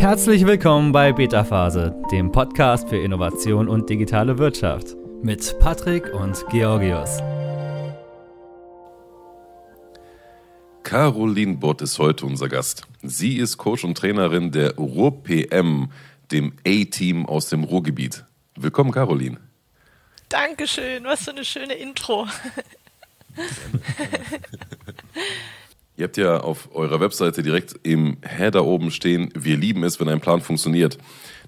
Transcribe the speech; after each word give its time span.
Herzlich 0.00 0.46
willkommen 0.46 0.92
bei 0.92 1.12
Beta 1.12 1.44
Phase, 1.44 1.94
dem 2.10 2.32
Podcast 2.32 2.88
für 2.88 2.96
Innovation 2.96 3.68
und 3.68 3.90
digitale 3.90 4.38
Wirtschaft 4.38 4.96
mit 5.22 5.58
Patrick 5.58 6.14
und 6.14 6.42
Georgios. 6.48 7.18
Caroline 10.84 11.58
Bott 11.58 11.82
ist 11.82 11.98
heute 11.98 12.24
unser 12.24 12.48
Gast. 12.48 12.84
Sie 13.02 13.36
ist 13.36 13.58
Coach 13.58 13.84
und 13.84 13.98
Trainerin 13.98 14.52
der 14.52 14.74
Ruhr-PM, 14.76 15.92
dem 16.32 16.54
A-Team 16.66 17.26
aus 17.26 17.50
dem 17.50 17.64
Ruhrgebiet. 17.64 18.24
Willkommen, 18.56 18.92
Caroline. 18.92 19.36
Dankeschön, 20.30 21.04
was 21.04 21.24
für 21.24 21.32
eine 21.32 21.44
schöne 21.44 21.74
Intro. 21.74 22.26
Ihr 26.00 26.04
habt 26.04 26.16
ja 26.16 26.40
auf 26.40 26.74
eurer 26.74 26.98
Webseite 26.98 27.42
direkt 27.42 27.74
im 27.82 28.16
Header 28.22 28.64
oben 28.64 28.90
stehen, 28.90 29.30
wir 29.34 29.58
lieben 29.58 29.84
es, 29.84 30.00
wenn 30.00 30.08
ein 30.08 30.22
Plan 30.22 30.40
funktioniert. 30.40 30.96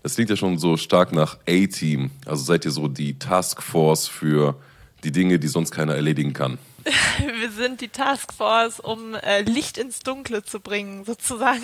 Das 0.02 0.16
klingt 0.16 0.28
ja 0.28 0.36
schon 0.36 0.58
so 0.58 0.76
stark 0.76 1.14
nach 1.14 1.38
A-Team. 1.48 2.10
Also 2.26 2.44
seid 2.44 2.66
ihr 2.66 2.70
so 2.70 2.86
die 2.86 3.18
Taskforce 3.18 4.08
für 4.08 4.60
die 5.04 5.10
Dinge, 5.10 5.38
die 5.38 5.48
sonst 5.48 5.70
keiner 5.70 5.94
erledigen 5.94 6.34
kann. 6.34 6.58
Wir 7.38 7.50
sind 7.50 7.80
die 7.80 7.88
Taskforce, 7.88 8.80
um 8.80 9.14
äh, 9.14 9.40
Licht 9.40 9.78
ins 9.78 10.00
Dunkle 10.00 10.42
zu 10.42 10.60
bringen, 10.60 11.04
sozusagen. 11.06 11.62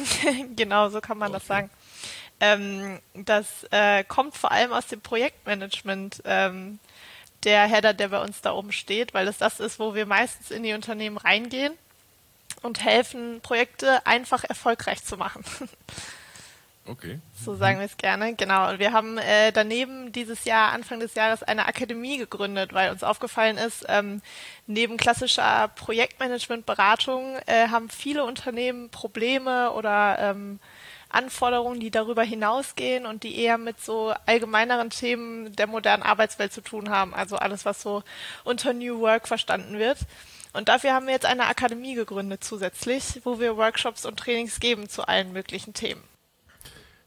genau, 0.57 0.89
so 0.89 1.03
kann 1.03 1.19
man 1.19 1.29
okay. 1.33 1.39
das 1.41 1.47
sagen. 1.47 1.71
Ähm, 2.41 3.01
das 3.13 3.67
äh, 3.71 4.03
kommt 4.05 4.35
vor 4.35 4.51
allem 4.51 4.73
aus 4.73 4.87
dem 4.87 5.03
Projektmanagement. 5.03 6.23
Ähm, 6.25 6.79
der 7.45 7.67
Header, 7.67 7.93
der 7.93 8.09
bei 8.09 8.23
uns 8.23 8.41
da 8.41 8.53
oben 8.53 8.73
steht, 8.73 9.13
weil 9.13 9.29
es 9.29 9.37
das 9.37 9.61
ist, 9.61 9.79
wo 9.79 9.95
wir 9.95 10.07
meistens 10.07 10.51
in 10.51 10.63
die 10.63 10.73
Unternehmen 10.73 11.19
reingehen 11.19 11.75
und 12.63 12.85
helfen, 12.85 13.41
Projekte 13.43 14.07
einfach 14.07 14.45
erfolgreich 14.45 15.05
zu 15.05 15.17
machen. 15.17 15.45
Okay. 16.91 17.21
So 17.35 17.55
sagen 17.55 17.79
wir 17.79 17.85
es 17.85 17.99
gerne, 17.99 18.35
genau. 18.35 18.71
Und 18.71 18.79
wir 18.79 18.93
haben 18.93 19.19
äh, 19.19 19.53
daneben 19.53 20.11
dieses 20.11 20.45
Jahr, 20.47 20.73
Anfang 20.73 21.01
des 21.01 21.15
Jahres, 21.15 21.43
eine 21.43 21.67
Akademie 21.67 22.17
gegründet, 22.17 22.73
weil 22.73 22.91
uns 22.91 23.05
aufgefallen 23.05 23.59
ist, 23.59 23.85
ähm, 23.89 24.23
neben 24.67 24.97
klassischer 24.97 25.69
Projektmanagement-Beratung 25.69 27.37
äh, 27.47 27.69
haben 27.69 27.91
viele 27.91 28.25
Unternehmen 28.25 28.89
Probleme 28.89 29.73
oder 29.73 30.19
ähm, 30.19 30.61
Anforderungen, 31.11 31.81
die 31.81 31.91
darüber 31.91 32.23
hinausgehen 32.23 33.05
und 33.05 33.23
die 33.23 33.39
eher 33.39 33.59
mit 33.59 33.81
so 33.81 34.15
allgemeineren 34.27 34.89
Themen 34.89 35.55
der 35.55 35.67
modernen 35.67 36.03
Arbeitswelt 36.03 36.53
zu 36.53 36.63
tun 36.63 36.89
haben. 36.89 37.15
Also 37.15 37.37
alles, 37.37 37.67
was 37.67 37.83
so 37.83 38.03
unter 38.45 38.73
New 38.73 39.01
Work 39.01 39.29
verstanden 39.29 39.79
wird. 39.79 39.99
Und 40.53 40.69
dafür 40.69 40.93
haben 40.93 41.07
wir 41.07 41.13
jetzt 41.13 41.27
eine 41.27 41.47
Akademie 41.47 41.95
gegründet 41.95 42.43
zusätzlich, 42.43 43.21
wo 43.25 43.39
wir 43.39 43.57
Workshops 43.57 44.07
und 44.07 44.19
Trainings 44.19 44.61
geben 44.61 44.89
zu 44.89 45.07
allen 45.07 45.33
möglichen 45.33 45.75
Themen. 45.75 46.03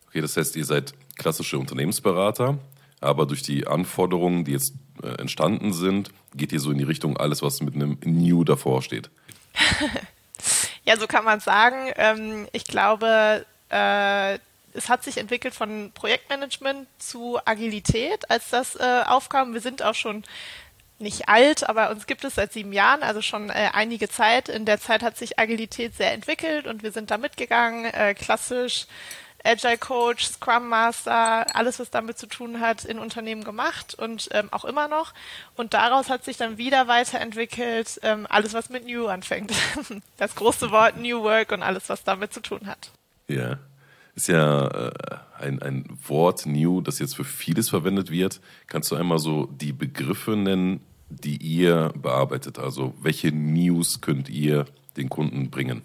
Okay, 0.08 0.22
das 0.22 0.38
heißt, 0.38 0.56
ihr 0.56 0.66
seid 0.66 0.94
klassische 1.18 1.58
Unternehmensberater, 1.58 2.58
aber 3.00 3.26
durch 3.26 3.42
die 3.42 3.68
Anforderungen, 3.68 4.46
die 4.46 4.52
jetzt 4.52 4.74
äh, 5.02 5.20
entstanden 5.20 5.74
sind, 5.74 6.12
geht 6.36 6.52
ihr 6.52 6.60
so 6.60 6.72
in 6.72 6.78
die 6.78 6.84
Richtung 6.84 7.18
alles, 7.18 7.42
was 7.42 7.62
mit 7.62 7.76
einem 7.76 7.98
New 8.04 8.44
davor 8.44 8.82
steht. 8.82 9.10
ja, 10.86 10.98
so 10.98 11.08
kann 11.08 11.26
man 11.26 11.40
sagen. 11.40 11.92
Ähm, 11.96 12.48
ich 12.52 12.66
glaube, 12.66 13.46
äh, 13.70 14.38
es 14.74 14.90
hat 14.90 15.04
sich 15.04 15.18
entwickelt 15.18 15.54
von 15.54 15.92
Projektmanagement 15.94 16.88
zu 16.98 17.40
Agilität, 17.46 18.30
als 18.30 18.50
das 18.50 18.76
äh, 18.76 19.04
aufkam. 19.06 19.54
Wir 19.54 19.62
sind 19.62 19.82
auch 19.84 19.96
schon 19.96 20.24
nicht 21.02 21.28
alt, 21.28 21.68
aber 21.68 21.90
uns 21.90 22.08
gibt 22.08 22.24
es 22.24 22.36
seit 22.36 22.54
sieben 22.54 22.74
Jahren, 22.74 23.04
also 23.04 23.22
schon 23.22 23.50
äh, 23.50 23.70
einige 23.74 24.10
Zeit. 24.10 24.50
In 24.50 24.66
der 24.66 24.80
Zeit 24.80 25.04
hat 25.04 25.18
sich 25.18 25.40
Agilität 25.40 25.96
sehr 25.96 26.14
entwickelt 26.14 26.68
und 26.68 26.84
wir 26.84 26.92
sind 26.92 27.12
da 27.12 27.18
mitgegangen, 27.18 27.86
äh, 27.86 28.14
klassisch 28.14 28.88
Agile 29.44 29.78
Coach, 29.78 30.26
Scrum 30.26 30.70
Master, 30.70 31.56
alles, 31.56 31.80
was 31.80 31.90
damit 31.90 32.18
zu 32.18 32.28
tun 32.28 32.60
hat, 32.60 32.86
in 32.86 33.00
Unternehmen 33.00 33.44
gemacht 33.44 33.96
und 33.96 34.30
ähm, 34.32 34.50
auch 34.52 34.66
immer 34.66 34.88
noch. 34.88 35.14
Und 35.56 35.74
daraus 35.74 36.10
hat 36.10 36.24
sich 36.24 36.38
dann 36.38 36.58
wieder 36.58 36.88
weiterentwickelt, 36.88 38.00
ähm, 38.04 38.28
alles, 38.30 38.54
was 38.54 38.70
mit 38.70 38.86
New 38.86 39.08
anfängt. 39.08 39.52
Das 40.18 40.36
große 40.36 40.72
Wort 40.72 40.98
New 40.98 41.24
Work 41.24 41.52
und 41.52 41.64
alles, 41.64 41.90
was 41.90 42.04
damit 42.04 42.32
zu 42.32 42.42
tun 42.42 42.68
hat. 42.68 42.92
Ja, 43.28 43.58
ist 44.14 44.28
ja 44.28 44.68
äh, 44.68 44.92
ein, 45.40 45.62
ein 45.62 45.98
Wort 46.08 46.46
New, 46.46 46.82
das 46.82 47.00
jetzt 47.00 47.16
für 47.16 47.24
vieles 47.24 47.70
verwendet 47.70 48.12
wird. 48.12 48.40
Kannst 48.68 48.92
du 48.92 48.96
einmal 48.96 49.20
so 49.20 49.48
die 49.48 49.74
Begriffe 49.74 50.36
nennen, 50.36 50.82
die 51.12 51.38
ihr 51.38 51.92
bearbeitet? 51.96 52.60
Also 52.60 52.94
welche 53.02 53.32
News 53.32 54.02
könnt 54.02 54.30
ihr 54.30 54.66
den 54.98 55.10
Kunden 55.10 55.50
bringen? 55.50 55.84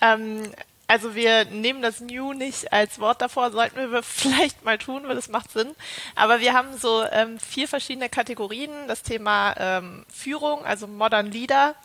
Ähm, 0.00 0.42
also 0.90 1.14
wir 1.14 1.44
nehmen 1.44 1.82
das 1.82 2.00
New 2.00 2.32
nicht 2.32 2.72
als 2.72 2.98
Wort 2.98 3.22
davor, 3.22 3.52
sollten 3.52 3.92
wir 3.92 4.02
vielleicht 4.02 4.64
mal 4.64 4.76
tun, 4.76 5.04
weil 5.06 5.16
es 5.16 5.28
macht 5.28 5.52
Sinn. 5.52 5.70
Aber 6.16 6.40
wir 6.40 6.52
haben 6.52 6.76
so 6.76 7.04
ähm, 7.12 7.38
vier 7.38 7.68
verschiedene 7.68 8.08
Kategorien. 8.08 8.70
Das 8.88 9.04
Thema 9.04 9.54
ähm, 9.56 10.04
Führung, 10.12 10.64
also 10.64 10.88
Modern 10.88 11.30
Leader. 11.30 11.76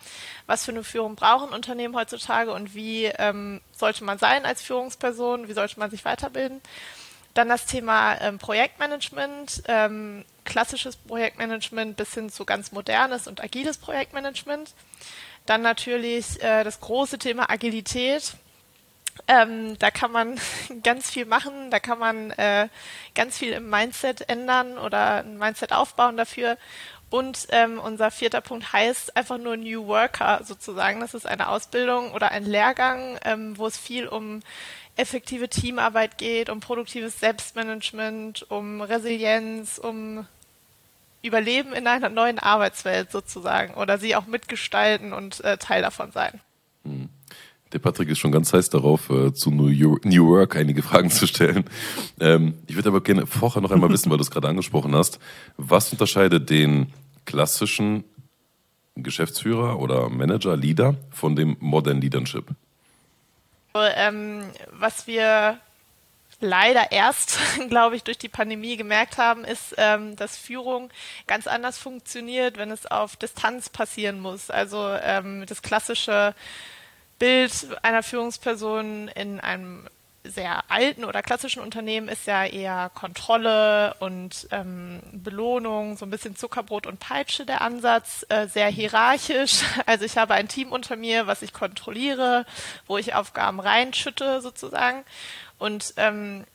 Was 0.48 0.66
für 0.66 0.72
eine 0.72 0.84
Führung 0.84 1.16
brauchen 1.16 1.54
Unternehmen 1.54 1.96
heutzutage 1.96 2.52
und 2.52 2.74
wie 2.74 3.06
ähm, 3.06 3.62
sollte 3.72 4.04
man 4.04 4.18
sein 4.18 4.46
als 4.46 4.62
Führungsperson? 4.62 5.48
Wie 5.48 5.54
sollte 5.54 5.80
man 5.80 5.92
sich 5.92 6.04
weiterbilden? 6.04 6.62
Dann 7.35 7.50
das 7.50 7.68
Thema 7.68 8.19
ähm, 8.22 8.40
Projektmanagement, 8.40 9.63
ähm, 9.68 10.25
klassisches 10.44 10.96
Projektmanagement 10.96 11.96
bis 11.96 12.16
hin 12.16 12.31
zu 12.31 12.46
ganz 12.46 12.72
modernes 12.72 13.28
und 13.28 13.44
agiles 13.44 13.78
Projektmanagement. 13.78 14.73
Dann 15.46 15.62
natürlich 15.62 16.41
äh, 16.41 16.63
das 16.63 16.79
große 16.79 17.19
Thema 17.19 17.51
Agilität 17.51 18.35
ähm, 19.28 19.79
da 19.79 19.91
kann 19.91 20.12
man 20.12 20.40
ganz 20.84 21.09
viel 21.09 21.25
machen, 21.25 21.72
da 21.72 21.79
kann 21.79 22.00
man 22.00 22.31
äh, 22.31 22.68
ganz 23.13 23.38
viel 23.38 23.53
im 23.53 23.69
Mindset 23.69 24.29
ändern 24.29 24.78
oder 24.78 25.23
ein 25.23 25.38
Mindset 25.38 25.72
aufbauen 25.72 26.17
dafür. 26.17 26.57
Und 27.09 27.47
ähm, 27.52 27.79
unser 27.79 28.12
vierter 28.12 28.41
Punkt 28.41 28.73
heißt 28.73 29.16
einfach 29.16 29.38
nur 29.38 29.56
New 29.57 29.88
Worker 29.88 30.41
sozusagen. 30.44 31.00
Das 31.00 31.13
ist 31.13 31.25
eine 31.25 31.50
Ausbildung 31.50 32.12
oder 32.12 32.31
ein 32.31 32.46
Lehrgang, 32.46 33.17
ähm, 33.23 33.57
wo 33.57 33.67
es 33.67 33.78
viel 33.78 34.07
um 34.07 34.41
effektive 34.96 35.50
Teamarbeit 35.50 36.18
geht, 36.18 36.50
um 36.50 36.60
produktives 36.60 37.20
Selbstmanagement, 37.20 38.46
um 38.50 38.82
Resilienz, 38.82 39.78
um 39.78 40.26
Überleben 41.22 41.74
in 41.74 41.88
einer 41.88 42.10
neuen 42.10 42.38
Arbeitswelt 42.38 43.12
sozusagen 43.12 43.74
oder 43.74 43.98
sie 43.98 44.16
auch 44.16 44.28
mitgestalten 44.28 45.12
und 45.12 45.44
äh, 45.44 45.58
Teil 45.58 45.82
davon 45.82 46.12
sein. 46.12 46.40
Hm. 46.84 47.10
Der 47.74 47.80
Patrick 47.80 48.10
ist 48.10 48.20
schon 48.20 48.32
ganz 48.32 48.54
heiß 48.54 48.70
darauf, 48.70 49.10
äh, 49.10 49.34
zu 49.34 49.50
New, 49.50 49.98
New 50.04 50.28
Work 50.30 50.56
einige 50.56 50.84
Fragen 50.84 51.10
zu 51.10 51.26
stellen. 51.28 51.66
Ähm, 52.20 52.54
ich 52.68 52.76
würde 52.76 52.90
aber 52.90 53.02
gerne 53.02 53.26
vorher 53.26 53.62
noch 53.62 53.72
einmal 53.72 53.90
wissen, 53.90 54.10
weil 54.12 54.18
du 54.18 54.22
es 54.22 54.32
gerade 54.32 54.48
angesprochen 54.48 54.96
hast. 54.96 55.20
Was 55.58 55.92
unterscheidet 55.92 56.50
den 56.50 56.94
klassischen 57.26 58.04
Geschäftsführer 58.96 59.80
oder 59.80 60.10
Manager, 60.10 60.56
Leader 60.56 60.96
von 61.10 61.36
dem 61.36 61.58
Modern 61.60 62.00
Leadership? 62.00 62.46
Ähm, 63.81 64.52
was 64.72 65.08
wir 65.08 65.59
leider 66.40 66.91
erst, 66.91 67.38
glaube 67.69 67.96
ich, 67.96 68.03
durch 68.03 68.18
die 68.18 68.30
Pandemie 68.30 68.78
gemerkt 68.78 69.18
haben, 69.18 69.44
ist, 69.44 69.75
ähm, 69.78 70.16
dass 70.16 70.38
Führung 70.38 70.90
ganz 71.28 71.47
anders 71.47 71.78
funktioniert, 71.78 72.58
wenn 72.58 72.72
es 72.72 72.85
auf 72.85 73.16
Distanz 73.16 73.69
passieren 73.69 74.19
muss. 74.19 74.50
Also 74.50 74.90
ähm, 75.02 75.46
das 75.47 75.62
klassische 75.62 76.35
Bild 77.19 77.52
einer 77.81 78.03
Führungsperson 78.03 79.08
in 79.09 79.40
einem 79.40 79.88
sehr 80.25 80.63
alten 80.69 81.06
oder 81.06 81.22
klassischen 81.22 81.62
Unternehmen 81.62 82.08
ist 82.08 82.28
ja 82.28 82.46
eher 82.46 82.91
Kontrolle 82.94 83.96
und 84.00 84.47
ähm, 84.52 85.02
Belohnung, 85.12 85.97
so 85.97 86.06
ein 86.06 86.09
bisschen 86.09 86.36
Zuckerbrot 86.36 86.88
und 86.88 87.00
Peitsche 87.00 87.46
der 87.46 87.62
Ansatz, 87.62 88.25
äh, 88.30 88.47
sehr 88.47 88.68
hierarchisch. 88.68 89.62
Also 89.85 90.06
ich 90.06 90.18
habe 90.18 90.34
ein 90.34 90.47
Team 90.47 90.72
unter 90.72 90.96
mir, 90.96 91.28
was 91.28 91.41
ich 91.41 91.53
kontrolliere, 91.53 92.46
wo 92.88 92.97
ich 92.97 93.14
Aufgaben 93.14 93.59
reinschütte 93.59 94.41
sozusagen. 94.41 95.03
Und 95.59 95.94
ähm, 95.97 96.46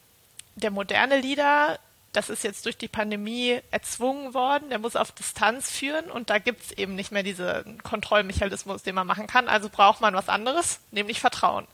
der 0.56 0.70
moderne 0.70 1.20
Leader 1.20 1.78
das 2.12 2.28
ist 2.28 2.42
jetzt 2.42 2.66
durch 2.66 2.76
die 2.76 2.88
Pandemie 2.88 3.60
erzwungen 3.70 4.34
worden, 4.34 4.68
der 4.68 4.80
muss 4.80 4.96
auf 4.96 5.12
Distanz 5.12 5.70
führen 5.70 6.10
und 6.10 6.28
da 6.28 6.38
gibt 6.38 6.62
es 6.62 6.72
eben 6.72 6.96
nicht 6.96 7.12
mehr 7.12 7.22
diesen 7.22 7.80
Kontrollmechanismus, 7.82 8.82
den 8.82 8.96
man 8.96 9.06
machen 9.06 9.28
kann. 9.28 9.48
Also 9.48 9.68
braucht 9.68 10.00
man 10.00 10.14
was 10.14 10.28
anderes, 10.28 10.80
nämlich 10.90 11.20
Vertrauen. 11.20 11.66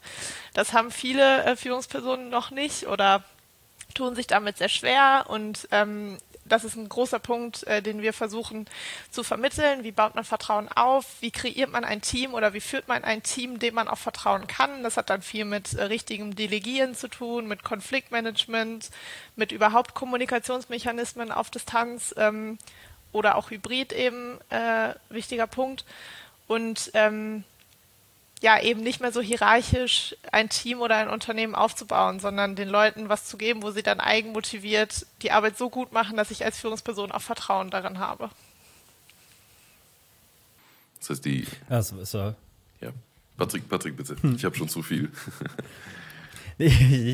Das 0.52 0.74
haben 0.74 0.90
viele 0.90 1.44
äh, 1.44 1.56
Führungspersonen 1.56 2.28
noch 2.28 2.50
nicht 2.50 2.86
oder 2.86 3.24
tun 3.94 4.14
sich 4.14 4.26
damit 4.26 4.58
sehr 4.58 4.68
schwer 4.68 5.24
und 5.28 5.68
ähm, 5.70 6.18
das 6.48 6.64
ist 6.64 6.76
ein 6.76 6.88
großer 6.88 7.18
Punkt, 7.18 7.66
äh, 7.66 7.82
den 7.82 8.02
wir 8.02 8.12
versuchen 8.12 8.66
zu 9.10 9.22
vermitteln. 9.22 9.84
Wie 9.84 9.92
baut 9.92 10.14
man 10.14 10.24
Vertrauen 10.24 10.68
auf? 10.68 11.06
Wie 11.20 11.30
kreiert 11.30 11.70
man 11.70 11.84
ein 11.84 12.00
Team 12.00 12.34
oder 12.34 12.54
wie 12.54 12.60
führt 12.60 12.88
man 12.88 13.04
ein 13.04 13.22
Team, 13.22 13.58
dem 13.58 13.74
man 13.74 13.88
auch 13.88 13.98
vertrauen 13.98 14.46
kann? 14.46 14.82
Das 14.82 14.96
hat 14.96 15.10
dann 15.10 15.22
viel 15.22 15.44
mit 15.44 15.74
äh, 15.74 15.84
richtigem 15.84 16.34
Delegieren 16.34 16.94
zu 16.94 17.08
tun, 17.08 17.46
mit 17.46 17.64
Konfliktmanagement, 17.64 18.90
mit 19.36 19.52
überhaupt 19.52 19.94
Kommunikationsmechanismen 19.94 21.32
auf 21.32 21.50
Distanz 21.50 22.14
ähm, 22.16 22.58
oder 23.12 23.36
auch 23.36 23.50
Hybrid 23.50 23.92
eben 23.92 24.38
äh, 24.50 24.94
wichtiger 25.08 25.46
Punkt. 25.46 25.84
Und 26.46 26.90
ähm, 26.94 27.44
ja 28.42 28.60
eben 28.60 28.82
nicht 28.82 29.00
mehr 29.00 29.12
so 29.12 29.20
hierarchisch 29.20 30.14
ein 30.30 30.48
Team 30.48 30.80
oder 30.80 30.96
ein 30.96 31.08
Unternehmen 31.08 31.54
aufzubauen, 31.54 32.20
sondern 32.20 32.54
den 32.54 32.68
Leuten 32.68 33.08
was 33.08 33.24
zu 33.24 33.38
geben, 33.38 33.62
wo 33.62 33.70
sie 33.70 33.82
dann 33.82 34.00
eigenmotiviert 34.00 35.06
die 35.22 35.30
Arbeit 35.30 35.56
so 35.56 35.70
gut 35.70 35.92
machen, 35.92 36.16
dass 36.16 36.30
ich 36.30 36.44
als 36.44 36.58
Führungsperson 36.58 37.12
auch 37.12 37.22
Vertrauen 37.22 37.70
darin 37.70 37.98
habe. 37.98 38.30
Das 40.98 41.10
heißt, 41.10 41.24
die. 41.24 41.46
Ja, 41.70 41.82
so 41.82 41.98
ist 41.98 42.14
er. 42.14 42.34
Ja. 42.80 42.90
Patrick, 43.36 43.68
Patrick, 43.68 43.96
bitte. 43.96 44.16
Ich 44.34 44.44
habe 44.44 44.56
schon 44.56 44.68
zu 44.68 44.82
viel. 44.82 45.10
nee, 46.58 46.66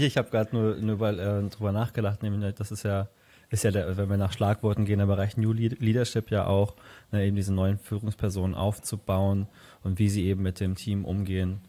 ich 0.06 0.16
habe 0.16 0.30
gerade 0.30 0.54
nur, 0.54 0.76
nur 0.76 1.00
weil, 1.00 1.18
äh, 1.18 1.50
drüber 1.50 1.72
nachgedacht, 1.72 2.22
nämlich, 2.22 2.54
das 2.54 2.72
ist 2.72 2.84
ja, 2.84 3.08
ist 3.52 3.64
ja 3.64 3.70
der, 3.70 3.96
wenn 3.98 4.08
wir 4.08 4.16
nach 4.16 4.32
Schlagworten 4.32 4.86
gehen, 4.86 4.98
im 4.98 5.08
Bereich 5.08 5.36
New 5.36 5.52
Leadership 5.52 6.30
ja 6.30 6.46
auch, 6.46 6.74
ne, 7.12 7.26
eben 7.26 7.36
diese 7.36 7.52
neuen 7.52 7.78
Führungspersonen 7.78 8.56
aufzubauen 8.56 9.46
und 9.84 9.98
wie 9.98 10.08
sie 10.08 10.24
eben 10.24 10.42
mit 10.42 10.58
dem 10.58 10.74
Team 10.74 11.04
umgehen. 11.04 11.60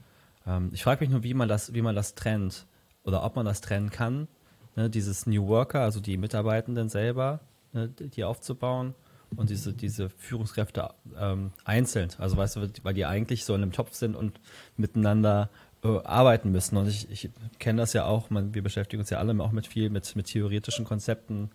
Ähm, 0.47 0.69
ich 0.71 0.83
frage 0.83 1.01
mich 1.01 1.09
nur, 1.09 1.23
wie 1.23 1.33
man 1.33 1.49
das, 1.49 1.73
wie 1.73 1.81
man 1.81 1.93
das 1.93 2.15
trennt 2.15 2.65
oder 3.03 3.23
ob 3.23 3.35
man 3.35 3.45
das 3.45 3.59
trennen 3.59 3.89
kann, 3.89 4.29
ne, 4.77 4.89
dieses 4.89 5.27
New 5.27 5.47
Worker, 5.47 5.81
also 5.81 5.99
die 5.99 6.17
Mitarbeitenden 6.17 6.87
selber, 6.87 7.41
ne, 7.73 7.89
die 7.89 8.23
aufzubauen 8.23 8.95
und 9.35 9.49
diese, 9.49 9.73
diese 9.73 10.09
Führungskräfte 10.09 10.89
ähm, 11.19 11.51
einzeln. 11.65 12.09
Also 12.17 12.37
weißt 12.37 12.55
du, 12.55 12.69
weil 12.83 12.93
die 12.93 13.05
eigentlich 13.05 13.43
so 13.43 13.55
in 13.55 13.61
einem 13.61 13.73
Topf 13.73 13.93
sind 13.93 14.15
und 14.15 14.39
miteinander 14.77 15.49
arbeiten 15.83 16.51
müssen. 16.51 16.77
Und 16.77 16.87
ich, 16.87 17.09
ich 17.11 17.29
kenne 17.59 17.81
das 17.81 17.93
ja 17.93 18.05
auch, 18.05 18.29
man, 18.29 18.53
wir 18.53 18.63
beschäftigen 18.63 19.01
uns 19.01 19.09
ja 19.09 19.19
alle 19.19 19.41
auch 19.43 19.51
mit 19.51 19.67
viel, 19.67 19.89
mit, 19.89 20.15
mit 20.15 20.27
theoretischen 20.27 20.85
Konzepten, 20.85 21.51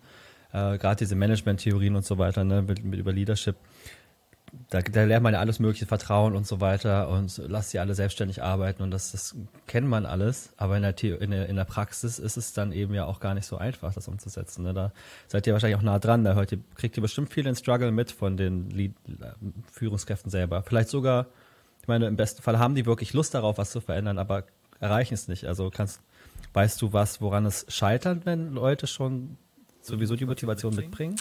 äh, 0.51 0.77
gerade 0.77 0.97
diese 0.97 1.15
Management-Theorien 1.15 1.95
und 1.95 2.05
so 2.05 2.17
weiter, 2.17 2.43
ne, 2.43 2.61
mit, 2.61 2.83
mit 2.83 2.99
über 2.99 3.11
Leadership 3.11 3.55
da, 4.69 4.81
da 4.81 5.03
lernt 5.03 5.23
man 5.23 5.33
ja 5.33 5.39
alles 5.39 5.59
mögliche, 5.59 5.85
Vertrauen 5.85 6.35
und 6.35 6.47
so 6.47 6.61
weiter 6.61 7.09
und 7.09 7.41
lasst 7.47 7.71
sie 7.71 7.79
alle 7.79 7.95
selbstständig 7.95 8.41
arbeiten 8.41 8.83
und 8.83 8.91
das, 8.91 9.11
das 9.11 9.35
kennt 9.67 9.87
man 9.87 10.05
alles, 10.05 10.51
aber 10.57 10.77
in 10.77 10.83
der, 10.83 11.03
in, 11.21 11.31
der, 11.31 11.47
in 11.49 11.55
der 11.55 11.65
Praxis 11.65 12.19
ist 12.19 12.37
es 12.37 12.53
dann 12.53 12.71
eben 12.71 12.93
ja 12.93 13.05
auch 13.05 13.19
gar 13.19 13.33
nicht 13.33 13.45
so 13.45 13.57
einfach, 13.57 13.93
das 13.93 14.07
umzusetzen. 14.07 14.63
Ne? 14.63 14.73
Da 14.73 14.91
seid 15.27 15.47
ihr 15.47 15.53
wahrscheinlich 15.53 15.77
auch 15.77 15.83
nah 15.83 15.99
dran, 15.99 16.23
da 16.23 16.33
hört 16.33 16.51
ihr, 16.51 16.59
kriegt 16.75 16.97
ihr 16.97 17.01
bestimmt 17.01 17.31
viel 17.33 17.43
den 17.43 17.55
Struggle 17.55 17.91
mit 17.91 18.11
von 18.11 18.37
den 18.37 18.69
Lead 18.69 18.93
Führungskräften 19.71 20.29
selber. 20.29 20.63
Vielleicht 20.63 20.89
sogar, 20.89 21.27
meine, 21.89 22.07
im 22.07 22.15
besten 22.15 22.41
Fall 22.41 22.57
haben 22.57 22.75
die 22.75 22.85
wirklich 22.85 23.11
Lust 23.11 23.33
darauf, 23.33 23.57
was 23.57 23.71
zu 23.71 23.81
verändern, 23.81 24.17
aber 24.17 24.45
erreichen 24.79 25.13
es 25.13 25.27
nicht. 25.27 25.45
Also 25.45 25.69
kannst, 25.69 25.99
weißt 26.53 26.81
du 26.81 26.93
was, 26.93 27.19
woran 27.19 27.45
es 27.45 27.65
scheitert, 27.67 28.25
wenn 28.25 28.53
Leute 28.53 28.87
schon 28.87 29.37
sowieso 29.81 30.15
die 30.15 30.25
Motivation 30.25 30.75
mitbringen? 30.75 31.15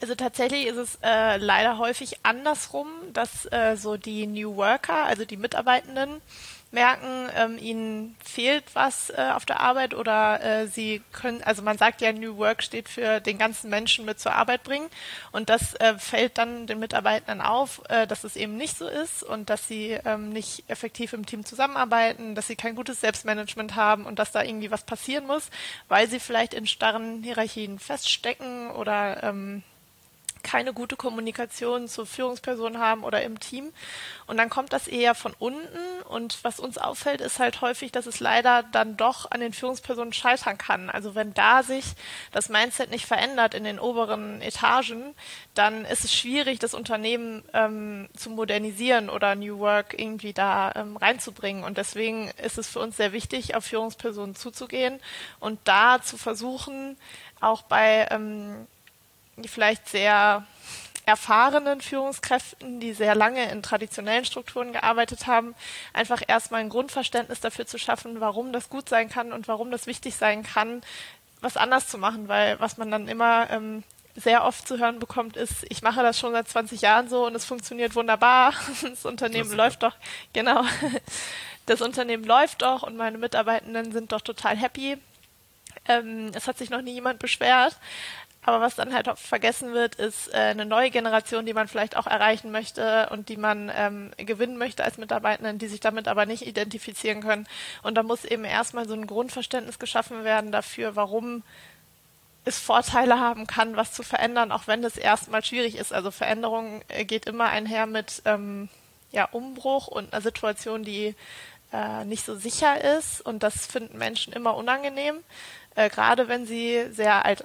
Also 0.00 0.14
tatsächlich 0.14 0.66
ist 0.66 0.76
es 0.76 0.98
äh, 1.02 1.38
leider 1.38 1.78
häufig 1.78 2.18
andersrum, 2.22 2.88
dass 3.12 3.46
äh, 3.50 3.76
so 3.76 3.96
die 3.96 4.26
New 4.26 4.56
Worker, 4.56 5.04
also 5.06 5.24
die 5.24 5.36
Mitarbeitenden, 5.36 6.20
merken, 6.72 7.28
ähm, 7.36 7.58
ihnen 7.58 8.16
fehlt 8.24 8.64
was 8.74 9.10
äh, 9.10 9.30
auf 9.34 9.44
der 9.44 9.60
Arbeit 9.60 9.94
oder 9.94 10.42
äh, 10.42 10.66
sie 10.68 11.02
können, 11.12 11.42
also 11.42 11.62
man 11.62 11.78
sagt 11.78 12.00
ja, 12.00 12.12
New 12.12 12.36
Work 12.36 12.62
steht 12.62 12.88
für 12.88 13.20
den 13.20 13.38
ganzen 13.38 13.70
Menschen 13.70 14.04
mit 14.04 14.20
zur 14.20 14.34
Arbeit 14.34 14.62
bringen. 14.62 14.88
Und 15.32 15.50
das 15.50 15.74
äh, 15.74 15.98
fällt 15.98 16.38
dann 16.38 16.66
den 16.66 16.78
Mitarbeitern 16.78 17.40
auf, 17.40 17.82
äh, 17.88 18.06
dass 18.06 18.24
es 18.24 18.36
eben 18.36 18.56
nicht 18.56 18.76
so 18.76 18.86
ist 18.86 19.22
und 19.22 19.50
dass 19.50 19.66
sie 19.66 19.98
ähm, 20.04 20.30
nicht 20.30 20.64
effektiv 20.68 21.12
im 21.12 21.26
Team 21.26 21.44
zusammenarbeiten, 21.44 22.34
dass 22.34 22.46
sie 22.46 22.56
kein 22.56 22.76
gutes 22.76 23.00
Selbstmanagement 23.00 23.74
haben 23.74 24.06
und 24.06 24.18
dass 24.18 24.30
da 24.30 24.42
irgendwie 24.42 24.70
was 24.70 24.84
passieren 24.84 25.26
muss, 25.26 25.50
weil 25.88 26.08
sie 26.08 26.20
vielleicht 26.20 26.54
in 26.54 26.66
starren 26.66 27.22
Hierarchien 27.22 27.78
feststecken 27.78 28.70
oder 28.70 29.22
ähm, 29.24 29.62
keine 30.42 30.72
gute 30.72 30.96
Kommunikation 30.96 31.88
zur 31.88 32.06
Führungsperson 32.06 32.78
haben 32.78 33.04
oder 33.04 33.22
im 33.22 33.40
Team. 33.40 33.72
Und 34.26 34.36
dann 34.36 34.50
kommt 34.50 34.72
das 34.72 34.88
eher 34.88 35.14
von 35.14 35.34
unten. 35.38 36.02
Und 36.08 36.42
was 36.42 36.60
uns 36.60 36.78
auffällt, 36.78 37.20
ist 37.20 37.38
halt 37.38 37.60
häufig, 37.60 37.92
dass 37.92 38.06
es 38.06 38.20
leider 38.20 38.62
dann 38.62 38.96
doch 38.96 39.30
an 39.30 39.40
den 39.40 39.52
Führungspersonen 39.52 40.12
scheitern 40.12 40.58
kann. 40.58 40.90
Also 40.90 41.14
wenn 41.14 41.34
da 41.34 41.62
sich 41.62 41.84
das 42.32 42.48
Mindset 42.48 42.90
nicht 42.90 43.06
verändert 43.06 43.54
in 43.54 43.64
den 43.64 43.78
oberen 43.78 44.40
Etagen, 44.42 45.14
dann 45.54 45.84
ist 45.84 46.04
es 46.04 46.14
schwierig, 46.14 46.58
das 46.58 46.74
Unternehmen 46.74 47.42
ähm, 47.52 48.08
zu 48.16 48.30
modernisieren 48.30 49.10
oder 49.10 49.34
New 49.34 49.58
Work 49.58 49.98
irgendwie 49.98 50.32
da 50.32 50.72
ähm, 50.74 50.96
reinzubringen. 50.96 51.64
Und 51.64 51.78
deswegen 51.78 52.30
ist 52.42 52.58
es 52.58 52.68
für 52.68 52.80
uns 52.80 52.96
sehr 52.96 53.12
wichtig, 53.12 53.54
auf 53.54 53.64
Führungspersonen 53.64 54.34
zuzugehen 54.34 55.00
und 55.38 55.58
da 55.64 56.02
zu 56.02 56.16
versuchen, 56.16 56.96
auch 57.40 57.62
bei 57.62 58.06
ähm, 58.10 58.66
vielleicht 59.46 59.88
sehr 59.88 60.44
erfahrenen 61.06 61.80
Führungskräften, 61.80 62.78
die 62.78 62.92
sehr 62.92 63.14
lange 63.14 63.50
in 63.50 63.62
traditionellen 63.62 64.24
Strukturen 64.24 64.72
gearbeitet 64.72 65.26
haben, 65.26 65.54
einfach 65.92 66.22
erstmal 66.26 66.60
ein 66.60 66.68
Grundverständnis 66.68 67.40
dafür 67.40 67.66
zu 67.66 67.78
schaffen, 67.78 68.20
warum 68.20 68.52
das 68.52 68.68
gut 68.68 68.88
sein 68.88 69.08
kann 69.08 69.32
und 69.32 69.48
warum 69.48 69.70
das 69.70 69.86
wichtig 69.86 70.14
sein 70.14 70.42
kann, 70.42 70.82
was 71.40 71.56
anders 71.56 71.88
zu 71.88 71.98
machen, 71.98 72.28
weil 72.28 72.60
was 72.60 72.76
man 72.76 72.90
dann 72.90 73.08
immer 73.08 73.50
ähm, 73.50 73.82
sehr 74.14 74.44
oft 74.44 74.66
zu 74.66 74.78
hören 74.78 74.98
bekommt, 74.98 75.36
ist, 75.36 75.64
ich 75.68 75.82
mache 75.82 76.02
das 76.02 76.18
schon 76.18 76.32
seit 76.32 76.48
20 76.48 76.80
Jahren 76.80 77.08
so 77.08 77.26
und 77.26 77.34
es 77.34 77.44
funktioniert 77.44 77.94
wunderbar. 77.94 78.52
Das 78.82 79.04
Unternehmen 79.04 79.48
das 79.48 79.56
läuft 79.56 79.82
doch, 79.82 79.94
genau. 80.32 80.64
Das 81.66 81.82
Unternehmen 81.82 82.24
läuft 82.24 82.62
doch 82.62 82.82
und 82.82 82.96
meine 82.96 83.18
Mitarbeitenden 83.18 83.92
sind 83.92 84.12
doch 84.12 84.22
total 84.22 84.56
happy. 84.56 84.98
Ähm, 85.86 86.32
es 86.34 86.48
hat 86.48 86.58
sich 86.58 86.70
noch 86.70 86.82
nie 86.82 86.92
jemand 86.92 87.18
beschwert. 87.18 87.76
Aber 88.42 88.60
was 88.60 88.74
dann 88.74 88.94
halt 88.94 89.08
oft 89.08 89.22
vergessen 89.22 89.74
wird, 89.74 89.96
ist 89.96 90.32
äh, 90.32 90.38
eine 90.38 90.64
neue 90.64 90.90
Generation, 90.90 91.44
die 91.44 91.52
man 91.52 91.68
vielleicht 91.68 91.96
auch 91.96 92.06
erreichen 92.06 92.50
möchte 92.50 93.08
und 93.10 93.28
die 93.28 93.36
man 93.36 93.70
ähm, 93.74 94.12
gewinnen 94.16 94.56
möchte 94.56 94.82
als 94.82 94.96
Mitarbeitenden, 94.96 95.58
die 95.58 95.68
sich 95.68 95.80
damit 95.80 96.08
aber 96.08 96.24
nicht 96.24 96.46
identifizieren 96.46 97.20
können. 97.20 97.46
Und 97.82 97.96
da 97.96 98.02
muss 98.02 98.24
eben 98.24 98.44
erstmal 98.44 98.88
so 98.88 98.94
ein 98.94 99.06
Grundverständnis 99.06 99.78
geschaffen 99.78 100.24
werden 100.24 100.52
dafür, 100.52 100.96
warum 100.96 101.42
es 102.44 102.58
Vorteile 102.58 103.20
haben 103.20 103.46
kann, 103.46 103.76
was 103.76 103.92
zu 103.92 104.02
verändern, 104.02 104.52
auch 104.52 104.66
wenn 104.66 104.80
das 104.80 104.96
erstmal 104.96 105.44
schwierig 105.44 105.76
ist. 105.76 105.92
Also 105.92 106.10
Veränderung 106.10 106.82
äh, 106.88 107.04
geht 107.04 107.26
immer 107.26 107.50
einher 107.50 107.84
mit 107.84 108.22
ähm, 108.24 108.70
ja, 109.12 109.26
Umbruch 109.26 109.86
und 109.86 110.12
einer 110.12 110.22
Situation, 110.22 110.82
die 110.82 111.14
äh, 111.72 112.04
nicht 112.06 112.24
so 112.24 112.36
sicher 112.36 112.98
ist. 112.98 113.20
Und 113.20 113.42
das 113.42 113.66
finden 113.66 113.98
Menschen 113.98 114.32
immer 114.32 114.56
unangenehm, 114.56 115.16
äh, 115.74 115.90
gerade 115.90 116.28
wenn 116.28 116.46
sie 116.46 116.86
sehr 116.90 117.26
alt 117.26 117.44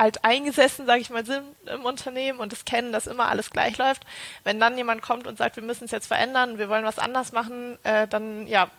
alt 0.00 0.24
eingesessen, 0.24 0.86
sage 0.86 1.00
ich 1.00 1.10
mal, 1.10 1.26
sind 1.26 1.44
im 1.66 1.84
Unternehmen 1.84 2.38
und 2.40 2.52
es 2.54 2.64
kennen, 2.64 2.90
dass 2.90 3.06
immer 3.06 3.28
alles 3.28 3.50
gleich 3.50 3.76
läuft. 3.76 4.06
Wenn 4.44 4.58
dann 4.58 4.76
jemand 4.78 5.02
kommt 5.02 5.26
und 5.26 5.36
sagt, 5.36 5.56
wir 5.56 5.62
müssen 5.62 5.84
es 5.84 5.90
jetzt 5.90 6.06
verändern, 6.06 6.56
wir 6.56 6.70
wollen 6.70 6.84
was 6.84 6.98
anders 6.98 7.32
machen, 7.32 7.78
äh, 7.82 8.08
dann 8.08 8.46
ja, 8.46 8.70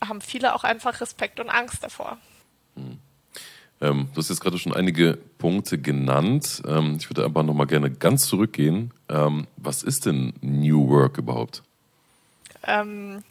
haben 0.00 0.22
viele 0.22 0.54
auch 0.54 0.64
einfach 0.64 1.00
Respekt 1.02 1.40
und 1.40 1.50
Angst 1.50 1.84
davor. 1.84 2.16
Hm. 2.76 2.98
Ähm, 3.82 4.08
du 4.14 4.18
hast 4.18 4.30
jetzt 4.30 4.40
gerade 4.40 4.58
schon 4.58 4.72
einige 4.72 5.18
Punkte 5.38 5.76
genannt. 5.76 6.62
Ähm, 6.66 6.96
ich 6.98 7.10
würde 7.10 7.24
aber 7.24 7.42
nochmal 7.42 7.66
gerne 7.66 7.90
ganz 7.90 8.26
zurückgehen. 8.26 8.92
Ähm, 9.10 9.46
was 9.58 9.82
ist 9.82 10.06
denn 10.06 10.32
New 10.40 10.88
Work 10.88 11.18
überhaupt? 11.18 11.62
Ähm, 12.64 13.24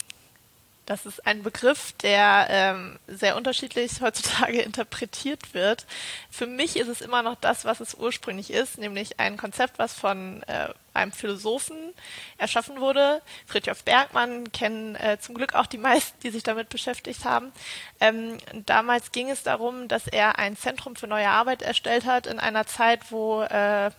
das 0.92 1.06
ist 1.06 1.26
ein 1.26 1.42
Begriff, 1.42 1.92
der 2.02 2.46
ähm, 2.50 2.98
sehr 3.06 3.34
unterschiedlich 3.34 4.02
heutzutage 4.02 4.60
interpretiert 4.62 5.54
wird. 5.54 5.86
Für 6.30 6.46
mich 6.46 6.76
ist 6.76 6.88
es 6.88 7.00
immer 7.00 7.22
noch 7.22 7.36
das, 7.36 7.64
was 7.64 7.80
es 7.80 7.94
ursprünglich 7.94 8.50
ist, 8.50 8.76
nämlich 8.76 9.18
ein 9.18 9.38
Konzept, 9.38 9.78
was 9.78 9.94
von 9.94 10.42
äh, 10.42 10.68
einem 10.92 11.12
Philosophen 11.12 11.94
erschaffen 12.36 12.78
wurde. 12.78 13.22
Friedhof 13.46 13.84
Bergmann 13.84 14.52
kennen 14.52 14.94
äh, 14.96 15.16
zum 15.18 15.34
Glück 15.34 15.54
auch 15.54 15.64
die 15.64 15.78
meisten, 15.78 16.20
die 16.20 16.30
sich 16.30 16.42
damit 16.42 16.68
beschäftigt 16.68 17.24
haben. 17.24 17.52
Ähm, 17.98 18.36
damals 18.66 19.12
ging 19.12 19.30
es 19.30 19.42
darum, 19.42 19.88
dass 19.88 20.06
er 20.06 20.38
ein 20.38 20.58
Zentrum 20.58 20.94
für 20.94 21.06
neue 21.06 21.28
Arbeit 21.28 21.62
erstellt 21.62 22.04
hat 22.04 22.26
in 22.26 22.38
einer 22.38 22.66
Zeit, 22.66 23.10
wo 23.10 23.40
äh, 23.44 23.90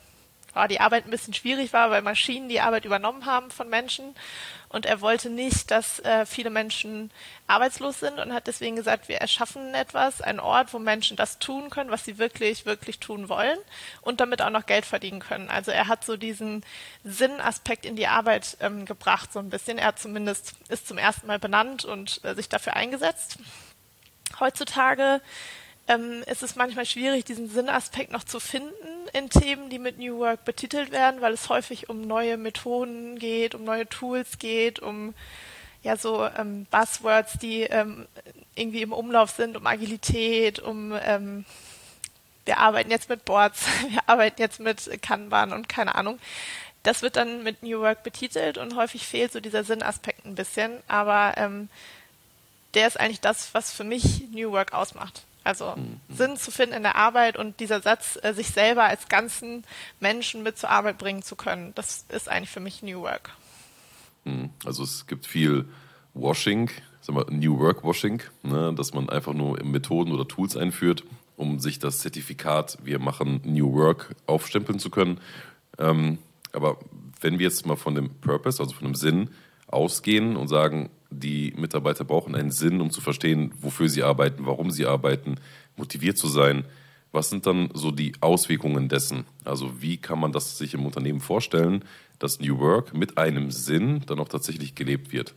die 0.70 0.80
Arbeit 0.80 1.06
ein 1.06 1.12
bisschen 1.12 1.34
schwierig 1.34 1.74
war, 1.74 1.90
weil 1.90 2.02
Maschinen 2.02 2.50
die 2.50 2.62
Arbeit 2.62 2.86
übernommen 2.86 3.26
haben 3.26 3.52
von 3.52 3.70
Menschen 3.70 4.16
und 4.74 4.88
er 4.88 5.02
wollte 5.02 5.30
nicht, 5.30 5.70
dass 5.70 6.00
äh, 6.00 6.26
viele 6.26 6.50
Menschen 6.50 7.12
arbeitslos 7.46 8.00
sind 8.00 8.18
und 8.18 8.34
hat 8.34 8.48
deswegen 8.48 8.76
gesagt, 8.76 9.08
wir 9.08 9.18
erschaffen 9.18 9.76
etwas, 9.76 10.20
einen 10.20 10.40
Ort, 10.40 10.74
wo 10.74 10.80
Menschen 10.80 11.16
das 11.16 11.38
tun 11.38 11.70
können, 11.70 11.92
was 11.92 12.06
sie 12.06 12.18
wirklich, 12.18 12.66
wirklich 12.66 13.00
tun 13.00 13.30
wollen 13.30 13.60
und 14.02 14.20
damit 14.20 14.42
auch 14.42 14.50
noch 14.50 14.66
Geld 14.66 14.86
verdienen 14.86 15.20
können. 15.20 15.52
Also 15.52 15.70
er 15.70 15.88
hat 15.88 16.04
so 16.04 16.18
diesen 16.18 16.66
Sinnaspekt 17.04 17.86
in 17.86 17.96
die 17.96 18.08
Arbeit 18.08 18.58
ähm, 18.62 18.86
gebracht, 18.86 19.32
so 19.32 19.38
ein 19.38 19.52
bisschen. 19.52 19.78
Er 19.78 19.96
zumindest 19.96 20.56
ist 20.70 20.88
zum 20.88 20.98
ersten 20.98 21.28
Mal 21.28 21.38
benannt 21.38 21.86
und 21.86 22.20
äh, 22.24 22.34
sich 22.34 22.50
dafür 22.50 22.76
eingesetzt. 22.76 23.38
Heutzutage 24.40 25.22
ähm, 25.88 26.24
ist 26.28 26.44
es 26.44 26.56
manchmal 26.56 26.86
schwierig, 26.86 27.26
diesen 27.26 27.50
Sinnaspekt 27.50 28.12
noch 28.12 28.24
zu 28.24 28.40
finden 28.40 28.74
in 29.12 29.30
Themen, 29.30 29.70
die 29.70 29.80
mit 29.80 30.00
New 30.00 30.18
Work 30.20 30.46
betitelt 30.46 30.92
werden, 30.92 31.22
weil 31.22 31.34
es 31.34 31.50
häufig 31.50 31.90
um 31.90 32.02
neue 32.02 32.38
Methoden 32.38 33.20
geht, 33.20 33.54
um 33.54 33.64
neue 33.64 33.88
Tools 33.88 34.40
geht, 34.40 34.80
um 34.80 35.14
ja 35.84 35.98
so 35.98 36.26
ähm, 36.26 36.66
Buzzwords, 36.72 37.38
die 37.40 37.64
ähm, 37.64 38.08
irgendwie 38.56 38.82
im 38.82 38.94
Umlauf 38.94 39.32
sind, 39.32 39.58
um 39.58 39.68
Agilität, 39.68 40.60
um 40.60 40.94
ähm, 41.04 41.46
wir 42.46 42.58
arbeiten 42.58 42.92
jetzt 42.92 43.10
mit 43.10 43.26
Boards, 43.26 43.66
wir 43.90 44.02
arbeiten 44.08 44.42
jetzt 44.42 44.60
mit 44.60 45.02
Kanban 45.02 45.54
und 45.54 45.68
keine 45.70 45.96
Ahnung. 45.96 46.20
das 46.84 47.02
wird 47.02 47.18
dann 47.18 47.44
mit 47.44 47.64
New 47.64 47.80
Work 47.80 48.04
betitelt 48.04 48.58
und 48.58 48.76
häufig 48.76 49.06
fehlt 49.06 49.32
so 49.34 49.40
dieser 49.40 49.64
Sinnaspekt 49.64 50.26
ein 50.26 50.36
bisschen. 50.36 50.82
Aber 50.88 51.34
ähm, 51.38 51.70
der 52.74 52.88
ist 52.88 53.00
eigentlich 53.00 53.22
das, 53.22 53.54
was 53.54 53.72
für 53.72 53.84
mich 53.84 54.30
New 54.32 54.52
Work 54.52 54.74
ausmacht. 54.74 55.24
Also 55.44 55.76
mhm. 55.76 56.00
Sinn 56.10 56.38
zu 56.38 56.52
finden 56.52 56.76
in 56.76 56.84
der 56.84 56.96
Arbeit 56.96 57.38
und 57.38 57.60
dieser 57.60 57.82
Satz, 57.82 58.18
äh, 58.22 58.34
sich 58.34 58.50
selber 58.50 58.84
als 58.84 59.10
ganzen 59.10 59.64
Menschen 60.00 60.44
mit 60.44 60.58
zur 60.58 60.70
Arbeit 60.70 60.98
bringen 60.98 61.22
zu 61.22 61.36
können, 61.36 61.74
das 61.76 62.06
ist 62.10 62.30
eigentlich 62.30 62.50
für 62.50 62.60
mich 62.60 62.82
New 62.84 63.02
Work. 63.02 63.32
Mhm. 64.24 64.50
Also 64.66 64.84
es 64.84 65.08
gibt 65.08 65.26
viel 65.26 65.66
Washing, 66.14 66.70
sagen 67.02 67.18
wir 67.18 67.32
New 67.32 67.60
Work 67.60 67.84
Washing, 67.84 68.22
ne, 68.44 68.74
dass 68.74 68.94
man 68.94 69.10
einfach 69.10 69.34
nur 69.34 69.62
Methoden 69.64 70.12
oder 70.12 70.28
Tools 70.28 70.56
einführt, 70.56 71.04
um 71.36 71.60
sich 71.60 71.80
das 71.80 72.00
Zertifikat, 72.00 72.78
wir 72.84 73.00
machen 73.00 73.42
New 73.44 73.74
Work, 73.74 74.16
aufstempeln 74.28 74.80
zu 74.80 74.90
können. 74.90 75.20
Ähm, 75.78 76.20
aber 76.54 76.78
wenn 77.20 77.40
wir 77.40 77.48
jetzt 77.48 77.66
mal 77.66 77.76
von 77.76 77.96
dem 77.96 78.10
Purpose, 78.22 78.62
also 78.62 78.76
von 78.76 78.86
dem 78.86 78.96
Sinn 78.96 79.30
ausgehen 79.68 80.36
und 80.36 80.48
sagen, 80.48 80.90
die 81.20 81.54
Mitarbeiter 81.58 82.04
brauchen 82.04 82.36
einen 82.36 82.52
Sinn, 82.52 82.82
um 82.82 82.92
zu 82.92 83.02
verstehen, 83.02 83.54
wofür 83.60 83.90
sie 83.90 84.04
arbeiten, 84.04 84.46
warum 84.46 84.72
sie 84.72 84.86
arbeiten, 84.86 85.36
motiviert 85.76 86.18
zu 86.18 86.28
sein. 86.28 86.66
Was 87.12 87.30
sind 87.30 87.46
dann 87.46 87.70
so 87.74 87.92
die 87.92 88.14
Auswirkungen 88.22 88.90
dessen? 88.90 89.26
Also 89.46 89.82
wie 89.82 89.98
kann 89.98 90.20
man 90.20 90.32
das 90.32 90.58
sich 90.58 90.74
im 90.74 90.86
Unternehmen 90.86 91.22
vorstellen, 91.22 91.86
dass 92.20 92.40
New 92.40 92.60
Work 92.60 92.94
mit 92.94 93.18
einem 93.18 93.52
Sinn 93.52 94.02
dann 94.08 94.20
auch 94.20 94.30
tatsächlich 94.30 94.76
gelebt 94.76 95.12
wird? 95.12 95.36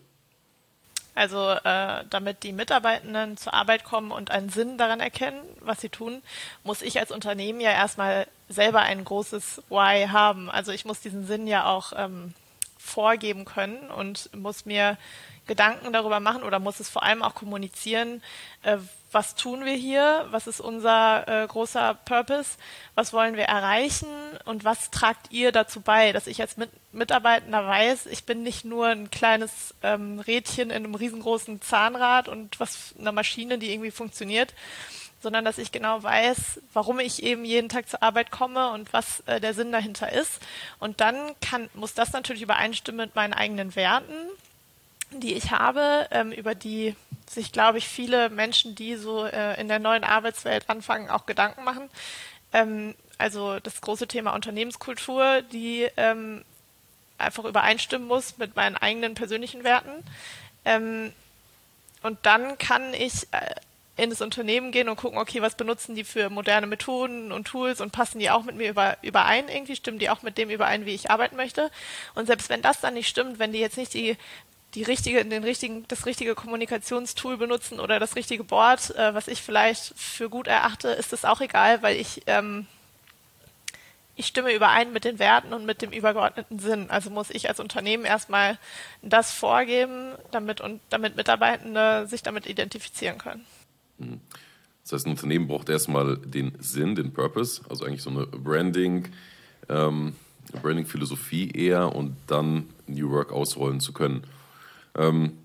Also 1.17 1.51
äh, 1.51 2.05
damit 2.11 2.43
die 2.43 2.53
Mitarbeitenden 2.53 3.39
zur 3.39 3.55
Arbeit 3.55 3.85
kommen 3.85 4.11
und 4.11 4.31
einen 4.31 4.51
Sinn 4.51 4.77
daran 4.77 5.01
erkennen, 5.01 5.41
was 5.61 5.81
sie 5.81 5.89
tun, 5.89 6.23
muss 6.63 6.83
ich 6.83 6.99
als 6.99 7.11
Unternehmen 7.11 7.59
ja 7.59 7.71
erstmal 7.71 8.27
selber 8.51 8.81
ein 8.81 9.03
großes 9.03 9.63
Why 9.71 10.09
haben. 10.09 10.51
Also 10.51 10.73
ich 10.73 10.85
muss 10.85 11.01
diesen 11.01 11.27
Sinn 11.27 11.47
ja 11.47 11.67
auch 11.67 11.95
ähm, 11.97 12.35
vorgeben 12.79 13.47
können 13.47 13.91
und 13.91 14.29
muss 14.37 14.67
mir 14.67 14.99
Gedanken 15.47 15.93
darüber 15.93 16.21
machen 16.21 16.43
oder 16.43 16.59
muss 16.59 16.81
es 16.81 16.89
vor 16.89 17.03
allem 17.03 17.23
auch 17.23 17.35
kommunizieren, 17.35 18.23
äh, 18.63 18.79
was 19.13 19.35
tun 19.35 19.65
wir 19.65 19.75
hier, 19.75 20.27
was 20.31 20.47
ist 20.47 20.61
unser 20.61 21.27
äh, 21.27 21.47
großer 21.47 21.95
Purpose, 22.05 22.59
was 22.95 23.13
wollen 23.13 23.37
wir 23.37 23.45
erreichen 23.45 24.09
und 24.45 24.65
was 24.65 24.91
tragt 24.91 25.33
ihr 25.33 25.53
dazu 25.53 25.81
bei, 25.81 26.13
dass 26.13 26.27
ich 26.27 26.41
als 26.41 26.57
Mit 26.57 26.71
Mitarbeitender 26.93 27.67
weiß, 27.67 28.07
ich 28.07 28.25
bin 28.25 28.43
nicht 28.43 28.65
nur 28.65 28.89
ein 28.89 29.11
kleines 29.11 29.75
ähm, 29.83 30.19
Rädchen 30.19 30.71
in 30.71 30.85
einem 30.85 30.95
riesengroßen 30.95 31.63
Zahnrad 31.63 32.29
und 32.29 32.59
was 32.61 32.95
eine 32.99 33.13
Maschine, 33.13 33.59
die 33.59 33.73
irgendwie 33.73 33.91
funktioniert, 33.91 34.55
sondern 35.21 35.45
dass 35.45 35.59
ich 35.59 35.73
genau 35.73 36.03
weiß, 36.03 36.61
warum 36.73 37.01
ich 37.01 37.23
eben 37.23 37.45
jeden 37.45 37.69
Tag 37.69 37.89
zur 37.89 38.03
Arbeit 38.03 38.31
komme 38.31 38.71
und 38.71 38.93
was 38.93 39.21
äh, 39.27 39.41
der 39.41 39.55
Sinn 39.55 39.73
dahinter 39.73 40.13
ist. 40.13 40.41
Und 40.79 41.01
dann 41.01 41.17
kann, 41.41 41.71
muss 41.75 41.95
das 41.95 42.13
natürlich 42.13 42.43
übereinstimmen 42.43 43.07
mit 43.07 43.17
meinen 43.17 43.33
eigenen 43.33 43.75
Werten 43.77 44.15
die 45.11 45.35
ich 45.35 45.51
habe, 45.51 46.09
ähm, 46.11 46.33
über 46.33 46.55
die 46.55 46.95
sich, 47.29 47.53
glaube 47.53 47.79
ich, 47.79 47.89
viele 47.89 48.31
Menschen, 48.31 48.75
die 48.75 48.97
so 48.97 49.25
äh, 49.25 49.61
in 49.61 49.69
der 49.69 49.79
neuen 49.79 50.05
Arbeitswelt 50.05 50.69
anfangen, 50.69 51.11
auch 51.11 51.27
Gedanken 51.27 51.65
machen. 51.65 51.89
Ähm, 52.53 52.95
also 53.19 53.59
das 53.61 53.81
große 53.81 54.07
Thema 54.07 54.35
Unternehmenskultur, 54.35 55.43
die 55.53 55.89
ähm, 55.97 56.45
einfach 57.19 57.45
übereinstimmen 57.45 58.07
muss 58.07 58.39
mit 58.39 58.57
meinen 58.57 58.77
eigenen 58.77 59.15
persönlichen 59.15 59.65
Werten. 59.65 60.05
Ähm, 60.65 61.13
und 62.03 62.19
dann 62.23 62.59
kann 62.59 62.95
ich 62.95 63.27
äh, 63.33 63.55
in 63.97 64.11
das 64.11 64.21
Unternehmen 64.21 64.73
gehen 64.73 64.89
und 64.89 64.97
gucken, 64.97 65.19
okay, 65.19 65.41
was 65.41 65.55
benutzen 65.55 65.95
die 65.95 66.05
für 66.05 66.29
moderne 66.29 66.67
Methoden 66.67 67.33
und 67.33 67.47
Tools 67.47 67.81
und 67.81 67.93
passen 67.93 68.19
die 68.19 68.31
auch 68.31 68.45
mit 68.45 68.57
mir 68.57 68.69
über, 68.69 68.99
überein 69.01 69.49
irgendwie, 69.49 69.75
stimmen 69.75 69.99
die 69.99 70.11
auch 70.11 70.23
mit 70.23 70.37
dem 70.37 70.51
überein, 70.51 70.85
wie 70.85 70.95
ich 70.95 71.11
arbeiten 71.11 71.37
möchte. 71.37 71.71
Und 72.15 72.27
selbst 72.27 72.51
wenn 72.51 72.61
das 72.61 72.81
dann 72.81 72.95
nicht 72.95 73.09
stimmt, 73.09 73.39
wenn 73.39 73.53
die 73.53 73.59
jetzt 73.59 73.79
nicht 73.79 73.95
die 73.95 74.19
die 74.77 74.83
richtige, 74.83 75.25
den 75.25 75.43
richtigen, 75.43 75.89
das 75.89 76.05
richtige 76.05 76.35
Kommunikationstool 76.35 77.39
benutzen 77.39 77.81
oder 77.81 77.99
das 77.99 78.15
richtige 78.15 78.45
Board, 78.45 78.95
äh, 78.95 79.15
was 79.15 79.27
ich 79.27 79.41
vielleicht 79.41 79.99
für 79.99 80.29
gut 80.29 80.47
erachte, 80.47 80.89
ist 80.89 81.15
das 81.15 81.25
auch 81.25 81.41
egal, 81.41 81.83
weil 81.83 81.97
ich, 81.97 82.23
ähm, 82.27 82.67
ich 84.17 84.27
stimme 84.27 84.55
überein 84.55 84.93
mit 84.93 85.05
den 85.05 85.19
Werten 85.19 85.55
und 85.55 85.65
mit 85.65 85.81
dem 85.81 85.93
übergeordneten 85.93 86.59
Sinn. 86.59 86.91
Also 86.91 87.09
muss 87.09 87.31
ich 87.31 87.49
als 87.49 87.59
Unternehmen 87.59 88.05
erstmal 88.05 88.59
das 89.01 89.33
vorgeben, 89.33 90.13
damit 90.31 90.61
und 90.61 90.83
damit 90.91 91.17
Mitarbeitende 91.17 92.07
sich 92.07 92.23
damit 92.23 92.47
identifizieren 92.47 93.17
können. 93.17 93.47
Mhm. 93.97 94.21
Das 94.83 94.93
heißt, 94.93 95.07
ein 95.07 95.13
Unternehmen 95.13 95.49
braucht 95.49 95.71
erstmal 95.71 96.19
den 96.19 96.53
Sinn, 96.61 96.95
den 96.95 97.15
Purpose, 97.15 97.63
also 97.71 97.87
eigentlich 97.87 98.03
so 98.03 98.11
eine 98.11 98.27
Branding, 98.27 99.09
ähm, 99.71 100.15
Branding-Philosophie 100.63 101.51
eher 101.51 101.97
und 101.97 102.15
dann 102.27 102.69
New 102.87 103.11
Work 103.11 103.33
ausrollen 103.33 103.81
zu 103.81 103.95
können. 103.95 104.23
Ähm, 104.97 105.39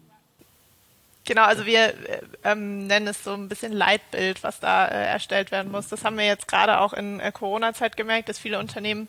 Genau, 1.23 1.43
also 1.43 1.65
wir 1.65 1.89
äh, 2.09 2.21
ähm, 2.43 2.87
nennen 2.87 3.07
es 3.07 3.23
so 3.23 3.33
ein 3.33 3.47
bisschen 3.47 3.71
Leitbild, 3.71 4.43
was 4.43 4.59
da 4.59 4.87
äh, 4.87 5.05
erstellt 5.05 5.51
werden 5.51 5.71
muss. 5.71 5.87
Das 5.87 6.03
haben 6.03 6.17
wir 6.17 6.25
jetzt 6.25 6.47
gerade 6.47 6.79
auch 6.79 6.93
in 6.93 7.19
äh, 7.19 7.31
Corona-Zeit 7.31 7.95
gemerkt, 7.95 8.27
dass 8.27 8.39
viele 8.39 8.57
Unternehmen 8.57 9.07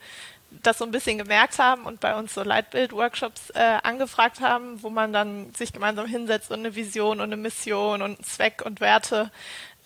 das 0.62 0.76
so 0.76 0.84
ein 0.84 0.90
bisschen 0.90 1.16
gemerkt 1.16 1.58
haben 1.58 1.84
und 1.84 2.00
bei 2.00 2.14
uns 2.14 2.34
so 2.34 2.42
Leitbild-Workshops 2.42 3.50
äh, 3.50 3.78
angefragt 3.82 4.40
haben, 4.40 4.82
wo 4.82 4.90
man 4.90 5.14
dann 5.14 5.54
sich 5.54 5.72
gemeinsam 5.72 6.06
hinsetzt 6.06 6.50
und 6.50 6.58
eine 6.58 6.75
Vision 6.75 7.20
und 7.20 7.32
eine 7.32 7.38
Mission 7.38 8.02
und 8.02 8.25
Zweck 8.26 8.62
und 8.62 8.80
Werte 8.80 9.30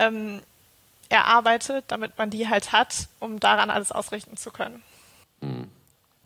ähm, 0.00 0.42
erarbeitet, 1.08 1.84
damit 1.88 2.18
man 2.18 2.30
die 2.30 2.48
halt 2.48 2.72
hat, 2.72 3.06
um 3.20 3.38
daran 3.38 3.70
alles 3.70 3.92
ausrichten 3.92 4.36
zu 4.36 4.50
können. 4.50 4.82
Mhm. 5.40 5.70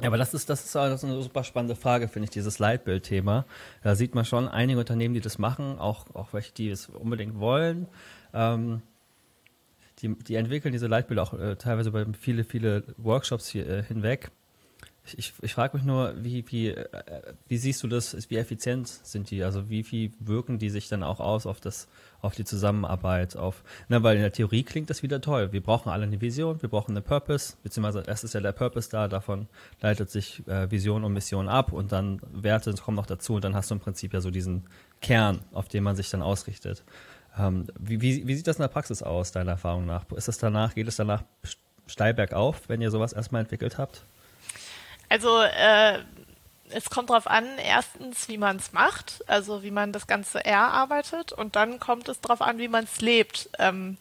Ja, 0.00 0.06
aber 0.06 0.16
das 0.16 0.32
ist, 0.32 0.48
das 0.48 0.64
ist, 0.64 0.74
das 0.74 1.04
eine 1.04 1.20
super 1.20 1.44
spannende 1.44 1.76
Frage, 1.76 2.08
finde 2.08 2.24
ich, 2.24 2.30
dieses 2.30 2.58
Leitbild-Thema. 2.58 3.44
Da 3.82 3.94
sieht 3.94 4.14
man 4.14 4.24
schon 4.24 4.48
einige 4.48 4.78
Unternehmen, 4.78 5.14
die 5.14 5.20
das 5.20 5.38
machen, 5.38 5.78
auch, 5.78 6.06
auch 6.14 6.32
welche, 6.32 6.52
die 6.52 6.70
es 6.70 6.88
unbedingt 6.88 7.38
wollen. 7.38 7.86
Ähm, 8.32 8.80
die, 10.00 10.14
die 10.14 10.36
entwickeln 10.36 10.72
diese 10.72 10.86
Leitbilder 10.86 11.22
auch 11.22 11.34
äh, 11.34 11.56
teilweise 11.56 11.90
über 11.90 12.06
viele, 12.18 12.44
viele 12.44 12.84
Workshops 12.96 13.48
hier 13.48 13.68
äh, 13.68 13.82
hinweg. 13.82 14.30
Ich, 15.16 15.32
ich, 15.40 15.54
frage 15.54 15.76
mich 15.76 15.84
nur, 15.84 16.14
wie, 16.22 16.44
wie, 16.48 16.68
äh, 16.68 17.34
wie 17.48 17.56
siehst 17.56 17.82
du 17.82 17.88
das, 17.88 18.30
wie 18.30 18.36
effizient 18.36 18.86
sind 18.86 19.30
die? 19.30 19.42
Also 19.42 19.68
wie 19.68 19.90
wie 19.90 20.12
wirken 20.20 20.58
die 20.58 20.70
sich 20.70 20.88
dann 20.88 21.02
auch 21.02 21.20
aus 21.20 21.46
auf 21.46 21.58
das, 21.60 21.88
auf 22.20 22.34
die 22.34 22.44
Zusammenarbeit, 22.44 23.36
auf, 23.36 23.64
ne, 23.88 24.02
weil 24.02 24.16
in 24.16 24.22
der 24.22 24.32
Theorie 24.32 24.62
klingt 24.62 24.90
das 24.90 25.02
wieder 25.02 25.20
toll. 25.20 25.52
Wir 25.52 25.62
brauchen 25.62 25.88
alle 25.88 26.04
eine 26.04 26.20
Vision, 26.20 26.60
wir 26.62 26.68
brauchen 26.68 26.92
eine 26.92 27.00
Purpose, 27.00 27.54
beziehungsweise 27.62 28.04
erst 28.06 28.24
ist 28.24 28.34
ja 28.34 28.40
der 28.40 28.52
Purpose 28.52 28.90
da, 28.90 29.08
davon 29.08 29.48
leitet 29.80 30.10
sich 30.10 30.46
äh, 30.46 30.70
Vision 30.70 31.02
und 31.02 31.12
Mission 31.12 31.48
ab 31.48 31.72
und 31.72 31.92
dann 31.92 32.20
Werte 32.32 32.72
kommen 32.74 32.96
noch 32.96 33.06
dazu 33.06 33.34
und 33.34 33.44
dann 33.44 33.54
hast 33.54 33.70
du 33.70 33.74
im 33.74 33.80
Prinzip 33.80 34.12
ja 34.12 34.20
so 34.20 34.30
diesen 34.30 34.64
Kern, 35.00 35.40
auf 35.52 35.68
den 35.68 35.82
man 35.82 35.96
sich 35.96 36.10
dann 36.10 36.22
ausrichtet. 36.22 36.84
Ähm, 37.38 37.66
wie, 37.78 38.00
wie, 38.00 38.26
wie 38.26 38.34
sieht 38.34 38.46
das 38.46 38.56
in 38.56 38.62
der 38.62 38.68
Praxis 38.68 39.02
aus, 39.02 39.32
deiner 39.32 39.52
Erfahrung 39.52 39.86
nach? 39.86 40.04
Ist 40.12 40.28
es 40.28 40.38
danach, 40.38 40.74
geht 40.74 40.88
es 40.88 40.96
danach 40.96 41.24
steil 41.86 42.14
bergauf, 42.14 42.68
wenn 42.68 42.80
ihr 42.80 42.90
sowas 42.90 43.12
erstmal 43.12 43.42
entwickelt 43.42 43.78
habt? 43.78 44.04
Also 45.10 45.42
äh, 45.42 45.98
es 46.70 46.88
kommt 46.88 47.10
darauf 47.10 47.26
an, 47.26 47.44
erstens, 47.58 48.28
wie 48.28 48.38
man 48.38 48.56
es 48.56 48.72
macht, 48.72 49.22
also 49.26 49.62
wie 49.62 49.72
man 49.72 49.92
das 49.92 50.06
Ganze 50.06 50.42
erarbeitet 50.44 51.32
und 51.32 51.56
dann 51.56 51.80
kommt 51.80 52.08
es 52.08 52.20
darauf 52.20 52.40
an, 52.40 52.58
wie 52.58 52.68
man 52.68 52.84
es 52.84 53.00
lebt. 53.00 53.50
Ähm, 53.58 53.98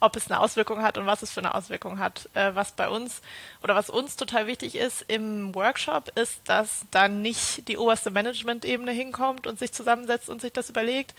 ob 0.00 0.16
es 0.16 0.30
eine 0.30 0.40
Auswirkung 0.40 0.82
hat 0.82 0.98
und 0.98 1.06
was 1.06 1.22
es 1.22 1.30
für 1.30 1.40
eine 1.40 1.54
Auswirkung 1.54 1.98
hat. 1.98 2.28
Äh, 2.34 2.54
was 2.54 2.72
bei 2.72 2.88
uns 2.88 3.20
oder 3.62 3.74
was 3.74 3.90
uns 3.90 4.16
total 4.16 4.46
wichtig 4.46 4.74
ist 4.74 5.04
im 5.08 5.54
Workshop, 5.54 6.10
ist, 6.16 6.40
dass 6.46 6.86
dann 6.90 7.22
nicht 7.22 7.68
die 7.68 7.76
oberste 7.76 8.10
Management-Ebene 8.10 8.92
hinkommt 8.92 9.46
und 9.46 9.58
sich 9.58 9.72
zusammensetzt 9.72 10.28
und 10.28 10.40
sich 10.40 10.52
das 10.52 10.70
überlegt, 10.70 11.14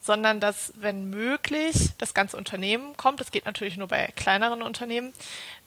sondern 0.00 0.38
dass, 0.38 0.72
wenn 0.76 1.08
möglich, 1.08 1.90
das 1.98 2.14
ganze 2.14 2.36
Unternehmen 2.36 2.96
kommt. 2.96 3.20
Das 3.20 3.30
geht 3.30 3.46
natürlich 3.46 3.76
nur 3.76 3.88
bei 3.88 4.12
kleineren 4.14 4.62
Unternehmen, 4.62 5.12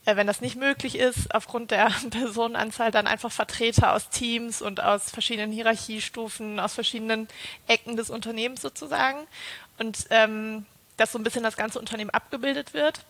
wenn 0.05 0.27
das 0.27 0.41
nicht 0.41 0.55
möglich 0.55 0.95
ist, 0.95 1.33
aufgrund 1.33 1.71
der 1.71 1.91
Personenanzahl 2.09 2.91
dann 2.91 3.07
einfach 3.07 3.31
Vertreter 3.31 3.93
aus 3.93 4.09
Teams 4.09 4.61
und 4.61 4.81
aus 4.81 5.09
verschiedenen 5.09 5.51
Hierarchiestufen, 5.51 6.59
aus 6.59 6.73
verschiedenen 6.73 7.27
Ecken 7.67 7.97
des 7.97 8.09
Unternehmens 8.09 8.61
sozusagen. 8.61 9.27
Und 9.77 10.07
ähm, 10.09 10.65
dass 10.97 11.11
so 11.11 11.19
ein 11.19 11.23
bisschen 11.23 11.43
das 11.43 11.57
ganze 11.57 11.79
Unternehmen 11.79 12.09
abgebildet 12.09 12.73
wird. 12.73 13.05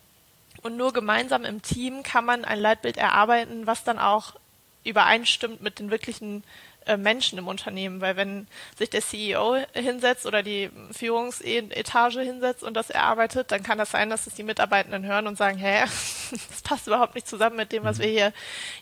Und 0.62 0.78
nur 0.78 0.94
gemeinsam 0.94 1.46
im 1.46 1.62
Team 1.62 2.04
kann 2.04 2.26
man 2.26 2.46
ein 2.46 2.60
Leitbild 2.60 2.98
erarbeiten, 2.98 3.66
was 3.66 3.84
dann 3.84 3.98
auch 3.98 4.36
übereinstimmt 4.84 5.62
mit 5.62 5.80
den 5.80 5.90
wirklichen 5.90 6.44
äh, 6.44 6.69
Menschen 6.98 7.38
im 7.38 7.48
Unternehmen, 7.48 8.02
weil 8.02 8.16
wenn 8.16 8.48
sich 8.78 8.90
der 8.90 9.02
CEO 9.02 9.58
hinsetzt 9.74 10.26
oder 10.26 10.44
die 10.44 10.70
Führungsetage 10.92 12.22
hinsetzt 12.22 12.64
und 12.64 12.74
das 12.74 12.90
erarbeitet, 12.90 13.52
dann 13.52 13.64
kann 13.64 13.78
das 13.78 13.92
sein, 13.92 14.10
dass 14.10 14.28
es 14.28 14.34
die 14.34 14.44
Mitarbeitenden 14.44 15.06
hören 15.06 15.28
und 15.28 15.38
sagen, 15.38 15.58
hä, 15.58 15.82
das 16.32 16.62
passt 16.64 16.88
überhaupt 16.88 17.16
nicht 17.16 17.28
zusammen 17.28 17.58
mit 17.58 17.72
dem, 17.72 17.84
was 17.84 17.98
mhm. 17.98 18.04
wir 18.04 18.10
hier 18.10 18.34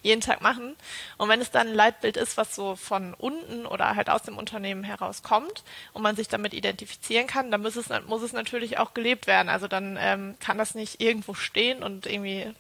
jeden 0.02 0.22
Tag 0.22 0.42
machen. 0.42 0.76
Und 1.18 1.30
wenn 1.30 1.42
es 1.42 1.52
dann 1.52 1.68
ein 1.68 1.74
Leitbild 1.74 2.18
ist, 2.18 2.38
was 2.38 2.56
so 2.56 2.76
von 2.76 3.14
unten 3.14 3.66
oder 3.66 3.96
halt 3.96 4.10
aus 4.10 4.24
dem 4.24 4.38
Unternehmen 4.38 4.84
herauskommt 4.84 5.64
und 5.94 6.02
man 6.02 6.16
sich 6.16 6.28
damit 6.28 6.54
identifizieren 6.54 7.28
kann, 7.28 7.52
dann 7.52 7.62
muss 7.62 7.76
es, 7.76 7.90
muss 8.08 8.22
es 8.22 8.34
natürlich 8.34 8.78
auch 8.78 8.94
gelebt 8.94 9.28
werden. 9.28 9.50
Also 9.50 9.68
dann 9.68 9.98
ähm, 10.00 10.36
kann 10.40 10.58
das 10.58 10.76
nicht 10.76 11.02
irgendwo 11.02 11.34
stehen 11.34 11.84
und 11.84 12.06
irgendwie 12.06 12.54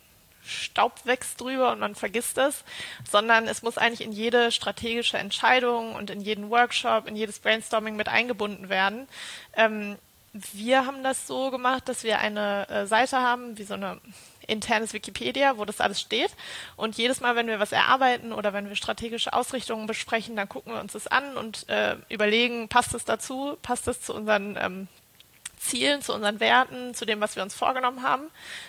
Staub 0.47 1.05
wächst 1.05 1.39
drüber 1.39 1.71
und 1.71 1.79
man 1.79 1.95
vergisst 1.95 2.37
es, 2.37 2.63
sondern 3.09 3.47
es 3.47 3.61
muss 3.61 3.77
eigentlich 3.77 4.01
in 4.01 4.11
jede 4.11 4.51
strategische 4.51 5.17
Entscheidung 5.17 5.95
und 5.95 6.09
in 6.09 6.21
jeden 6.21 6.49
Workshop, 6.49 7.07
in 7.07 7.15
jedes 7.15 7.39
Brainstorming 7.39 7.95
mit 7.95 8.07
eingebunden 8.07 8.69
werden. 8.69 9.07
Ähm, 9.55 9.97
wir 10.33 10.85
haben 10.85 11.03
das 11.03 11.27
so 11.27 11.51
gemacht, 11.51 11.87
dass 11.89 12.03
wir 12.03 12.19
eine 12.19 12.67
äh, 12.69 12.85
Seite 12.85 13.17
haben, 13.17 13.57
wie 13.57 13.63
so 13.63 13.73
eine 13.73 13.99
internes 14.47 14.93
Wikipedia, 14.93 15.57
wo 15.57 15.65
das 15.65 15.81
alles 15.81 15.99
steht. 15.99 16.31
Und 16.75 16.97
jedes 16.97 17.19
Mal, 17.19 17.35
wenn 17.35 17.47
wir 17.47 17.59
was 17.59 17.71
erarbeiten 17.71 18.31
oder 18.31 18.53
wenn 18.53 18.69
wir 18.69 18.75
strategische 18.75 19.33
Ausrichtungen 19.33 19.87
besprechen, 19.87 20.35
dann 20.35 20.49
gucken 20.49 20.73
wir 20.73 20.79
uns 20.79 20.93
das 20.93 21.07
an 21.07 21.37
und 21.37 21.67
äh, 21.69 21.97
überlegen, 22.09 22.69
passt 22.69 22.93
es 22.93 23.05
dazu, 23.05 23.57
passt 23.61 23.87
es 23.87 24.01
zu 24.01 24.13
unseren 24.13 24.57
ähm, 24.59 24.87
Zielen, 25.57 26.01
zu 26.01 26.13
unseren 26.13 26.39
Werten, 26.39 26.93
zu 26.93 27.05
dem, 27.05 27.19
was 27.19 27.35
wir 27.35 27.43
uns 27.43 27.53
vorgenommen 27.53 28.03
haben, 28.03 28.23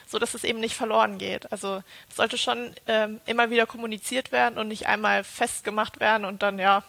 so 0.06 0.18
dass 0.18 0.34
es 0.34 0.44
eben 0.44 0.60
nicht 0.60 0.74
verloren 0.74 1.18
geht. 1.18 1.50
Also 1.52 1.82
es 2.08 2.16
sollte 2.16 2.38
schon 2.38 2.72
ähm, 2.86 3.20
immer 3.26 3.50
wieder 3.50 3.66
kommuniziert 3.66 4.32
werden 4.32 4.58
und 4.58 4.68
nicht 4.68 4.86
einmal 4.86 5.24
festgemacht 5.24 6.00
werden 6.00 6.24
und 6.24 6.42
dann 6.42 6.58
ja 6.58 6.82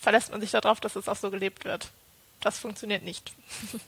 verlässt 0.00 0.32
man 0.32 0.40
sich 0.40 0.50
darauf, 0.50 0.80
dass 0.80 0.96
es 0.96 1.08
auch 1.08 1.16
so 1.16 1.30
gelebt 1.30 1.64
wird. 1.64 1.90
Das 2.40 2.58
funktioniert 2.58 3.02
nicht. 3.04 3.32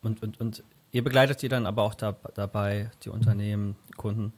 Und, 0.00 0.22
und, 0.22 0.40
und 0.40 0.62
ihr 0.92 1.02
begleitet 1.02 1.42
die 1.42 1.48
dann 1.48 1.66
aber 1.66 1.82
auch 1.82 1.94
da, 1.94 2.14
dabei, 2.36 2.88
die 3.04 3.08
Unternehmen, 3.08 3.74
Kunden, 3.96 4.32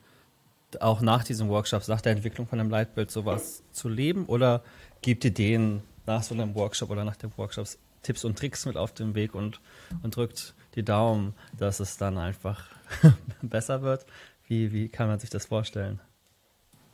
auch 0.81 1.03
nach 1.03 1.23
diesen 1.23 1.51
Workshops, 1.51 1.87
nach 1.87 2.01
der 2.01 2.13
Entwicklung 2.13 2.47
von 2.47 2.59
einem 2.59 2.71
Leitbild 2.71 3.11
sowas 3.11 3.63
zu 3.71 3.91
leben 3.91 4.25
oder 4.25 4.63
gebt 5.03 5.23
ihr 5.23 5.35
denen 5.35 5.83
nach 6.07 6.23
so 6.23 6.35
einem 6.35 6.55
Workshop 6.55 6.89
oder 6.89 7.05
nach 7.05 7.17
den 7.17 7.31
Workshops 7.37 7.79
Tipps 8.03 8.25
und 8.25 8.39
Tricks 8.39 8.67
mit 8.67 8.77
auf 8.77 8.93
den 8.93 9.15
Weg 9.15 9.35
und, 9.35 9.61
und 10.03 10.17
drückt 10.17 10.55
die 10.75 10.85
Daumen, 10.85 11.35
dass 11.59 11.81
es 11.81 11.97
dann 11.97 12.19
einfach 12.19 12.65
besser 13.43 13.83
wird. 13.83 14.07
Wie, 14.47 14.73
wie 14.73 14.89
kann 14.89 15.09
man 15.09 15.19
sich 15.19 15.31
das 15.31 15.47
vorstellen? 15.47 16.01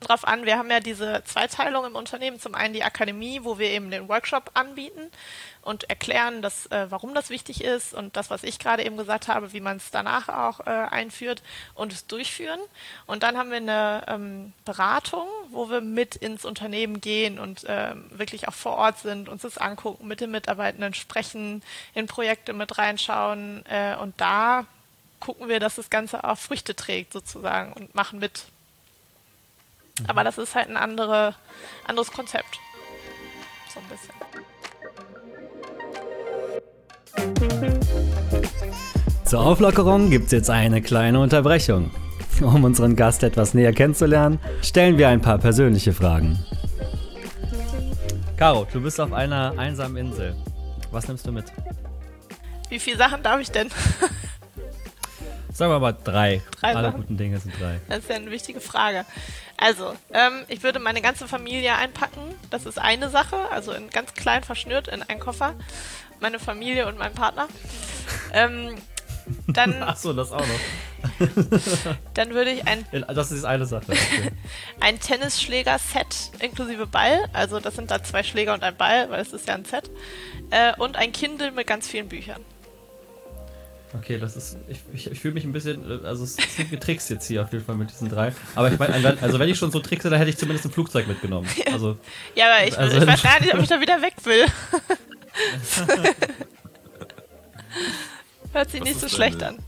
Drauf 0.00 0.26
an. 0.26 0.44
Wir 0.44 0.58
haben 0.58 0.70
ja 0.70 0.80
diese 0.80 1.22
Zweiteilung 1.24 1.86
im 1.86 1.96
Unternehmen. 1.96 2.38
Zum 2.38 2.54
einen 2.54 2.74
die 2.74 2.84
Akademie, 2.84 3.40
wo 3.42 3.58
wir 3.58 3.70
eben 3.70 3.90
den 3.90 4.08
Workshop 4.08 4.50
anbieten 4.54 5.10
und 5.62 5.88
erklären, 5.90 6.42
dass, 6.42 6.66
äh, 6.66 6.86
warum 6.90 7.14
das 7.14 7.30
wichtig 7.30 7.64
ist 7.64 7.94
und 7.94 8.16
das, 8.16 8.30
was 8.30 8.44
ich 8.44 8.58
gerade 8.58 8.84
eben 8.84 8.96
gesagt 8.96 9.26
habe, 9.28 9.52
wie 9.52 9.60
man 9.60 9.78
es 9.78 9.90
danach 9.90 10.28
auch 10.28 10.60
äh, 10.60 10.70
einführt 10.70 11.42
und 11.74 11.92
es 11.92 12.06
durchführen. 12.06 12.60
Und 13.06 13.22
dann 13.22 13.36
haben 13.36 13.50
wir 13.50 13.56
eine 13.56 14.04
ähm, 14.06 14.52
Beratung, 14.64 15.26
wo 15.50 15.70
wir 15.70 15.80
mit 15.80 16.14
ins 16.14 16.44
Unternehmen 16.44 17.00
gehen 17.00 17.38
und 17.38 17.64
äh, 17.64 17.94
wirklich 18.10 18.48
auch 18.48 18.54
vor 18.54 18.76
Ort 18.76 18.98
sind, 18.98 19.28
uns 19.28 19.42
das 19.42 19.58
angucken, 19.58 20.06
mit 20.06 20.20
den 20.20 20.30
Mitarbeitenden 20.30 20.94
sprechen, 20.94 21.62
in 21.94 22.06
Projekte 22.06 22.52
mit 22.52 22.78
reinschauen 22.78 23.64
äh, 23.66 23.96
und 23.96 24.20
da 24.20 24.66
gucken 25.20 25.48
wir, 25.48 25.58
dass 25.58 25.76
das 25.76 25.90
Ganze 25.90 26.24
auch 26.24 26.38
Früchte 26.38 26.76
trägt 26.76 27.12
sozusagen 27.12 27.72
und 27.72 27.94
machen 27.94 28.18
mit 28.18 28.44
aber 30.06 30.24
das 30.24 30.38
ist 30.38 30.54
halt 30.54 30.68
ein 30.68 30.76
andere, 30.76 31.34
anderes 31.86 32.10
Konzept. 32.12 32.58
So 33.72 33.80
ein 33.80 33.86
bisschen. 33.88 34.14
Zur 39.24 39.40
Auflockerung 39.40 40.10
gibt 40.10 40.26
es 40.26 40.32
jetzt 40.32 40.50
eine 40.50 40.82
kleine 40.82 41.20
Unterbrechung. 41.20 41.90
Um 42.40 42.64
unseren 42.64 42.96
Gast 42.96 43.22
etwas 43.22 43.54
näher 43.54 43.72
kennenzulernen, 43.72 44.38
stellen 44.62 44.98
wir 44.98 45.08
ein 45.08 45.22
paar 45.22 45.38
persönliche 45.38 45.92
Fragen. 45.92 46.38
Caro, 48.36 48.66
du 48.70 48.82
bist 48.82 49.00
auf 49.00 49.12
einer 49.12 49.54
einsamen 49.56 49.96
Insel. 49.96 50.36
Was 50.90 51.08
nimmst 51.08 51.26
du 51.26 51.32
mit? 51.32 51.46
Wie 52.68 52.78
viele 52.78 52.98
Sachen 52.98 53.22
darf 53.22 53.40
ich 53.40 53.50
denn? 53.50 53.70
Sagen 55.56 55.72
wir 55.72 55.80
mal 55.80 55.96
drei. 56.04 56.42
Drei 56.60 56.74
Alle 56.74 56.88
Sachen? 56.88 57.00
guten 57.00 57.16
Dinge 57.16 57.38
sind 57.38 57.58
drei. 57.58 57.80
Das 57.88 58.00
ist 58.00 58.10
ja 58.10 58.16
eine 58.16 58.30
wichtige 58.30 58.60
Frage. 58.60 59.06
Also, 59.56 59.94
ähm, 60.12 60.44
ich 60.48 60.62
würde 60.62 60.80
meine 60.80 61.00
ganze 61.00 61.26
Familie 61.26 61.74
einpacken. 61.76 62.20
Das 62.50 62.66
ist 62.66 62.78
eine 62.78 63.08
Sache. 63.08 63.50
Also 63.50 63.72
in 63.72 63.88
ganz 63.88 64.12
klein 64.12 64.44
verschnürt 64.44 64.86
in 64.88 65.02
einen 65.02 65.18
Koffer. 65.18 65.54
Meine 66.20 66.38
Familie 66.38 66.86
und 66.86 66.98
mein 66.98 67.14
Partner. 67.14 67.48
Ähm, 68.34 68.74
dann, 69.46 69.82
Achso, 69.82 70.12
das 70.12 70.30
auch 70.30 70.44
noch. 70.46 71.26
dann 72.12 72.34
würde 72.34 72.50
ich 72.50 72.66
ein, 72.66 72.84
Das 73.14 73.32
ist 73.32 73.44
eine 73.44 73.64
Sache. 73.64 73.92
Okay. 73.92 74.32
ein 74.80 75.00
Tennisschläger-Set 75.00 76.32
inklusive 76.40 76.86
Ball. 76.86 77.30
Also 77.32 77.60
das 77.60 77.76
sind 77.76 77.90
da 77.90 78.02
zwei 78.02 78.22
Schläger 78.22 78.52
und 78.52 78.62
ein 78.62 78.76
Ball, 78.76 79.08
weil 79.08 79.22
es 79.22 79.32
ist 79.32 79.48
ja 79.48 79.54
ein 79.54 79.64
Set. 79.64 79.90
Äh, 80.50 80.74
und 80.76 80.96
ein 80.96 81.12
Kindle 81.12 81.50
mit 81.52 81.66
ganz 81.66 81.88
vielen 81.88 82.08
Büchern. 82.10 82.44
Okay, 83.98 84.18
das 84.18 84.36
ist. 84.36 84.56
Ich, 84.68 84.78
ich, 84.92 85.10
ich 85.12 85.20
fühle 85.20 85.34
mich 85.34 85.44
ein 85.44 85.52
bisschen. 85.52 86.04
Also, 86.04 86.24
es 86.24 86.34
sind 86.36 86.70
getrickst 86.70 87.08
jetzt 87.10 87.26
hier 87.26 87.42
auf 87.42 87.52
jeden 87.52 87.64
Fall 87.64 87.76
mit 87.76 87.90
diesen 87.90 88.08
drei. 88.08 88.32
Aber 88.54 88.70
ich 88.70 88.78
meine, 88.78 89.16
also, 89.20 89.38
wenn 89.38 89.48
ich 89.48 89.56
schon 89.58 89.70
so 89.70 89.78
trickse, 89.80 90.10
dann 90.10 90.18
hätte 90.18 90.30
ich 90.30 90.36
zumindest 90.36 90.66
ein 90.66 90.72
Flugzeug 90.72 91.06
mitgenommen. 91.08 91.48
Also, 91.72 91.96
Ja, 92.34 92.46
aber 92.54 92.66
ich, 92.66 92.76
Also- 92.78 92.96
ich 92.98 93.06
weiß 93.06 93.22
gar 93.24 93.40
nicht, 93.40 93.54
ob 93.54 93.60
ich 93.60 93.68
da 93.68 93.80
wieder 93.80 94.02
weg 94.02 94.14
will. 94.24 94.44
Hört 98.52 98.70
sich 98.70 98.80
Was 98.80 98.88
nicht 98.88 99.00
so 99.00 99.08
schlecht 99.08 99.40
deine- 99.42 99.58
an. 99.58 99.64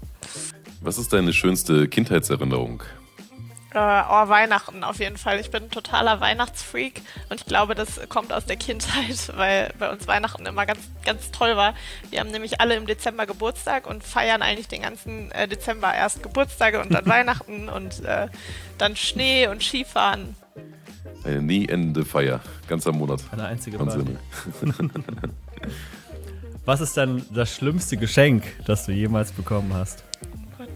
Was 0.81 0.99
ist 0.99 1.13
deine 1.13 1.33
schönste 1.33 1.89
Kindheitserinnerung? 1.89 2.83
Äh, 3.79 4.03
oh, 4.11 4.29
Weihnachten 4.29 4.83
auf 4.83 4.99
jeden 4.99 5.17
Fall. 5.17 5.39
Ich 5.39 5.53
bin 5.53 5.65
ein 5.65 5.71
totaler 5.71 6.21
Weihnachtsfreak 6.21 7.01
und 7.31 7.41
ich 7.41 7.47
glaube, 7.47 7.77
das 7.77 8.01
kommt 8.09 8.33
aus 8.33 8.45
der 8.45 8.57
Kindheit, 8.57 9.33
weil 9.37 9.73
bei 9.79 9.89
uns 9.89 10.09
Weihnachten 10.09 10.47
immer 10.47 10.67
ganz, 10.67 10.81
ganz 11.05 11.31
toll 11.31 11.57
war. 11.57 11.75
Wir 12.11 12.19
haben 12.19 12.33
nämlich 12.33 12.61
alle 12.61 12.75
im 12.75 12.87
Dezember 12.87 13.25
Geburtstag 13.25 13.87
und 13.87 14.03
feiern 14.03 14.43
eigentlich 14.43 14.67
den 14.67 14.83
ganzen 14.83 15.31
äh, 15.31 15.47
Dezember 15.47 15.95
erst 15.95 16.25
Geburtstage 16.25 16.81
und 16.81 16.93
dann 16.93 17.07
Weihnachten 17.19 17.69
und 17.69 18.05
äh, 18.05 18.27
dann 18.79 18.97
Schnee 18.97 19.47
und 19.47 19.63
Skifahren. 19.63 20.35
Eine 21.23 21.41
nie 21.41 21.69
endende 21.69 22.05
Feier. 22.05 22.41
Ganzer 22.67 22.91
Monat. 22.91 23.23
eine 23.31 23.47
einzige 23.47 23.79
Party. 23.79 23.99
Wahnsinn. 23.99 24.19
Was 26.65 26.81
ist 26.81 26.97
denn 26.97 27.25
das 27.33 27.55
schlimmste 27.55 27.97
Geschenk, 27.97 28.45
das 28.67 28.87
du 28.87 28.93
jemals 28.93 29.31
bekommen 29.31 29.73
hast? 29.73 30.03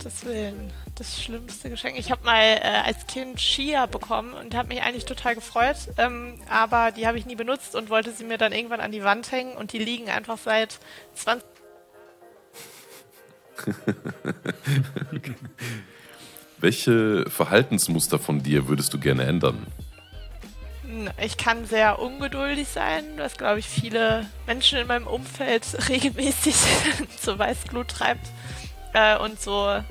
Gottes 0.03 0.25
Willen. 0.25 0.73
Das 0.97 1.23
schlimmste 1.23 1.71
Geschenk. 1.71 1.97
Ich 1.97 2.11
habe 2.11 2.25
mal 2.25 2.43
äh, 2.43 2.83
als 2.85 3.07
Kind 3.07 3.41
Skier 3.41 3.87
bekommen 3.87 4.33
und 4.35 4.53
habe 4.57 4.67
mich 4.69 4.83
eigentlich 4.83 5.05
total 5.05 5.37
gefreut. 5.37 5.77
Ähm, 5.97 6.41
aber 6.51 6.91
die 6.91 7.07
habe 7.07 7.19
ich 7.19 7.27
nie 7.27 7.37
benutzt 7.37 7.77
und 7.77 7.89
wollte 7.89 8.11
sie 8.11 8.25
mir 8.25 8.37
dann 8.37 8.53
irgendwann 8.53 8.81
an 8.81 8.91
die 8.91 9.05
Wand 9.05 9.31
hängen 9.31 9.57
und 9.57 9.73
die 9.73 9.79
liegen 9.79 10.11
einfach 10.11 10.39
seit 10.39 10.81
20 11.15 11.47
Welche 16.59 17.31
Verhaltensmuster 17.31 18.19
von 18.19 18.43
dir 18.43 18.67
würdest 18.67 18.93
du 18.95 18.99
gerne 18.99 19.23
ändern? 19.23 19.69
Ich 21.23 21.37
kann 21.37 21.65
sehr 21.65 22.01
ungeduldig 22.01 22.67
sein, 22.67 23.05
was, 23.17 23.39
glaube 23.39 23.61
ich, 23.61 23.67
viele 23.67 24.27
Menschen 24.47 24.79
in 24.79 24.89
meinem 24.89 25.07
Umfeld 25.07 25.65
regelmäßig 25.89 26.57
zur 27.21 27.39
Weißglut 27.39 27.87
treibt. 27.89 28.27
Äh, 28.93 29.17
und 29.19 29.41
so, 29.41 29.83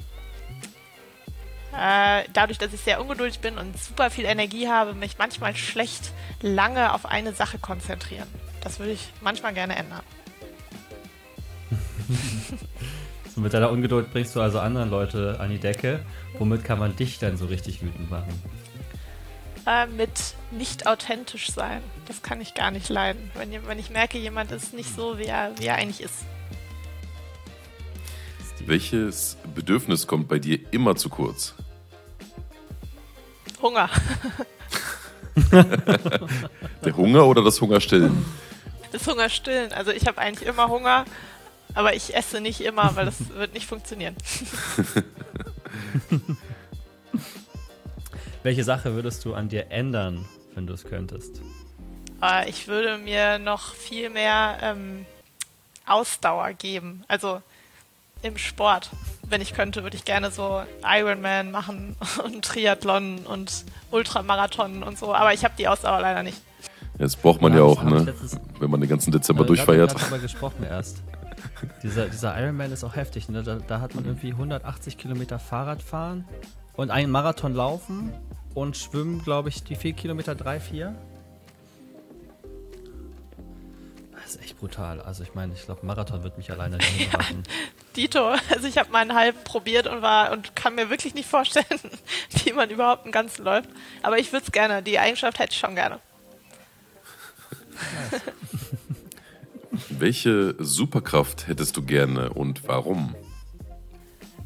äh, 1.78 2.24
dadurch, 2.34 2.58
dass 2.58 2.74
ich 2.74 2.82
sehr 2.82 3.02
ungeduldig 3.02 3.40
bin 3.40 3.58
und 3.58 3.78
super 3.78 4.10
viel 4.10 4.26
Energie 4.26 4.68
habe, 4.68 4.94
mich 4.94 5.18
manchmal 5.18 5.56
schlecht 5.56 6.12
lange 6.42 6.94
auf 6.94 7.06
eine 7.06 7.34
Sache 7.34 7.58
konzentrieren. 7.60 8.28
Das 8.62 8.80
würde 8.80 8.92
ich 8.92 9.10
manchmal 9.22 9.54
gerne 9.54 9.76
ändern. 9.76 10.04
So 13.34 13.40
mit 13.40 13.54
deiner 13.54 13.72
Ungeduld 13.72 14.12
bringst 14.12 14.36
du 14.36 14.42
also 14.42 14.60
anderen 14.60 14.90
Leute 14.90 15.38
an 15.40 15.50
die 15.50 15.58
Decke. 15.58 16.02
Womit 16.38 16.66
kann 16.66 16.78
man 16.80 16.96
dich 16.98 17.18
dann 17.18 17.38
so 17.38 17.46
richtig 17.46 17.82
wütend 17.82 18.10
machen? 18.10 18.42
Äh, 19.66 19.88
mit 19.88 20.36
nicht 20.52 20.86
authentisch 20.86 21.50
sein. 21.50 21.82
Das 22.08 22.22
kann 22.24 22.42
ich 22.42 22.56
gar 22.56 22.72
nicht 22.72 22.90
leiden. 22.90 23.32
Wenn, 23.36 23.66
wenn 23.68 23.80
ich 23.80 23.90
merke, 23.90 24.18
jemand 24.18 24.52
ist 24.52 24.74
nicht 24.74 24.94
so, 24.94 25.18
wie 25.18 25.26
er, 25.26 25.52
wie 25.58 25.68
er 25.68 25.76
eigentlich 25.76 26.02
ist. 26.02 26.26
Welches 28.66 29.38
Bedürfnis 29.56 30.08
kommt 30.08 30.28
bei 30.28 30.40
dir 30.40 30.60
immer 30.72 30.96
zu 30.96 31.10
kurz? 31.10 31.54
Hunger. 33.62 33.90
Der 35.52 36.96
Hunger 36.96 37.26
oder 37.26 37.44
das 37.44 37.60
Hungerstillen? 37.62 38.26
Das 38.92 39.08
Hunger 39.08 39.30
stillen. 39.30 39.72
Also 39.74 39.92
ich 39.92 40.08
habe 40.08 40.18
eigentlich 40.18 40.48
immer 40.48 40.68
Hunger, 40.68 41.06
aber 41.74 41.96
ich 41.96 42.16
esse 42.16 42.42
nicht 42.42 42.62
immer, 42.62 42.96
weil 42.96 43.06
das 43.06 43.30
wird 43.36 43.54
nicht 43.54 43.66
funktionieren. 43.68 44.16
Welche 48.44 48.64
Sache 48.64 48.96
würdest 48.96 49.24
du 49.26 49.36
an 49.36 49.50
dir 49.50 49.70
ändern, 49.70 50.26
wenn 50.56 50.66
du 50.66 50.74
es 50.74 50.84
könntest? 50.84 51.42
Aber 52.20 52.48
ich 52.48 52.68
würde 52.68 52.98
mir 52.98 53.38
noch 53.40 53.76
viel 53.76 54.10
mehr 54.10 54.58
ähm, 54.62 55.06
Ausdauer 55.86 56.54
geben. 56.54 57.04
Also 57.08 57.42
im 58.22 58.38
Sport. 58.38 58.90
Wenn 59.28 59.42
ich 59.42 59.54
könnte, 59.54 59.84
würde 59.84 59.96
ich 59.98 60.06
gerne 60.06 60.30
so 60.32 60.62
Ironman 60.84 61.52
machen 61.52 61.96
und 62.24 62.44
Triathlon 62.46 63.20
und 63.20 63.64
Ultramarathon 63.92 64.84
und 64.84 64.98
so. 65.00 65.14
Aber 65.14 65.34
ich 65.34 65.44
habe 65.44 65.54
die 65.58 65.68
Ausdauer 65.68 66.02
leider 66.02 66.24
nicht. 66.24 66.42
Das 66.98 67.16
braucht 67.16 67.42
man 67.42 67.54
ja 67.54 67.60
ich- 67.60 67.64
auch, 67.64 67.84
ich 67.84 67.90
ne? 67.90 68.14
Wenn 68.60 68.70
man 68.70 68.80
den 68.82 68.90
ganzen 68.90 69.12
Dezember 69.12 69.44
Äh, 69.44 69.48
durchfeiert. 69.48 69.94
Wir 69.94 70.00
darüber 70.00 70.20
gesprochen 70.20 70.64
erst. 70.70 71.02
Dieser, 71.82 72.08
dieser 72.08 72.40
Ironman 72.40 72.72
ist 72.72 72.84
auch 72.84 72.96
heftig. 72.96 73.30
Ne? 73.30 73.42
Da, 73.44 73.56
da 73.56 73.80
hat 73.82 73.96
man 73.96 74.06
irgendwie 74.06 74.32
180 74.32 74.98
Kilometer 74.98 75.40
Fahrrad 75.40 75.82
fahren 75.82 76.26
und 76.76 76.92
einen 76.92 77.12
Marathon 77.12 77.54
laufen 77.56 78.14
und 78.54 78.78
schwimmen, 78.78 79.24
glaube 79.24 79.50
ich, 79.50 79.64
die 79.64 79.76
vier 79.76 79.94
Kilometer, 79.94 80.36
drei, 80.36 80.60
vier. 80.60 80.94
Das 84.14 84.36
ist 84.36 84.42
echt 84.44 84.60
brutal. 84.60 85.02
Also 85.02 85.24
ich 85.24 85.34
meine, 85.34 85.54
ich 85.54 85.64
glaube, 85.66 85.86
Marathon 85.86 86.24
wird 86.24 86.38
mich 86.38 86.52
alleine 86.52 86.78
nicht 86.78 87.12
machen. 87.18 87.44
Dito, 87.96 88.36
also 88.50 88.68
ich 88.68 88.78
habe 88.78 88.92
meinen 88.92 89.14
halb 89.14 89.44
probiert 89.44 89.88
und 89.88 90.02
war 90.02 90.32
und 90.32 90.56
kann 90.56 90.76
mir 90.76 90.90
wirklich 90.90 91.14
nicht 91.14 91.30
vorstellen, 91.30 91.66
wie 92.44 92.54
man 92.54 92.70
überhaupt 92.70 93.04
einen 93.04 93.12
ganzen 93.12 93.44
läuft. 93.44 93.70
Aber 94.02 94.20
ich 94.20 94.32
würde 94.32 94.46
es 94.46 94.52
gerne. 94.52 94.82
Die 94.84 95.00
Eigenschaft 95.00 95.40
hätte 95.40 95.54
ich 95.54 95.60
schon 95.60 95.76
gerne. 95.76 96.00
Welche 99.90 100.56
Superkraft 100.60 101.48
hättest 101.48 101.78
du 101.78 101.84
gerne 101.84 102.32
und 102.32 102.68
warum? 102.68 103.16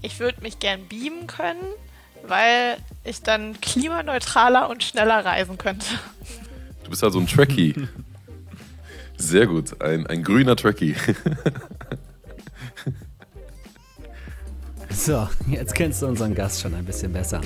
Ich 0.01 0.19
würde 0.19 0.41
mich 0.41 0.59
gern 0.59 0.87
beamen 0.87 1.27
können, 1.27 1.65
weil 2.23 2.77
ich 3.03 3.21
dann 3.21 3.59
klimaneutraler 3.59 4.69
und 4.69 4.83
schneller 4.83 5.25
reisen 5.25 5.57
könnte. 5.57 5.87
Du 6.83 6.89
bist 6.91 7.03
also 7.03 7.19
ein 7.19 7.27
Trekkie. 7.27 7.87
Sehr 9.17 9.47
gut, 9.47 9.81
ein, 9.81 10.05
ein 10.07 10.23
grüner 10.23 10.55
Trekkie. 10.55 10.95
So, 14.95 15.27
jetzt 15.47 15.75
kennst 15.75 16.01
du 16.01 16.07
unseren 16.07 16.33
Gast 16.33 16.61
schon 16.61 16.73
ein 16.73 16.85
bisschen 16.85 17.11
besser. 17.11 17.41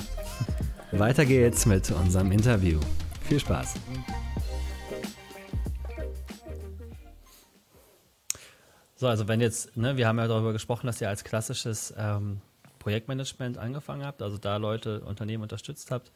Weiter 0.92 1.26
geht's 1.26 1.66
mit 1.66 1.90
unserem 1.92 2.32
Interview. 2.32 2.80
Viel 3.24 3.40
Spaß. 3.40 3.76
So, 8.96 9.08
also 9.08 9.28
wenn 9.28 9.42
jetzt, 9.42 9.76
ne, 9.78 9.98
wir 9.98 10.08
haben 10.08 10.20
ja 10.20 10.28
darüber 10.28 10.54
gesprochen, 10.54 10.88
dass 10.88 11.02
ihr 11.02 11.10
als 11.10 11.24
klassisches 11.24 11.94
ähm, 11.98 12.42
Projektmanagement 12.80 13.58
angefangen 13.58 14.06
habt, 14.06 14.22
also 14.22 14.38
da 14.38 14.58
Leute, 14.58 15.02
Unternehmen 15.02 15.44
unterstützt 15.44 15.92
habt. 15.92 16.12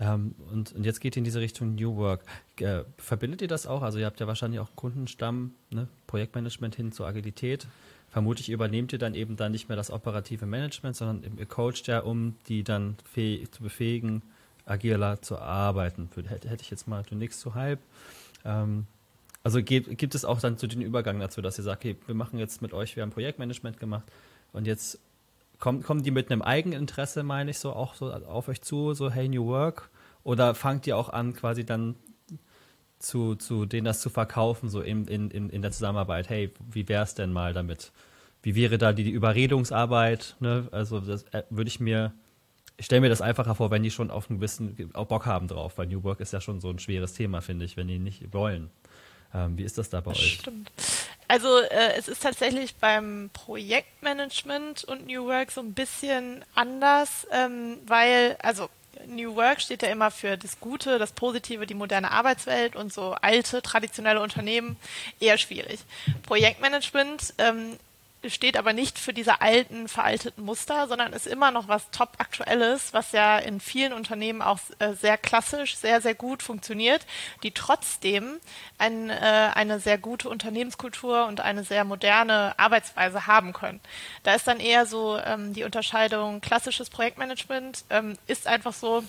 Ähm, 0.00 0.34
und, 0.50 0.72
und, 0.72 0.84
jetzt 0.84 1.00
geht 1.00 1.16
ihr 1.16 1.20
in 1.20 1.24
diese 1.24 1.40
Richtung 1.40 1.74
New 1.74 1.96
Work. 1.96 2.24
Äh, 2.58 2.84
verbindet 2.96 3.42
ihr 3.42 3.48
das 3.48 3.66
auch? 3.66 3.82
Also 3.82 3.98
ihr 3.98 4.06
habt 4.06 4.20
ja 4.20 4.26
wahrscheinlich 4.26 4.60
auch 4.60 4.74
Kundenstamm, 4.76 5.54
ne? 5.70 5.88
Projektmanagement 6.06 6.74
hin 6.74 6.92
zur 6.92 7.06
Agilität. 7.06 7.66
Vermutlich 8.10 8.50
übernehmt 8.50 8.92
ihr 8.92 8.98
dann 8.98 9.14
eben 9.14 9.36
dann 9.36 9.52
nicht 9.52 9.68
mehr 9.68 9.76
das 9.76 9.90
operative 9.90 10.44
Management, 10.44 10.96
sondern 10.96 11.38
ihr 11.38 11.46
coacht 11.46 11.86
ja, 11.86 12.00
um 12.00 12.34
die 12.48 12.64
dann 12.64 12.96
zu 13.14 13.62
befähigen, 13.62 14.22
agiler 14.66 15.22
zu 15.22 15.38
arbeiten. 15.38 16.08
Hätte, 16.26 16.48
hätte 16.48 16.62
ich 16.62 16.70
jetzt 16.70 16.88
mal, 16.88 17.04
nix 17.10 17.38
zu 17.38 17.54
halb. 17.54 17.78
Ähm, 18.44 18.86
also 19.42 19.62
gibt, 19.62 19.96
gibt 19.96 20.14
es 20.14 20.24
auch 20.24 20.40
dann 20.40 20.58
zu 20.58 20.66
den 20.66 20.82
Übergang 20.82 21.18
dazu, 21.20 21.40
dass 21.40 21.58
ihr 21.58 21.64
sagt, 21.64 21.84
okay, 21.84 21.96
wir 22.06 22.14
machen 22.14 22.38
jetzt 22.38 22.62
mit 22.62 22.72
euch, 22.72 22.96
wir 22.96 23.02
haben 23.02 23.10
Projektmanagement 23.10 23.78
gemacht 23.78 24.04
und 24.52 24.66
jetzt 24.66 24.98
kommen, 25.58 25.82
kommen 25.82 26.02
die 26.02 26.10
mit 26.10 26.30
einem 26.30 26.42
Eigeninteresse, 26.42 27.22
meine 27.22 27.52
ich, 27.52 27.58
so 27.58 27.72
auch 27.72 27.94
so 27.94 28.12
auf 28.12 28.48
euch 28.48 28.60
zu, 28.60 28.92
so 28.94 29.10
hey 29.10 29.28
New 29.28 29.46
Work? 29.46 29.88
Oder 30.24 30.54
fangt 30.54 30.86
ihr 30.86 30.96
auch 30.96 31.08
an, 31.08 31.34
quasi 31.34 31.64
dann 31.64 31.94
zu, 33.00 33.34
zu 33.34 33.66
denen 33.66 33.86
das 33.86 34.00
zu 34.00 34.10
verkaufen, 34.10 34.68
so 34.68 34.80
in, 34.80 35.06
in, 35.06 35.30
in 35.30 35.62
der 35.62 35.72
Zusammenarbeit, 35.72 36.28
hey, 36.28 36.52
wie 36.70 36.86
wäre 36.88 37.02
es 37.02 37.14
denn 37.14 37.32
mal 37.32 37.52
damit? 37.52 37.90
Wie 38.42 38.54
wäre 38.54 38.78
da 38.78 38.92
die, 38.92 39.04
die 39.04 39.10
Überredungsarbeit? 39.10 40.36
Ne? 40.38 40.68
Also 40.70 41.00
das 41.00 41.24
äh, 41.32 41.42
würde 41.50 41.68
ich 41.68 41.80
mir, 41.80 42.12
ich 42.76 42.86
stelle 42.86 43.00
mir 43.00 43.08
das 43.08 43.20
einfacher 43.20 43.54
vor, 43.54 43.70
wenn 43.70 43.82
die 43.82 43.90
schon 43.90 44.10
auf 44.10 44.30
einen 44.30 44.38
gewissen 44.38 44.90
auch 44.94 45.06
Bock 45.06 45.26
haben 45.26 45.48
drauf, 45.48 45.78
weil 45.78 45.86
New 45.86 46.04
Work 46.04 46.20
ist 46.20 46.32
ja 46.32 46.40
schon 46.40 46.60
so 46.60 46.70
ein 46.70 46.78
schweres 46.78 47.14
Thema, 47.14 47.40
finde 47.40 47.64
ich, 47.64 47.76
wenn 47.76 47.88
die 47.88 47.98
nicht 47.98 48.32
wollen. 48.32 48.70
Ähm, 49.32 49.56
wie 49.56 49.64
ist 49.64 49.78
das 49.78 49.90
da 49.90 50.00
bei 50.00 50.10
euch? 50.10 50.40
Stimmt. 50.40 50.70
Also 51.28 51.48
äh, 51.58 51.94
es 51.96 52.08
ist 52.08 52.22
tatsächlich 52.22 52.74
beim 52.76 53.30
Projektmanagement 53.32 54.84
und 54.84 55.06
New 55.06 55.26
Work 55.26 55.52
so 55.52 55.60
ein 55.60 55.72
bisschen 55.72 56.44
anders, 56.54 57.26
ähm, 57.30 57.78
weil, 57.86 58.36
also 58.42 58.68
New 59.06 59.36
Work 59.36 59.60
steht 59.60 59.82
ja 59.82 59.88
immer 59.88 60.10
für 60.10 60.36
das 60.36 60.60
Gute, 60.60 60.98
das 60.98 61.12
Positive, 61.12 61.66
die 61.66 61.74
moderne 61.74 62.10
Arbeitswelt 62.10 62.76
und 62.76 62.92
so 62.92 63.14
alte, 63.20 63.62
traditionelle 63.62 64.20
Unternehmen 64.20 64.76
eher 65.20 65.38
schwierig. 65.38 65.80
Projektmanagement 66.22 67.34
ähm, 67.38 67.76
steht 68.26 68.56
aber 68.56 68.72
nicht 68.72 68.98
für 68.98 69.12
diese 69.12 69.40
alten, 69.40 69.88
veralteten 69.88 70.44
Muster, 70.44 70.88
sondern 70.88 71.12
ist 71.12 71.26
immer 71.26 71.50
noch 71.50 71.68
was 71.68 71.90
top 71.90 72.10
aktuelles, 72.18 72.92
was 72.92 73.12
ja 73.12 73.38
in 73.38 73.60
vielen 73.60 73.92
Unternehmen 73.92 74.42
auch 74.42 74.58
äh, 74.78 74.92
sehr 74.94 75.16
klassisch, 75.16 75.76
sehr, 75.76 76.00
sehr 76.00 76.14
gut 76.14 76.42
funktioniert, 76.42 77.06
die 77.42 77.52
trotzdem 77.52 78.38
ein, 78.78 79.08
äh, 79.08 79.50
eine 79.54 79.80
sehr 79.80 79.96
gute 79.96 80.28
Unternehmenskultur 80.28 81.26
und 81.26 81.40
eine 81.40 81.64
sehr 81.64 81.84
moderne 81.84 82.54
Arbeitsweise 82.58 83.26
haben 83.26 83.52
können. 83.52 83.80
Da 84.22 84.34
ist 84.34 84.46
dann 84.46 84.60
eher 84.60 84.84
so 84.84 85.18
ähm, 85.18 85.54
die 85.54 85.64
Unterscheidung 85.64 86.40
klassisches 86.40 86.90
Projektmanagement 86.90 87.84
ähm, 87.88 88.18
ist 88.26 88.46
einfach 88.46 88.74
so 88.74 89.02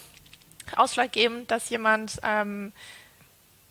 ausschlaggebend, 0.76 1.52
dass 1.52 1.69
jemand 1.69 2.19
ähm, 2.24 2.71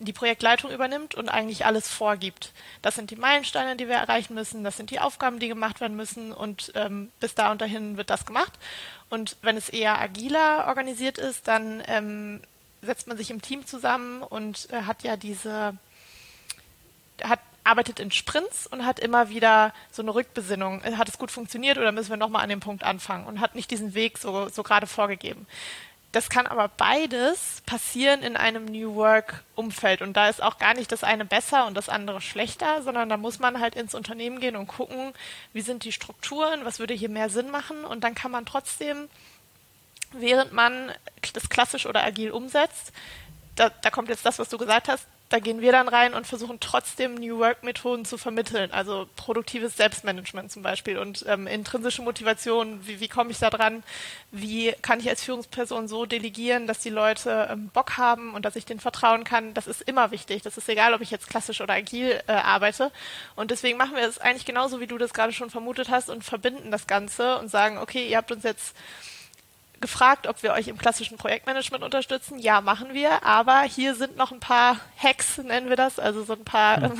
die 0.05 0.13
Projektleitung 0.13 0.71
übernimmt 0.71 1.15
und 1.15 1.29
eigentlich 1.29 1.65
alles 1.65 1.87
vorgibt. 1.87 2.51
Das 2.81 2.95
sind 2.95 3.11
die 3.11 3.15
Meilensteine, 3.15 3.75
die 3.75 3.87
wir 3.87 3.95
erreichen 3.95 4.33
müssen, 4.33 4.63
das 4.63 4.77
sind 4.77 4.89
die 4.89 4.99
Aufgaben, 4.99 5.39
die 5.39 5.47
gemacht 5.47 5.81
werden 5.81 5.95
müssen 5.95 6.31
und 6.33 6.71
ähm, 6.75 7.11
bis 7.19 7.35
da 7.35 7.51
und 7.51 7.61
dahin 7.61 7.97
wird 7.97 8.09
das 8.09 8.25
gemacht. 8.25 8.53
Und 9.09 9.37
wenn 9.41 9.57
es 9.57 9.69
eher 9.69 9.99
agiler 9.99 10.65
organisiert 10.67 11.17
ist, 11.17 11.47
dann 11.47 11.83
ähm, 11.87 12.41
setzt 12.81 13.07
man 13.07 13.17
sich 13.17 13.31
im 13.31 13.41
Team 13.41 13.65
zusammen 13.65 14.23
und 14.23 14.69
äh, 14.71 14.83
hat 14.83 15.03
ja 15.03 15.15
diese, 15.17 15.77
hat 17.23 17.39
arbeitet 17.63 17.99
in 17.99 18.11
Sprints 18.11 18.67
und 18.67 18.85
hat 18.85 18.99
immer 18.99 19.29
wieder 19.29 19.73
so 19.91 20.01
eine 20.01 20.13
Rückbesinnung. 20.13 20.83
Hat 20.83 21.09
es 21.09 21.17
gut 21.17 21.31
funktioniert 21.31 21.77
oder 21.77 21.91
müssen 21.91 22.09
wir 22.09 22.17
nochmal 22.17 22.43
an 22.43 22.49
dem 22.49 22.59
Punkt 22.59 22.83
anfangen 22.83 23.25
und 23.27 23.39
hat 23.39 23.55
nicht 23.55 23.71
diesen 23.71 23.93
Weg 23.93 24.17
so, 24.17 24.49
so 24.49 24.63
gerade 24.63 24.87
vorgegeben. 24.87 25.45
Das 26.11 26.29
kann 26.29 26.45
aber 26.45 26.67
beides 26.67 27.61
passieren 27.65 28.21
in 28.21 28.35
einem 28.35 28.65
New 28.65 28.95
Work-Umfeld. 28.95 30.01
Und 30.01 30.13
da 30.17 30.27
ist 30.27 30.43
auch 30.43 30.57
gar 30.57 30.73
nicht 30.73 30.91
das 30.91 31.05
eine 31.05 31.23
besser 31.23 31.65
und 31.67 31.75
das 31.75 31.87
andere 31.87 32.19
schlechter, 32.19 32.81
sondern 32.83 33.07
da 33.07 33.15
muss 33.15 33.39
man 33.39 33.61
halt 33.61 33.75
ins 33.75 33.95
Unternehmen 33.95 34.41
gehen 34.41 34.57
und 34.57 34.67
gucken, 34.67 35.13
wie 35.53 35.61
sind 35.61 35.85
die 35.85 35.93
Strukturen, 35.93 36.65
was 36.65 36.79
würde 36.79 36.93
hier 36.93 37.09
mehr 37.09 37.29
Sinn 37.29 37.49
machen. 37.49 37.85
Und 37.85 38.03
dann 38.03 38.13
kann 38.13 38.31
man 38.31 38.45
trotzdem, 38.45 39.07
während 40.11 40.51
man 40.51 40.91
das 41.33 41.49
klassisch 41.49 41.85
oder 41.85 42.03
agil 42.03 42.31
umsetzt, 42.31 42.91
da, 43.55 43.69
da 43.69 43.89
kommt 43.89 44.09
jetzt 44.09 44.25
das, 44.25 44.37
was 44.37 44.49
du 44.49 44.57
gesagt 44.57 44.89
hast, 44.89 45.07
da 45.31 45.39
gehen 45.39 45.61
wir 45.61 45.71
dann 45.71 45.87
rein 45.87 46.13
und 46.13 46.27
versuchen 46.27 46.59
trotzdem 46.59 47.15
New 47.15 47.39
Work-Methoden 47.39 48.03
zu 48.03 48.17
vermitteln, 48.17 48.71
also 48.71 49.07
produktives 49.15 49.77
Selbstmanagement 49.77 50.51
zum 50.51 50.61
Beispiel 50.61 50.97
und 50.97 51.25
ähm, 51.25 51.47
intrinsische 51.47 52.01
Motivation, 52.01 52.85
wie, 52.85 52.99
wie 52.99 53.07
komme 53.07 53.31
ich 53.31 53.39
da 53.39 53.49
dran, 53.49 53.83
wie 54.31 54.73
kann 54.81 54.99
ich 54.99 55.07
als 55.07 55.23
Führungsperson 55.23 55.87
so 55.87 56.05
delegieren, 56.05 56.67
dass 56.67 56.79
die 56.79 56.89
Leute 56.89 57.47
ähm, 57.49 57.69
Bock 57.69 57.97
haben 57.97 58.33
und 58.33 58.43
dass 58.43 58.57
ich 58.57 58.65
denen 58.65 58.81
vertrauen 58.81 59.23
kann, 59.23 59.53
das 59.53 59.67
ist 59.67 59.81
immer 59.81 60.11
wichtig. 60.11 60.41
Das 60.41 60.57
ist 60.57 60.67
egal, 60.67 60.93
ob 60.93 60.99
ich 60.99 61.11
jetzt 61.11 61.29
klassisch 61.29 61.61
oder 61.61 61.75
agil 61.75 62.21
äh, 62.27 62.33
arbeite. 62.33 62.91
Und 63.35 63.51
deswegen 63.51 63.77
machen 63.77 63.95
wir 63.95 64.03
es 64.03 64.19
eigentlich 64.19 64.45
genauso, 64.45 64.81
wie 64.81 64.87
du 64.87 64.97
das 64.97 65.13
gerade 65.13 65.31
schon 65.31 65.49
vermutet 65.49 65.89
hast 65.89 66.09
und 66.09 66.25
verbinden 66.25 66.71
das 66.71 66.87
Ganze 66.87 67.37
und 67.37 67.49
sagen, 67.49 67.77
okay, 67.77 68.05
ihr 68.05 68.17
habt 68.17 68.33
uns 68.33 68.43
jetzt 68.43 68.75
gefragt, 69.81 70.27
ob 70.27 70.43
wir 70.43 70.53
euch 70.53 70.67
im 70.67 70.77
klassischen 70.77 71.17
Projektmanagement 71.17 71.83
unterstützen. 71.83 72.39
Ja, 72.39 72.61
machen 72.61 72.93
wir. 72.93 73.25
Aber 73.25 73.61
hier 73.61 73.95
sind 73.95 74.15
noch 74.15 74.31
ein 74.31 74.39
paar 74.39 74.77
Hacks, 74.97 75.37
nennen 75.39 75.69
wir 75.69 75.75
das, 75.75 75.99
also 75.99 76.23
so 76.23 76.33
ein 76.33 76.45
paar 76.45 76.83
ähm, 76.83 76.93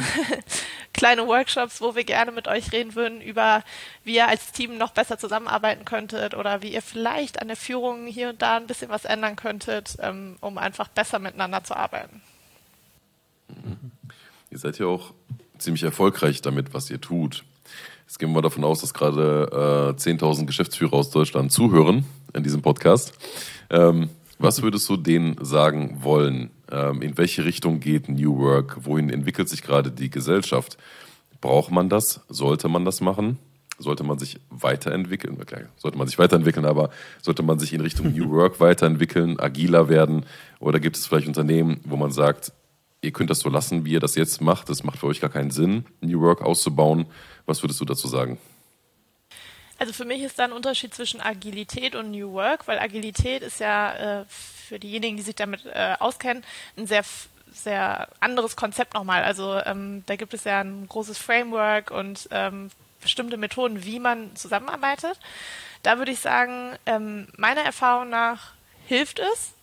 kleine 0.94 1.28
Workshops, 1.28 1.82
wo 1.82 1.96
wir 1.96 2.04
gerne 2.04 2.32
mit 2.32 2.48
euch 2.48 2.72
reden 2.72 2.96
würden 2.96 3.22
über, 3.22 3.64
wie 4.04 4.16
ihr 4.16 4.28
als 4.28 4.52
Team 4.52 4.78
noch 4.78 4.92
besser 4.92 5.18
zusammenarbeiten 5.18 5.86
könntet 5.86 6.34
oder 6.34 6.62
wie 6.62 6.74
ihr 6.74 6.82
vielleicht 6.82 7.42
an 7.42 7.48
der 7.48 7.58
Führung 7.58 8.08
hier 8.08 8.30
und 8.30 8.42
da 8.42 8.58
ein 8.58 8.68
bisschen 8.68 8.90
was 8.90 9.06
ändern 9.06 9.36
könntet, 9.36 9.98
ähm, 10.00 10.38
um 10.42 10.58
einfach 10.58 10.88
besser 10.88 11.20
miteinander 11.20 11.64
zu 11.64 11.76
arbeiten. 11.76 12.22
Ihr 14.50 14.58
seid 14.58 14.80
ja 14.80 14.88
auch 14.88 15.14
ziemlich 15.58 15.84
erfolgreich 15.84 16.42
damit, 16.42 16.74
was 16.74 16.90
ihr 16.90 17.00
tut. 17.00 17.44
Jetzt 18.06 18.20
gehen 18.20 18.34
wir 18.34 18.42
davon 18.42 18.66
aus, 18.66 18.82
dass 18.82 18.94
gerade 18.94 19.96
äh, 19.98 20.00
10.000 20.00 20.46
Geschäftsführer 20.46 20.96
aus 20.96 21.12
Deutschland 21.12 21.52
zuhören 21.52 22.06
in 22.34 22.44
diesem 22.44 22.62
Podcast. 22.62 23.14
Ähm, 23.70 24.10
was 24.40 24.62
würdest 24.64 24.90
du 24.90 24.98
denen 24.98 25.38
sagen 25.44 26.00
wollen? 26.02 26.50
Ähm, 26.72 27.02
in 27.02 27.18
welche 27.18 27.46
Richtung 27.46 27.80
geht 27.80 28.10
New 28.10 28.40
Work? 28.40 28.86
Wohin 28.86 29.10
entwickelt 29.10 29.50
sich 29.50 29.62
gerade 29.62 29.92
die 29.92 30.10
Gesellschaft? 30.10 30.78
Braucht 31.42 31.72
man 31.72 31.90
das? 31.90 32.22
Sollte 32.28 32.68
man 32.68 32.84
das 32.84 33.02
machen? 33.02 33.38
Sollte 33.78 34.04
man 34.04 34.20
sich 34.20 34.40
weiterentwickeln? 34.50 35.38
Okay, 35.42 35.66
sollte 35.78 35.98
man 35.98 36.08
sich 36.08 36.18
weiterentwickeln, 36.20 36.66
aber 36.66 36.90
sollte 37.22 37.44
man 37.44 37.60
sich 37.60 37.74
in 37.74 37.82
Richtung 37.82 38.14
New 38.14 38.30
Work 38.32 38.60
weiterentwickeln, 38.60 39.40
agiler 39.40 39.90
werden? 39.90 40.26
Oder 40.60 40.80
gibt 40.80 40.98
es 40.98 41.08
vielleicht 41.08 41.28
Unternehmen, 41.28 41.80
wo 41.84 41.96
man 41.96 42.12
sagt, 42.12 42.52
ihr 43.02 43.12
könnt 43.12 43.30
das 43.30 43.40
so 43.40 43.50
lassen, 43.50 43.86
wie 43.86 43.94
ihr 43.94 44.00
das 44.00 44.16
jetzt 44.16 44.42
macht? 44.42 44.70
Das 44.70 44.84
macht 44.84 45.00
für 45.00 45.08
euch 45.08 45.22
gar 45.22 45.30
keinen 45.30 45.52
Sinn, 45.52 45.86
New 46.02 46.22
Work 46.22 46.42
auszubauen. 46.42 47.06
Was 47.46 47.64
würdest 47.64 47.80
du 47.82 47.86
dazu 47.86 48.08
sagen? 48.08 48.38
Also 49.82 49.94
für 49.94 50.06
mich 50.06 50.22
ist 50.22 50.38
da 50.38 50.44
ein 50.44 50.52
Unterschied 50.52 50.94
zwischen 50.94 51.22
Agilität 51.22 51.96
und 51.96 52.12
New 52.12 52.34
Work, 52.34 52.68
weil 52.68 52.78
Agilität 52.78 53.42
ist 53.42 53.60
ja 53.60 54.20
äh, 54.20 54.26
für 54.28 54.78
diejenigen, 54.78 55.18
die 55.18 55.24
sich 55.24 55.34
damit 55.34 55.66
äh, 55.66 55.96
auskennen, 55.98 56.44
ein 56.78 56.86
sehr 56.86 57.04
sehr 57.52 58.08
anderes 58.20 58.56
Konzept 58.56 58.94
nochmal. 58.94 59.24
Also 59.24 59.60
ähm, 59.66 60.04
da 60.06 60.18
gibt 60.18 60.36
es 60.36 60.44
ja 60.44 60.62
ein 60.62 60.88
großes 60.88 61.18
Framework 61.18 61.90
und 61.90 62.30
ähm, 62.30 62.70
bestimmte 63.02 63.38
Methoden, 63.38 63.84
wie 63.84 63.98
man 63.98 64.36
zusammenarbeitet. 64.36 65.20
Da 65.82 65.98
würde 65.98 66.12
ich 66.12 66.20
sagen, 66.20 66.78
ähm, 66.86 67.28
meiner 67.36 67.62
Erfahrung 67.62 68.10
nach 68.10 68.52
hilft 68.86 69.18
es, 69.18 69.54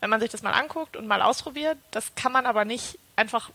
wenn 0.00 0.10
man 0.10 0.20
sich 0.20 0.28
das 0.28 0.42
mal 0.42 0.52
anguckt 0.52 0.98
und 0.98 1.06
mal 1.06 1.22
ausprobiert. 1.22 1.78
Das 1.92 2.14
kann 2.14 2.30
man 2.30 2.44
aber 2.44 2.66
nicht 2.66 2.98
einfach 3.16 3.50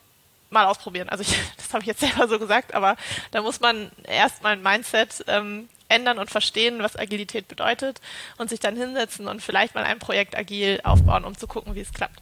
mal 0.49 0.65
ausprobieren. 0.65 1.09
Also 1.09 1.21
ich, 1.21 1.37
das 1.57 1.71
habe 1.73 1.81
ich 1.81 1.87
jetzt 1.87 1.99
selber 1.99 2.27
so 2.27 2.39
gesagt, 2.39 2.73
aber 2.73 2.97
da 3.29 3.43
muss 3.43 3.59
man 3.59 3.91
erstmal 4.03 4.53
ein 4.53 4.63
Mindset 4.63 5.23
ähm, 5.27 5.69
ändern 5.89 6.19
und 6.19 6.29
verstehen, 6.29 6.79
was 6.79 6.95
Agilität 6.95 7.47
bedeutet 7.47 8.01
und 8.37 8.49
sich 8.49 8.59
dann 8.59 8.75
hinsetzen 8.75 9.27
und 9.27 9.41
vielleicht 9.41 9.75
mal 9.75 9.83
ein 9.83 9.99
Projekt 9.99 10.37
agil 10.37 10.81
aufbauen, 10.83 11.23
um 11.23 11.37
zu 11.37 11.47
gucken, 11.47 11.75
wie 11.75 11.81
es 11.81 11.93
klappt. 11.93 12.21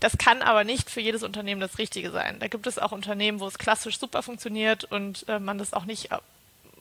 Das 0.00 0.18
kann 0.18 0.42
aber 0.42 0.64
nicht 0.64 0.90
für 0.90 1.00
jedes 1.00 1.22
Unternehmen 1.22 1.60
das 1.60 1.78
Richtige 1.78 2.10
sein. 2.10 2.38
Da 2.40 2.48
gibt 2.48 2.66
es 2.66 2.78
auch 2.78 2.92
Unternehmen, 2.92 3.40
wo 3.40 3.46
es 3.46 3.58
klassisch 3.58 3.98
super 3.98 4.22
funktioniert 4.22 4.84
und 4.84 5.26
äh, 5.28 5.38
man 5.38 5.58
das 5.58 5.72
auch 5.72 5.84
nicht 5.84 6.10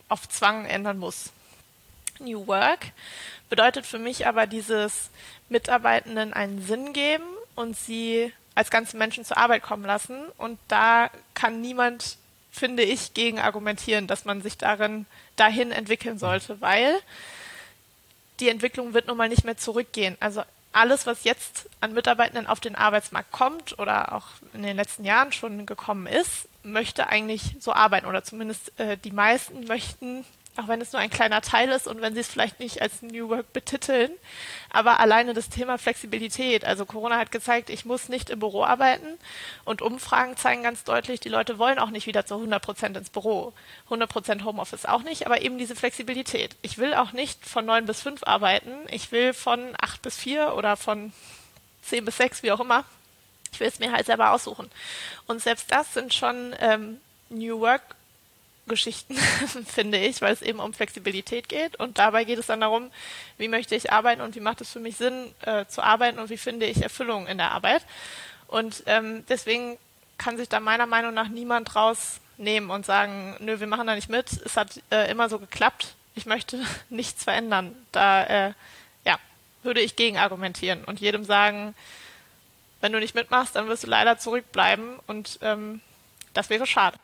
auf 0.10 0.28
Zwang 0.30 0.66
ändern 0.66 0.98
muss. 0.98 1.32
New 2.20 2.48
Work 2.48 2.92
bedeutet 3.50 3.86
für 3.86 4.00
mich 4.00 4.28
aber 4.28 4.48
dieses 4.48 5.10
Mitarbeitenden 5.50 6.34
einen 6.34 6.62
Sinn 6.62 6.94
geben 6.94 7.26
und 7.56 7.78
sie 7.78 8.32
als 8.56 8.70
ganze 8.70 8.98
Menschen 8.98 9.26
zur 9.26 9.38
Arbeit 9.38 9.64
kommen 9.64 9.86
lassen. 9.86 10.18
Und 10.38 10.60
da 10.68 11.10
kann 11.34 11.62
niemand, 11.62 12.18
finde 12.54 12.84
ich, 12.84 13.14
gegen 13.14 13.40
argumentieren, 13.40 14.08
dass 14.08 14.26
man 14.26 14.42
sich 14.42 14.58
darin 14.58 15.06
dahin 15.36 15.72
entwickeln 15.72 16.20
sollte, 16.20 16.62
weil 16.62 17.00
die 18.40 18.50
Entwicklung 18.50 18.94
wird 18.94 19.08
nun 19.08 19.18
mal 19.18 19.28
nicht 19.28 19.44
mehr 19.44 19.58
zurückgehen. 19.58 20.16
Also 20.20 20.44
alles, 20.72 21.06
was 21.06 21.24
jetzt 21.24 21.70
an 21.82 21.94
Mitarbeitenden 21.94 22.48
auf 22.48 22.60
den 22.60 22.76
Arbeitsmarkt 22.76 23.32
kommt 23.32 23.78
oder 23.80 24.14
auch 24.14 24.28
in 24.54 24.64
den 24.64 24.76
letzten 24.76 25.04
Jahren 25.04 25.32
schon 25.32 25.66
gekommen 25.66 26.08
ist, 26.08 26.48
möchte 26.64 27.08
eigentlich 27.08 27.56
so 27.60 27.74
arbeiten 27.74 28.06
oder 28.06 28.24
zumindest 28.24 28.78
äh, 28.80 28.98
die 28.98 29.12
meisten 29.12 29.66
möchten 29.66 30.24
auch 30.58 30.68
wenn 30.68 30.82
es 30.82 30.92
nur 30.92 31.02
ein 31.02 31.10
kleiner 31.10 31.42
Teil 31.42 31.70
ist 31.70 31.88
und 31.88 32.02
wenn 32.02 32.14
sie 32.14 32.20
es 32.20 32.28
vielleicht 32.28 32.60
nicht 32.60 32.82
als 32.82 33.02
New 33.02 33.30
Work 33.30 33.54
betiteln. 33.54 34.12
Aber 34.70 35.00
alleine 35.00 35.34
das 35.34 35.50
Thema 35.50 35.78
Flexibilität, 35.78 36.64
also 36.64 36.86
Corona 36.86 37.18
hat 37.18 37.32
gezeigt, 37.32 37.70
ich 37.70 37.86
muss 37.86 38.10
nicht 38.10 38.30
im 38.30 38.40
Büro 38.40 38.64
arbeiten 38.64 39.08
und 39.66 39.82
Umfragen 39.82 40.38
zeigen 40.38 40.64
ganz 40.64 40.84
deutlich, 40.84 41.20
die 41.20 41.30
Leute 41.30 41.58
wollen 41.58 41.80
auch 41.80 41.90
nicht 41.90 42.06
wieder 42.06 42.26
zu 42.26 42.36
100 42.36 42.62
Prozent 42.62 42.98
ins 42.98 43.10
Büro. 43.10 43.54
100 43.86 44.10
Prozent 44.10 44.46
Homeoffice 44.46 44.86
auch 44.86 45.02
nicht, 45.04 45.26
aber 45.26 45.42
eben 45.42 45.58
diese 45.58 45.76
Flexibilität. 45.76 46.56
Ich 46.62 46.78
will 46.78 46.94
auch 46.94 47.14
nicht 47.14 47.46
von 47.48 47.66
9 47.66 47.86
bis 47.86 48.02
5 48.02 48.24
arbeiten, 48.24 48.72
ich 48.92 49.12
will 49.12 49.34
von 49.34 49.76
8 49.82 50.02
bis 50.02 50.18
4 50.18 50.56
oder 50.56 50.78
von 50.78 51.14
10 51.82 52.06
bis 52.06 52.18
6, 52.18 52.44
wie 52.44 52.52
auch 52.52 52.60
immer. 52.60 52.86
Ich 53.52 53.60
will 53.60 53.68
es 53.68 53.80
mir 53.80 53.92
halt 53.92 54.06
selber 54.06 54.32
aussuchen. 54.32 54.70
Und 55.28 55.42
selbst 55.42 55.72
das 55.72 55.94
sind 55.94 56.14
schon 56.14 56.56
ähm, 56.60 57.00
New 57.30 57.60
Work 57.60 57.96
Geschichten, 58.68 59.16
finde 59.66 59.98
ich, 59.98 60.22
weil 60.22 60.34
es 60.34 60.42
eben 60.42 60.60
um 60.60 60.74
Flexibilität 60.74 61.50
geht. 61.50 61.76
Und 61.78 61.98
dabei 61.98 62.24
geht 62.24 62.40
es 62.40 62.48
dann 62.48 62.62
darum, 62.62 62.92
wie 63.38 63.48
möchte 63.48 63.76
ich 63.76 63.92
arbeiten 63.92 64.22
und 64.22 64.36
wie 64.36 64.40
macht 64.40 64.62
es 64.62 64.72
für 64.72 64.80
mich 64.80 64.98
Sinn 64.98 65.34
äh, 65.42 65.66
zu 65.66 65.82
arbeiten 65.82 66.20
und 66.20 66.30
wie 66.30 66.38
finde 66.38 66.66
ich 66.66 66.82
Erfüllung 66.82 67.28
in 67.28 67.38
der 67.38 67.52
Arbeit. 67.52 67.86
Und 68.48 68.84
ähm, 68.86 69.26
deswegen 69.28 69.78
kann 70.18 70.38
sich 70.38 70.48
da 70.48 70.60
meiner 70.60 70.86
Meinung 70.86 71.14
nach 71.14 71.28
niemand 71.28 71.76
rausnehmen 71.76 72.70
und 72.70 72.86
sagen, 72.86 73.36
nö, 73.40 73.60
wir 73.60 73.68
machen 73.68 73.88
da 73.88 73.96
nicht 73.96 74.10
mit. 74.10 74.32
Es 74.46 74.56
hat 74.56 74.82
äh, 74.92 75.12
immer 75.12 75.28
so 75.28 75.40
geklappt. 75.40 75.96
Ich 76.16 76.26
möchte 76.26 76.64
nichts 76.90 77.24
verändern. 77.24 77.76
Da 77.92 78.24
äh, 78.24 78.54
ja, 79.06 79.18
würde 79.64 79.82
ich 79.82 79.96
gegen 79.96 80.18
argumentieren 80.18 80.84
und 80.86 81.02
jedem 81.02 81.26
sagen, 81.26 81.76
wenn 82.80 82.92
du 82.92 83.00
nicht 83.00 83.16
mitmachst, 83.16 83.56
dann 83.56 83.68
wirst 83.68 83.84
du 83.84 83.88
leider 83.88 84.18
zurückbleiben 84.18 85.00
und 85.08 85.40
ähm, 85.42 85.82
das 86.34 86.50
wäre 86.50 86.68
schade. 86.68 86.98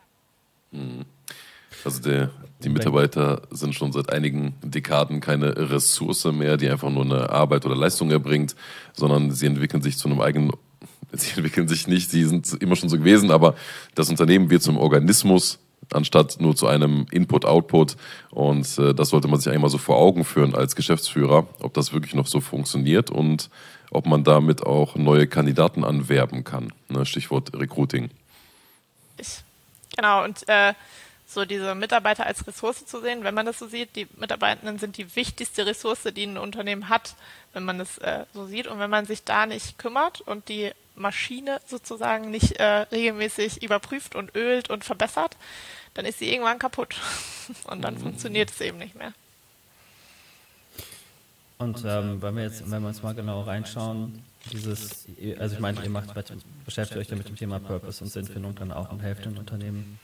Also 1.85 2.01
der, 2.01 2.29
die 2.63 2.69
Mitarbeiter 2.69 3.41
sind 3.51 3.73
schon 3.75 3.91
seit 3.91 4.11
einigen 4.11 4.53
Dekaden 4.63 5.21
keine 5.21 5.69
Ressource 5.69 6.25
mehr, 6.25 6.57
die 6.57 6.69
einfach 6.69 6.89
nur 6.89 7.05
eine 7.05 7.29
Arbeit 7.29 7.65
oder 7.65 7.75
Leistung 7.75 8.11
erbringt, 8.11 8.55
sondern 8.93 9.31
sie 9.31 9.45
entwickeln 9.45 9.81
sich 9.81 9.97
zu 9.97 10.09
einem 10.09 10.21
eigenen, 10.21 10.51
sie 11.13 11.31
entwickeln 11.35 11.67
sich 11.67 11.87
nicht, 11.87 12.09
sie 12.11 12.25
sind 12.25 12.53
immer 12.61 12.75
schon 12.75 12.89
so 12.89 12.97
gewesen, 12.97 13.31
aber 13.31 13.55
das 13.95 14.09
Unternehmen 14.09 14.49
wird 14.49 14.63
zum 14.63 14.77
Organismus 14.77 15.59
anstatt 15.93 16.39
nur 16.39 16.55
zu 16.55 16.67
einem 16.67 17.05
Input-Output. 17.11 17.95
Und 18.31 18.77
äh, 18.77 18.93
das 18.93 19.09
sollte 19.09 19.27
man 19.27 19.39
sich 19.39 19.51
einmal 19.51 19.69
so 19.69 19.77
vor 19.77 19.97
Augen 19.97 20.23
führen 20.23 20.55
als 20.55 20.75
Geschäftsführer, 20.75 21.47
ob 21.61 21.73
das 21.73 21.93
wirklich 21.93 22.13
noch 22.13 22.27
so 22.27 22.41
funktioniert 22.41 23.09
und 23.09 23.49
ob 23.91 24.05
man 24.05 24.23
damit 24.23 24.63
auch 24.63 24.95
neue 24.95 25.27
Kandidaten 25.27 25.83
anwerben 25.83 26.43
kann. 26.43 26.71
Ne? 26.89 27.05
Stichwort 27.05 27.53
Recruiting. 27.55 28.09
Ich, 29.17 29.41
genau, 29.95 30.23
und 30.23 30.47
äh, 30.47 30.73
so 31.29 31.45
diese 31.45 31.75
Mitarbeiter 31.75 32.25
als 32.25 32.45
Ressource 32.47 32.85
zu 32.87 33.01
sehen, 33.01 33.23
wenn 33.23 33.35
man 33.35 33.45
das 33.45 33.59
so 33.59 33.67
sieht. 33.67 33.95
Die 33.95 34.07
Mitarbeitenden 34.17 34.79
sind 34.79 34.97
die 34.97 35.15
wichtigste 35.15 35.65
Ressource, 35.65 36.03
die 36.15 36.23
ein 36.23 36.39
Unternehmen 36.39 36.89
hat, 36.89 37.15
wenn 37.53 37.63
man 37.63 37.77
das 37.77 37.99
äh, 37.99 38.25
so 38.33 38.47
sieht. 38.47 38.65
Und 38.65 38.79
wenn 38.79 38.89
man 38.89 39.05
sich 39.05 39.23
da 39.23 39.45
nicht 39.45 39.77
kümmert 39.77 40.21
und 40.21 40.49
die 40.49 40.71
Maschine 40.95 41.61
sozusagen 41.67 42.31
nicht 42.31 42.53
äh, 42.53 42.63
regelmäßig 42.63 43.61
überprüft 43.61 44.15
und 44.15 44.35
ölt 44.35 44.71
und 44.71 44.83
verbessert, 44.83 45.37
dann 45.93 46.05
ist 46.05 46.17
sie 46.17 46.31
irgendwann 46.33 46.59
kaputt. 46.59 46.95
Und 47.65 47.81
dann 47.81 47.95
mhm. 47.95 47.99
funktioniert 48.01 48.51
es 48.51 48.61
eben 48.61 48.77
nicht 48.77 48.95
mehr. 48.95 49.11
Und 51.57 51.83
ähm, 51.83 52.21
wenn 52.21 52.35
wir 52.35 52.43
jetzt, 52.43 52.69
wenn 52.69 52.81
wir 52.81 52.89
uns 52.89 53.01
mal 53.01 53.15
genau 53.15 53.41
reinschauen, 53.41 54.23
dieses, 54.51 55.07
also 55.39 55.55
ich 55.55 55.59
meine, 55.59 55.83
ihr 55.83 55.89
macht, 55.89 56.13
beschäftigt 56.63 56.99
euch 56.99 57.09
ja 57.09 57.15
mit 57.15 57.27
dem 57.27 57.35
Thema 57.35 57.59
Purpose 57.59 58.03
und 58.03 58.11
Sinnfindung 58.11 58.55
dann 58.55 58.71
auch 58.71 58.91
und 58.91 59.01
helft 59.01 59.25
den 59.25 59.37
Unternehmen 59.37 59.99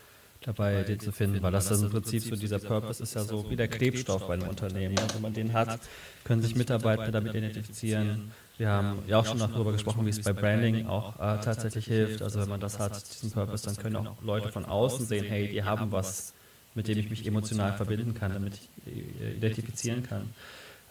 dabei, 0.45 0.84
den 0.84 0.99
zu 0.99 1.12
finden, 1.12 1.41
weil 1.41 1.51
das 1.51 1.69
dann 1.69 1.81
im 1.81 1.89
Prinzip 1.89 2.23
so 2.23 2.36
dieser 2.36 2.60
Purpose 2.60 3.01
ist 3.01 3.15
ja 3.15 3.23
so 3.23 3.49
wie 3.49 3.55
der 3.55 3.67
Klebstoff 3.67 4.27
bei 4.27 4.36
einem 4.36 4.47
Unternehmen. 4.47 4.95
Wenn 5.13 5.21
man 5.21 5.34
den 5.34 5.53
hat, 5.53 5.79
können 6.23 6.41
sich 6.41 6.55
Mitarbeiter 6.55 7.12
damit 7.12 7.34
identifizieren. 7.34 8.31
Wir 8.58 8.69
haben 8.69 8.99
ja 9.08 9.19
auch 9.19 9.25
schon 9.25 9.39
darüber 9.39 9.71
gesprochen, 9.71 10.05
wie 10.05 10.12
es 10.12 10.21
bei 10.21 10.34
Branding 10.34 10.88
auch 10.88 11.15
äh, 11.15 11.39
tatsächlich 11.41 11.86
hilft. 11.88 12.21
Also 12.21 12.39
wenn 12.39 12.49
man 12.49 12.60
das 12.60 12.79
hat, 12.79 13.03
diesen 13.13 13.31
Purpose, 13.31 13.65
dann 13.65 13.75
können 13.75 13.95
auch 13.95 14.21
Leute 14.21 14.49
von 14.49 14.65
außen 14.65 15.05
sehen, 15.05 15.25
hey, 15.25 15.49
die 15.49 15.63
haben 15.63 15.91
was, 15.91 16.34
mit 16.73 16.88
dem 16.88 16.97
ich 16.97 17.10
mich 17.10 17.25
emotional 17.25 17.73
verbinden 17.73 18.13
kann, 18.13 18.34
damit 18.34 18.53
ich 18.53 18.93
äh, 18.93 19.34
identifizieren 19.34 20.03
kann. 20.03 20.29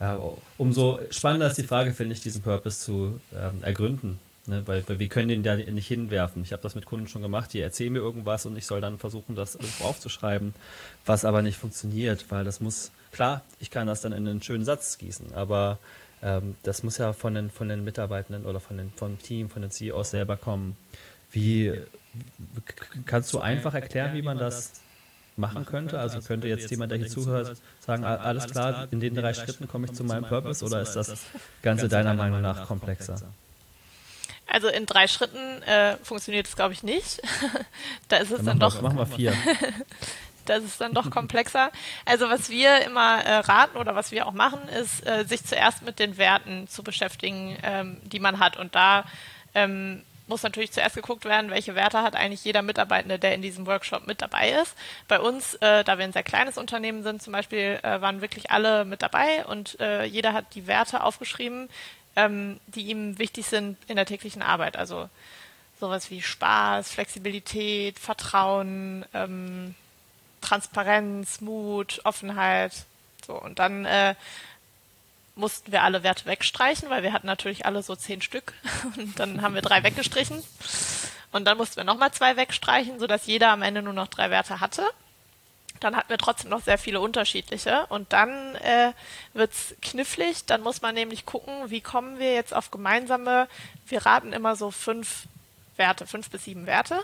Äh, 0.01 0.17
umso 0.59 0.99
spannender 1.11 1.47
ist 1.47 1.59
die 1.59 1.63
Frage, 1.63 1.93
finde 1.93 2.15
ich, 2.15 2.21
diesen 2.21 2.43
Purpose 2.43 2.81
zu 2.81 3.21
ähm, 3.35 3.63
ergründen. 3.63 4.19
Ne, 4.47 4.63
weil, 4.67 4.87
weil, 4.87 4.99
wir 4.99 5.09
können 5.09 5.29
den 5.29 5.43
da 5.43 5.57
nicht 5.57 5.89
hinwerfen. 5.89 6.43
Ich 6.43 6.53
habe 6.53 6.63
das 6.63 6.75
mit 6.75 6.85
Kunden 6.85 7.09
schon 7.09 7.23
gemacht, 7.23 7.55
die 7.55 7.61
erzählen 7.61 7.93
mir 7.93 8.01
irgendwas 8.01 8.45
und 8.45 8.57
ich 8.59 8.67
soll 8.67 8.83
dann 8.83 8.99
versuchen, 8.99 9.35
das 9.35 9.55
irgendwo 9.55 9.85
aufzuschreiben, 9.85 10.55
was 11.07 11.25
aber 11.25 11.41
nicht 11.41 11.57
funktioniert, 11.57 12.27
weil 12.29 12.45
das 12.45 12.61
muss, 12.61 12.91
klar, 13.11 13.43
ich 13.59 13.71
kann 13.71 13.87
das 13.87 14.03
dann 14.03 14.13
in 14.13 14.29
einen 14.29 14.43
schönen 14.43 14.67
Satz 14.67 14.99
gießen, 14.99 15.33
aber 15.33 15.79
ähm, 16.23 16.57
das 16.63 16.83
muss 16.83 16.99
ja 16.99 17.15
von 17.15 17.35
den, 17.35 17.51
von 17.51 17.71
den 17.71 17.85
Mitarbeitenden 17.85 18.45
oder 18.45 18.61
von 18.61 18.77
den, 18.77 18.93
vom 18.97 19.19
Team, 19.19 19.49
von 19.49 19.63
den 19.63 19.71
CEOs 19.71 20.11
selber 20.11 20.37
kommen. 20.37 20.77
Wie 21.31 21.73
kannst 23.07 23.33
du 23.33 23.39
einfach 23.39 23.73
erklären, 23.73 24.15
wie 24.15 24.23
man 24.23 24.37
das 24.37 24.73
machen 25.37 25.65
könnte? 25.65 25.99
Also 25.99 26.21
könnte 26.21 26.49
jetzt 26.49 26.71
jemand, 26.71 26.93
der 26.93 26.99
hier 26.99 27.09
zuhört, 27.09 27.57
sagen, 27.81 28.05
alles 28.05 28.47
klar, 28.47 28.89
in 28.91 29.01
den 29.01 29.15
drei 29.15 29.33
Schritten 29.33 29.69
komme 29.69 29.87
ich 29.87 29.95
zu 29.95 30.05
meinem 30.05 30.27
Purpose 30.27 30.63
oder 30.65 30.83
ist 30.83 30.93
das 30.93 31.25
Ganze 31.63 31.89
deiner 31.89 32.13
Meinung 32.13 32.43
nach 32.43 32.67
komplexer? 32.67 33.17
Also 34.55 34.69
in 34.69 34.87
drei 34.87 35.09
Schritten 35.09 35.65
äh, 35.65 35.97
funktioniert 36.05 36.47
es, 36.47 36.55
glaube 36.55 36.75
ich, 36.75 36.85
nicht. 36.85 37.21
da 38.09 38.19
ist 38.19 38.31
es 38.31 38.37
dann, 38.37 38.47
dann 38.47 38.61
doch. 38.61 38.81
machen 38.81 38.97
wir 38.97 39.07
vier. 39.07 39.35
das 40.45 40.63
ist 40.63 40.81
dann 40.81 40.95
doch 40.95 41.11
komplexer. 41.11 41.73
Also 42.05 42.31
was 42.31 42.51
wir 42.51 42.83
immer 42.83 43.25
äh, 43.25 43.39
raten 43.39 43.77
oder 43.77 43.97
was 43.97 44.13
wir 44.13 44.29
auch 44.29 44.33
machen, 44.33 44.61
ist, 44.69 45.05
äh, 45.09 45.25
sich 45.25 45.45
zuerst 45.45 45.83
mit 45.83 45.99
den 45.99 46.19
Werten 46.19 46.69
zu 46.69 46.85
beschäftigen, 46.85 47.59
ähm, 47.65 48.01
die 48.05 48.21
man 48.21 48.39
hat. 48.39 48.57
Und 48.57 48.77
da 48.77 49.07
ähm, 49.57 50.05
muss 50.29 50.45
natürlich 50.45 50.71
zuerst 50.71 50.95
geguckt 50.95 51.25
werden, 51.25 51.51
welche 51.51 51.75
Werte 51.75 52.03
hat 52.03 52.15
eigentlich 52.15 52.45
jeder 52.45 52.63
Mitarbeitende, 52.63 53.19
der 53.19 53.35
in 53.35 53.43
diesem 53.43 53.67
Workshop 53.67 54.07
mit 54.07 54.23
dabei 54.23 54.51
ist. 54.51 54.77
Bei 55.09 55.19
uns, 55.19 55.55
äh, 55.57 55.83
da 55.83 55.99
wir 55.99 56.05
ein 56.05 56.13
sehr 56.13 56.23
kleines 56.23 56.59
Unternehmen 56.59 57.03
sind, 57.03 57.25
zum 57.25 57.33
Beispiel, 57.33 57.81
äh, 57.83 58.01
waren 58.01 58.21
wirklich 58.21 58.53
alle 58.53 58.85
mit 58.85 59.03
dabei 59.03 59.45
und 59.47 59.81
äh, 59.81 60.05
jeder 60.05 60.33
hat 60.33 60.55
die 60.55 60.69
Werte 60.69 61.03
aufgeschrieben, 61.03 61.69
ähm, 62.17 62.61
die 62.67 62.83
ihm 62.83 63.19
wichtig 63.19 63.47
sind 63.47 63.79
in 63.89 63.97
der 63.97 64.07
täglichen 64.07 64.43
Arbeit. 64.43 64.77
Also 64.77 65.09
sowas 65.81 66.11
wie 66.11 66.23
Spaß, 66.23 66.91
Flexibilität, 66.91 67.99
Vertrauen, 67.99 69.05
ähm, 69.15 69.75
Transparenz, 70.41 71.41
Mut, 71.41 72.01
Offenheit. 72.05 72.85
So, 73.27 73.35
und 73.41 73.59
dann 73.59 73.85
äh, 73.85 74.15
mussten 75.35 75.73
wir 75.73 75.83
alle 75.83 76.03
Werte 76.03 76.27
wegstreichen, 76.27 76.91
weil 76.91 77.03
wir 77.03 77.13
hatten 77.13 77.27
natürlich 77.27 77.67
alle 77.67 77.83
so 77.83 77.97
zehn 77.97 78.21
Stück. 78.21 78.53
Und 78.97 79.19
dann 79.19 79.43
haben 79.43 79.55
wir 79.55 79.63
drei 79.63 79.83
weggestrichen. 79.83 80.45
Und 81.33 81.45
dann 81.47 81.57
mussten 81.57 81.77
wir 81.77 81.85
nochmal 81.85 82.13
zwei 82.13 82.37
wegstreichen, 82.37 83.01
sodass 83.01 83.27
jeder 83.27 83.51
am 83.51 83.63
Ende 83.63 83.83
nur 83.83 83.95
noch 83.95 84.07
drei 84.07 84.31
Werte 84.31 84.61
hatte 84.61 84.89
dann 85.81 85.97
hatten 85.97 86.09
wir 86.09 86.19
trotzdem 86.19 86.51
noch 86.51 86.63
sehr 86.63 86.79
viele 86.79 87.01
unterschiedliche. 87.01 87.87
Und 87.89 88.13
dann 88.13 88.55
äh, 88.57 88.93
wird 89.33 89.53
es 89.53 89.75
knifflig. 89.83 90.45
Dann 90.47 90.63
muss 90.63 90.83
man 90.83 90.95
nämlich 90.95 91.27
gucken, 91.27 91.71
wie 91.71 91.81
kommen 91.81 92.19
wir 92.19 92.35
jetzt 92.35 92.55
auf 92.55 92.71
gemeinsame, 92.71 93.49
wir 93.87 94.07
raten 94.07 94.33
immer 94.33 94.57
so 94.57 94.71
fünf 94.71 95.25
Werte, 95.77 96.07
fünf 96.07 96.31
bis 96.31 96.45
sieben 96.45 96.67
Werte. 96.67 97.03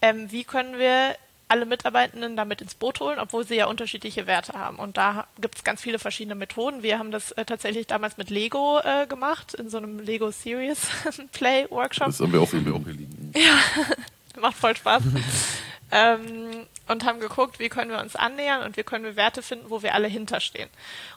Ähm, 0.00 0.30
wie 0.30 0.44
können 0.44 0.78
wir 0.78 1.16
alle 1.48 1.64
Mitarbeitenden 1.64 2.36
damit 2.36 2.60
ins 2.60 2.74
Boot 2.74 3.00
holen, 3.00 3.18
obwohl 3.18 3.46
sie 3.46 3.56
ja 3.56 3.66
unterschiedliche 3.66 4.26
Werte 4.26 4.52
haben. 4.52 4.78
Und 4.78 4.96
da 4.96 5.26
gibt 5.40 5.56
es 5.56 5.64
ganz 5.64 5.80
viele 5.80 5.98
verschiedene 5.98 6.34
Methoden. 6.34 6.82
Wir 6.82 6.98
haben 6.98 7.10
das 7.10 7.32
äh, 7.32 7.44
tatsächlich 7.44 7.86
damals 7.86 8.18
mit 8.18 8.30
Lego 8.30 8.80
äh, 8.80 9.06
gemacht, 9.06 9.54
in 9.54 9.70
so 9.70 9.78
einem 9.78 9.98
Lego 9.98 10.30
Series 10.30 10.86
Play 11.32 11.66
Workshop. 11.70 12.08
Das 12.08 12.20
haben 12.20 12.32
wir 12.32 12.42
auch, 12.42 12.52
wir 12.52 12.74
auch 12.74 12.84
hier 12.84 12.92
liegen. 12.92 13.32
Ja, 13.34 14.40
macht 14.40 14.56
voll 14.56 14.76
Spaß. 14.76 15.02
ähm, 15.90 16.66
und 16.88 17.04
haben 17.04 17.20
geguckt, 17.20 17.58
wie 17.58 17.68
können 17.68 17.90
wir 17.90 18.00
uns 18.00 18.16
annähern 18.16 18.62
und 18.62 18.76
wie 18.76 18.82
können 18.82 19.04
wir 19.04 19.16
Werte 19.16 19.42
finden, 19.42 19.70
wo 19.70 19.82
wir 19.82 19.94
alle 19.94 20.08
hinterstehen. 20.08 20.68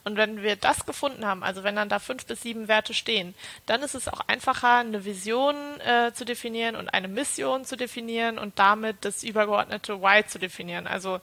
Und 0.04 0.18
wenn 0.18 0.44
wir 0.44 0.56
das 0.56 0.86
gefunden 0.86 1.26
haben, 1.26 1.44
also 1.44 1.64
wenn 1.64 1.76
dann 1.76 1.90
da 1.90 2.00
fünf 2.00 2.26
bis 2.26 2.42
sieben 2.42 2.68
Werte 2.68 2.94
stehen, 2.94 3.34
dann 3.66 3.82
ist 3.82 3.96
es 3.96 4.08
auch 4.08 4.22
einfacher, 4.28 4.78
eine 4.78 5.06
Vision 5.06 5.56
äh, 5.82 6.12
zu 6.14 6.26
definieren 6.26 6.76
und 6.76 6.90
eine 6.90 7.08
Mission 7.08 7.66
zu 7.66 7.78
definieren 7.78 8.38
und 8.38 8.60
damit 8.60 8.98
das 9.02 9.24
übergeordnete 9.24 10.02
Why 10.02 10.26
zu 10.26 10.40
definieren. 10.40 10.88
Also 10.88 11.22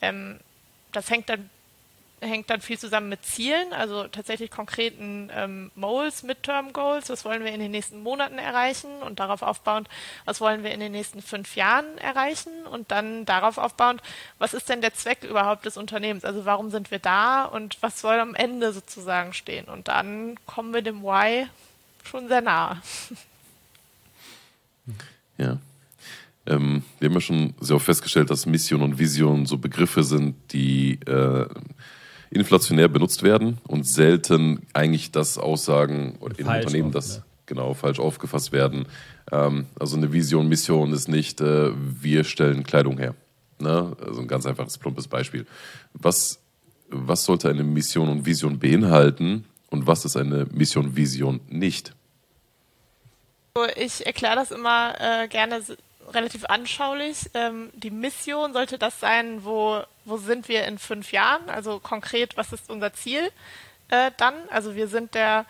ähm, 0.00 0.40
das 0.92 1.10
hängt 1.10 1.28
dann 1.28 1.50
hängt 2.20 2.50
dann 2.50 2.60
viel 2.60 2.78
zusammen 2.78 3.08
mit 3.08 3.24
Zielen, 3.24 3.72
also 3.72 4.06
tatsächlich 4.06 4.50
konkreten 4.50 5.30
ähm, 5.34 5.70
Moles, 5.74 6.22
Midterm 6.22 6.72
Goals, 6.72 7.08
was 7.08 7.24
wollen 7.24 7.44
wir 7.44 7.52
in 7.52 7.60
den 7.60 7.70
nächsten 7.70 8.02
Monaten 8.02 8.38
erreichen? 8.38 8.90
Und 9.02 9.20
darauf 9.20 9.42
aufbauend, 9.42 9.88
was 10.26 10.40
wollen 10.40 10.62
wir 10.62 10.72
in 10.72 10.80
den 10.80 10.92
nächsten 10.92 11.22
fünf 11.22 11.56
Jahren 11.56 11.98
erreichen? 11.98 12.66
Und 12.70 12.90
dann 12.90 13.24
darauf 13.24 13.58
aufbauend, 13.58 14.02
was 14.38 14.54
ist 14.54 14.68
denn 14.68 14.82
der 14.82 14.94
Zweck 14.94 15.24
überhaupt 15.24 15.64
des 15.64 15.76
Unternehmens, 15.76 16.24
also 16.24 16.44
warum 16.44 16.70
sind 16.70 16.90
wir 16.90 16.98
da? 16.98 17.44
Und 17.44 17.78
was 17.80 18.00
soll 18.00 18.18
am 18.20 18.34
Ende 18.34 18.72
sozusagen 18.72 19.32
stehen? 19.32 19.66
Und 19.66 19.88
dann 19.88 20.38
kommen 20.46 20.74
wir 20.74 20.82
dem 20.82 21.02
Why 21.02 21.46
schon 22.04 22.28
sehr 22.28 22.42
nahe. 22.42 22.80
Ja. 25.38 25.58
Ähm, 26.46 26.82
wir 26.98 27.08
haben 27.08 27.14
ja 27.14 27.20
schon 27.20 27.54
sehr 27.60 27.76
oft 27.76 27.84
festgestellt, 27.84 28.30
dass 28.30 28.46
Mission 28.46 28.82
und 28.82 28.98
Vision 28.98 29.46
so 29.46 29.56
Begriffe 29.56 30.02
sind, 30.04 30.34
die 30.52 31.00
äh, 31.06 31.46
inflationär 32.30 32.88
benutzt 32.88 33.22
werden 33.22 33.58
und 33.66 33.86
selten 33.86 34.66
eigentlich 34.72 35.10
das 35.10 35.36
Aussagen 35.36 36.18
in 36.36 36.46
falsch 36.46 36.66
Unternehmen, 36.66 36.92
das 36.92 37.18
ne? 37.18 37.24
genau 37.46 37.74
falsch 37.74 37.98
aufgefasst 37.98 38.52
werden. 38.52 38.86
Ähm, 39.32 39.66
also 39.78 39.96
eine 39.96 40.12
Vision, 40.12 40.48
Mission 40.48 40.92
ist 40.92 41.08
nicht, 41.08 41.40
äh, 41.40 41.72
wir 41.74 42.24
stellen 42.24 42.62
Kleidung 42.62 42.98
her. 42.98 43.14
Ne? 43.58 43.96
Also 44.06 44.20
ein 44.20 44.28
ganz 44.28 44.46
einfaches, 44.46 44.78
plumpes 44.78 45.08
Beispiel. 45.08 45.46
Was, 45.92 46.40
was 46.88 47.24
sollte 47.24 47.50
eine 47.50 47.64
Mission 47.64 48.08
und 48.08 48.26
Vision 48.26 48.58
beinhalten 48.58 49.44
und 49.68 49.86
was 49.86 50.04
ist 50.04 50.16
eine 50.16 50.46
Mission, 50.52 50.96
Vision 50.96 51.40
nicht? 51.48 51.94
Ich 53.76 54.06
erkläre 54.06 54.36
das 54.36 54.52
immer 54.52 54.94
äh, 55.00 55.28
gerne 55.28 55.60
relativ 56.10 56.44
anschaulich. 56.46 57.30
Ähm, 57.34 57.70
die 57.74 57.90
Mission 57.90 58.52
sollte 58.52 58.78
das 58.78 59.00
sein, 59.00 59.44
wo, 59.44 59.82
wo 60.04 60.16
sind 60.16 60.48
wir 60.48 60.64
in 60.64 60.78
fünf 60.78 61.12
Jahren? 61.12 61.48
Also 61.48 61.78
konkret, 61.78 62.36
was 62.36 62.52
ist 62.52 62.70
unser 62.70 62.92
Ziel 62.92 63.30
äh, 63.88 64.10
dann? 64.16 64.34
Also 64.50 64.74
wir 64.74 64.88
sind 64.88 65.14
der 65.14 65.46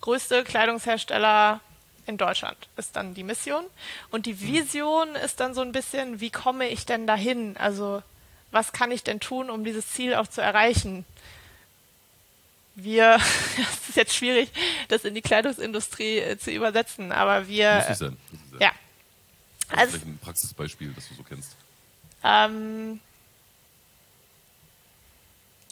größte 0.00 0.44
Kleidungshersteller 0.44 1.60
in 2.06 2.16
Deutschland, 2.16 2.56
ist 2.76 2.96
dann 2.96 3.14
die 3.14 3.24
Mission. 3.24 3.64
Und 4.10 4.26
die 4.26 4.40
Vision 4.40 5.14
ist 5.14 5.40
dann 5.40 5.54
so 5.54 5.60
ein 5.60 5.72
bisschen, 5.72 6.20
wie 6.20 6.30
komme 6.30 6.68
ich 6.68 6.86
denn 6.86 7.06
dahin? 7.06 7.56
Also 7.58 8.02
was 8.50 8.72
kann 8.72 8.90
ich 8.90 9.04
denn 9.04 9.20
tun, 9.20 9.50
um 9.50 9.64
dieses 9.64 9.92
Ziel 9.92 10.14
auch 10.14 10.26
zu 10.26 10.40
erreichen? 10.40 11.04
wir, 12.78 13.16
es 13.58 13.88
ist 13.88 13.96
jetzt 13.96 14.14
schwierig, 14.14 14.50
das 14.88 15.04
in 15.04 15.14
die 15.14 15.22
Kleidungsindustrie 15.22 16.18
äh, 16.18 16.38
zu 16.38 16.50
übersetzen, 16.50 17.12
aber 17.12 17.48
wir. 17.48 17.74
Muss 17.76 17.90
es 17.90 17.98
sein. 17.98 18.16
Muss 18.30 18.40
es 18.44 18.50
sein. 18.50 18.60
Ja, 18.60 18.72
also, 19.76 19.92
vielleicht 19.92 20.06
ein 20.06 20.18
Praxisbeispiel, 20.18 20.92
das 20.94 21.08
du 21.08 21.14
so 21.14 21.22
kennst. 21.22 21.56
Ähm, 22.24 23.00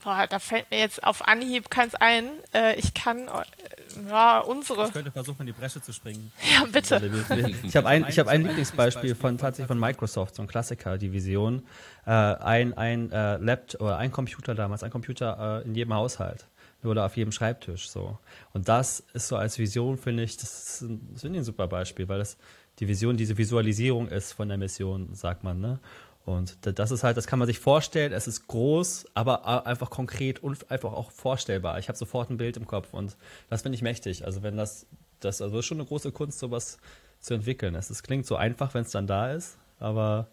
boah, 0.05 0.27
da 0.29 0.39
fällt 0.39 0.71
mir 0.71 0.79
jetzt 0.79 1.03
auf 1.03 1.27
Anhieb 1.27 1.71
keins 1.71 1.95
ein. 1.95 2.29
Äh, 2.55 2.77
ich 2.77 2.95
kann 2.95 3.29
äh, 3.29 4.09
ja, 4.09 4.41
unsere. 4.41 4.87
Ich 4.87 4.93
könnte 4.93 5.11
versuchen, 5.11 5.41
in 5.41 5.47
die 5.47 5.53
Bresche 5.53 5.83
zu 5.83 5.93
springen. 5.93 6.33
Ja, 6.53 6.65
bitte. 6.65 7.01
Ich 7.63 7.77
habe 7.77 7.89
ein, 7.89 8.05
hab 8.05 8.27
ein 8.29 8.43
Lieblingsbeispiel 8.43 9.15
von 9.15 9.39
tatsächlich 9.39 9.69
von 9.69 9.79
Microsoft, 9.79 10.37
so 10.37 10.43
ein 10.43 10.49
Klassiker, 10.49 10.99
die 10.99 11.13
Vision. 11.13 11.67
Äh, 12.07 12.11
ein 12.11 12.77
ein 12.77 13.11
äh, 13.11 13.37
Laptop 13.39 13.81
oder 13.81 13.99
ein 13.99 14.13
Computer 14.13 14.55
damals, 14.55 14.83
ein 14.83 14.91
Computer 14.91 15.63
äh, 15.63 15.67
in 15.67 15.75
jedem 15.75 15.95
Haushalt 15.95 16.47
oder 16.85 17.05
auf 17.05 17.17
jedem 17.17 17.33
Schreibtisch 17.33 17.89
so. 17.89 18.19
Und 18.53 18.69
das 18.69 19.01
ist 19.13 19.29
so 19.29 19.37
als 19.37 19.59
Vision, 19.59 19.99
finde 19.99 20.23
ich, 20.23 20.37
das 20.37 20.81
ist, 20.81 20.81
ein, 20.83 21.09
das 21.13 21.25
ist 21.25 21.31
ein 21.31 21.45
super 21.45 21.67
Beispiel, 21.67 22.09
weil 22.09 22.19
das 22.19 22.37
die 22.79 22.89
Vision 22.89 23.17
diese 23.17 23.39
Visualisierung 23.39 24.09
ist 24.09 24.33
von 24.33 24.49
der 24.49 24.59
Mission, 24.59 25.15
sagt 25.15 25.45
man. 25.45 25.61
Ne? 25.61 25.81
Und 26.25 26.59
das 26.63 26.91
ist 26.91 27.05
halt, 27.05 27.17
das 27.17 27.27
kann 27.27 27.39
man 27.39 27.47
sich 27.47 27.61
vorstellen, 27.61 28.13
es 28.13 28.27
ist 28.27 28.49
groß, 28.49 29.07
aber 29.15 29.67
einfach 29.67 29.91
konkret 29.91 30.43
und 30.43 30.71
einfach 30.71 30.93
auch 30.93 31.13
vorstellbar. 31.13 31.79
Ich 31.79 31.89
habe 31.89 31.97
sofort 31.97 32.31
ein 32.31 32.37
Bild 32.37 32.57
im 32.57 32.67
Kopf 32.67 32.93
und 32.93 33.17
das 33.49 33.63
finde 33.63 33.77
ich 33.77 33.83
mächtig. 33.83 34.25
Also 34.25 34.43
wenn 34.43 34.57
das, 34.57 34.87
das 35.21 35.41
also 35.41 35.61
ist 35.61 35.67
schon 35.67 35.79
eine 35.79 35.87
große 35.87 36.11
Kunst, 36.11 36.41
sowas 36.41 36.79
zu 37.21 37.35
entwickeln. 37.35 37.75
Es, 37.77 37.91
es 37.91 38.03
klingt 38.03 38.27
so 38.27 38.37
einfach, 38.37 38.75
wenn 38.75 38.83
es 38.83 38.91
dann 38.91 39.07
da 39.07 39.33
ist, 39.33 39.57
aber 39.79 40.27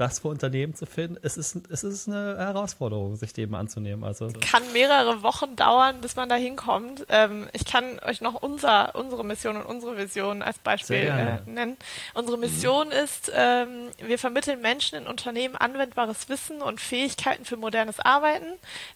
das 0.00 0.20
für 0.20 0.28
Unternehmen 0.28 0.74
zu 0.74 0.86
finden, 0.86 1.18
es 1.22 1.36
ist, 1.36 1.56
es 1.70 1.84
ist 1.84 2.08
eine 2.08 2.38
Herausforderung, 2.38 3.16
sich 3.16 3.32
dem 3.32 3.54
anzunehmen. 3.54 4.02
Also 4.02 4.28
kann 4.50 4.62
mehrere 4.72 5.22
Wochen 5.22 5.54
dauern, 5.56 6.00
bis 6.00 6.16
man 6.16 6.28
da 6.28 6.36
hinkommt. 6.36 7.06
Ähm, 7.10 7.48
ich 7.52 7.64
kann 7.64 7.98
euch 8.00 8.20
noch 8.20 8.34
unser, 8.34 8.94
unsere 8.94 9.24
Mission 9.24 9.56
und 9.56 9.66
unsere 9.66 9.98
Vision 9.98 10.42
als 10.42 10.58
Beispiel 10.58 10.96
äh, 10.96 11.38
nennen. 11.48 11.76
Unsere. 12.14 12.40
Mission 12.40 12.86
mhm. 12.86 12.92
ist, 12.92 13.30
ähm, 13.34 13.90
wir 13.98 14.18
vermitteln 14.18 14.60
Menschen 14.60 14.96
in 14.96 15.06
Unternehmen 15.06 15.56
anwendbares 15.56 16.28
Wissen 16.28 16.62
und 16.62 16.80
Fähigkeiten 16.80 17.44
für 17.44 17.56
modernes 17.56 18.00
Arbeiten. 18.00 18.46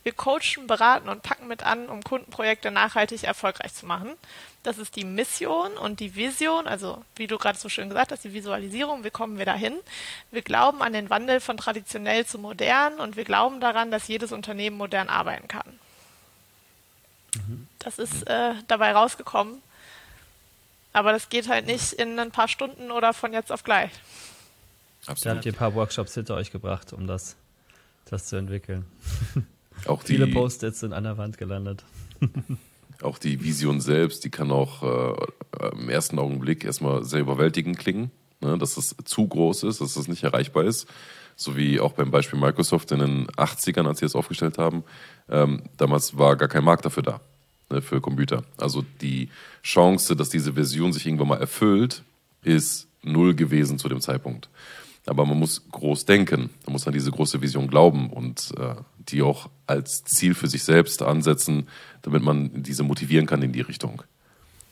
Wir 0.02 0.12
coachen, 0.12 0.66
beraten 0.66 1.08
und 1.08 1.22
packen 1.22 1.46
mit 1.46 1.64
an, 1.64 1.88
um 1.88 2.02
Kundenprojekte 2.02 2.70
nachhaltig 2.70 3.24
erfolgreich 3.24 3.74
zu 3.74 3.86
machen. 3.86 4.10
Das 4.64 4.78
ist 4.78 4.96
die 4.96 5.04
Mission 5.04 5.72
und 5.76 6.00
die 6.00 6.14
Vision, 6.14 6.66
also 6.66 7.04
wie 7.16 7.26
du 7.26 7.36
gerade 7.36 7.58
so 7.58 7.68
schön 7.68 7.90
gesagt 7.90 8.12
hast, 8.12 8.24
die 8.24 8.32
Visualisierung, 8.32 9.04
wie 9.04 9.10
kommen 9.10 9.36
wir 9.36 9.44
dahin? 9.44 9.74
Wir 10.30 10.40
glauben 10.40 10.80
an 10.80 10.94
den 10.94 11.10
Wandel 11.10 11.40
von 11.40 11.58
traditionell 11.58 12.24
zu 12.24 12.38
modern 12.38 12.98
und 12.98 13.16
wir 13.16 13.24
glauben 13.24 13.60
daran, 13.60 13.90
dass 13.90 14.08
jedes 14.08 14.32
Unternehmen 14.32 14.78
modern 14.78 15.10
arbeiten 15.10 15.48
kann. 15.48 15.78
Mhm. 17.34 17.68
Das 17.78 17.98
ist 17.98 18.26
äh, 18.26 18.54
dabei 18.66 18.92
rausgekommen. 18.92 19.60
Aber 20.94 21.12
das 21.12 21.28
geht 21.28 21.46
halt 21.48 21.66
nicht 21.66 21.92
in 21.92 22.18
ein 22.18 22.30
paar 22.30 22.48
Stunden 22.48 22.90
oder 22.90 23.12
von 23.12 23.34
jetzt 23.34 23.52
auf 23.52 23.64
gleich. 23.64 23.90
Absolut. 25.06 25.26
Da 25.26 25.36
habt 25.36 25.44
ihr 25.44 25.52
ein 25.52 25.56
paar 25.58 25.74
Workshops 25.74 26.14
hinter 26.14 26.36
euch 26.36 26.50
gebracht, 26.50 26.94
um 26.94 27.06
das, 27.06 27.36
das 28.06 28.24
zu 28.24 28.36
entwickeln. 28.36 28.86
Auch 29.84 30.02
Viele 30.04 30.26
Post-its 30.26 30.80
sind 30.80 30.94
an 30.94 31.04
der 31.04 31.18
Wand 31.18 31.36
gelandet. 31.36 31.84
Auch 33.04 33.18
die 33.18 33.42
Vision 33.42 33.80
selbst, 33.80 34.24
die 34.24 34.30
kann 34.30 34.50
auch 34.50 34.82
äh, 34.82 35.70
im 35.72 35.88
ersten 35.88 36.18
Augenblick 36.18 36.64
erstmal 36.64 37.04
sehr 37.04 37.20
überwältigend 37.20 37.78
klingen, 37.78 38.10
ne? 38.40 38.56
dass 38.56 38.76
es 38.76 38.96
zu 39.04 39.26
groß 39.26 39.64
ist, 39.64 39.80
dass 39.80 39.96
es 39.96 40.08
nicht 40.08 40.24
erreichbar 40.24 40.64
ist. 40.64 40.88
So 41.36 41.56
wie 41.56 41.80
auch 41.80 41.92
beim 41.92 42.10
Beispiel 42.10 42.38
Microsoft 42.38 42.92
in 42.92 43.00
den 43.00 43.26
80ern, 43.26 43.86
als 43.86 43.98
sie 43.98 44.06
es 44.06 44.14
aufgestellt 44.14 44.56
haben. 44.56 44.84
Ähm, 45.28 45.62
damals 45.76 46.16
war 46.16 46.36
gar 46.36 46.48
kein 46.48 46.64
Markt 46.64 46.84
dafür 46.84 47.02
da, 47.02 47.20
ne, 47.70 47.82
für 47.82 48.00
Computer. 48.00 48.44
Also 48.56 48.84
die 49.00 49.28
Chance, 49.62 50.16
dass 50.16 50.30
diese 50.30 50.54
Version 50.54 50.92
sich 50.92 51.04
irgendwann 51.04 51.28
mal 51.28 51.40
erfüllt, 51.40 52.04
ist 52.42 52.86
null 53.02 53.34
gewesen 53.34 53.78
zu 53.78 53.88
dem 53.88 54.00
Zeitpunkt. 54.00 54.48
Aber 55.06 55.26
man 55.26 55.38
muss 55.38 55.62
groß 55.70 56.06
denken, 56.06 56.50
man 56.64 56.72
muss 56.72 56.86
an 56.86 56.94
diese 56.94 57.10
große 57.10 57.42
Vision 57.42 57.68
glauben 57.68 58.08
und 58.10 58.52
äh, 58.58 58.76
die 59.08 59.22
auch 59.22 59.48
als 59.66 60.04
Ziel 60.04 60.34
für 60.34 60.48
sich 60.48 60.64
selbst 60.64 61.02
ansetzen, 61.02 61.68
damit 62.02 62.22
man 62.22 62.62
diese 62.62 62.82
motivieren 62.82 63.26
kann 63.26 63.42
in 63.42 63.52
die 63.52 63.60
Richtung. 63.60 64.02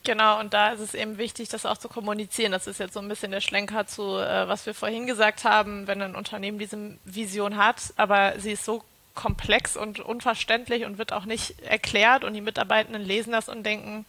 Genau, 0.04 0.40
und 0.40 0.52
da 0.52 0.70
ist 0.70 0.80
es 0.80 0.94
eben 0.94 1.16
wichtig, 1.16 1.48
das 1.48 1.64
auch 1.64 1.78
zu 1.78 1.88
kommunizieren. 1.88 2.50
Das 2.50 2.66
ist 2.66 2.80
jetzt 2.80 2.94
so 2.94 3.00
ein 3.00 3.08
bisschen 3.08 3.30
der 3.30 3.40
Schlenker 3.40 3.86
zu, 3.86 4.18
äh, 4.18 4.48
was 4.48 4.66
wir 4.66 4.74
vorhin 4.74 5.06
gesagt 5.06 5.44
haben, 5.44 5.86
wenn 5.86 6.02
ein 6.02 6.16
Unternehmen 6.16 6.58
diese 6.58 6.98
Vision 7.04 7.56
hat, 7.56 7.92
aber 7.96 8.38
sie 8.38 8.52
ist 8.52 8.64
so 8.64 8.82
komplex 9.14 9.76
und 9.76 10.00
unverständlich 10.00 10.84
und 10.84 10.98
wird 10.98 11.12
auch 11.12 11.24
nicht 11.24 11.60
erklärt 11.60 12.24
und 12.24 12.34
die 12.34 12.40
Mitarbeitenden 12.40 13.02
lesen 13.02 13.32
das 13.32 13.48
und 13.48 13.64
denken, 13.64 14.04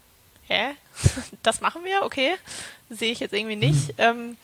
hä, 0.48 0.72
das 1.44 1.62
machen 1.62 1.84
wir, 1.84 2.04
okay, 2.04 2.32
sehe 2.90 3.12
ich 3.12 3.20
jetzt 3.20 3.34
irgendwie 3.34 3.56
nicht. 3.56 3.90
Mhm. 3.90 3.94
Ähm, 3.98 4.38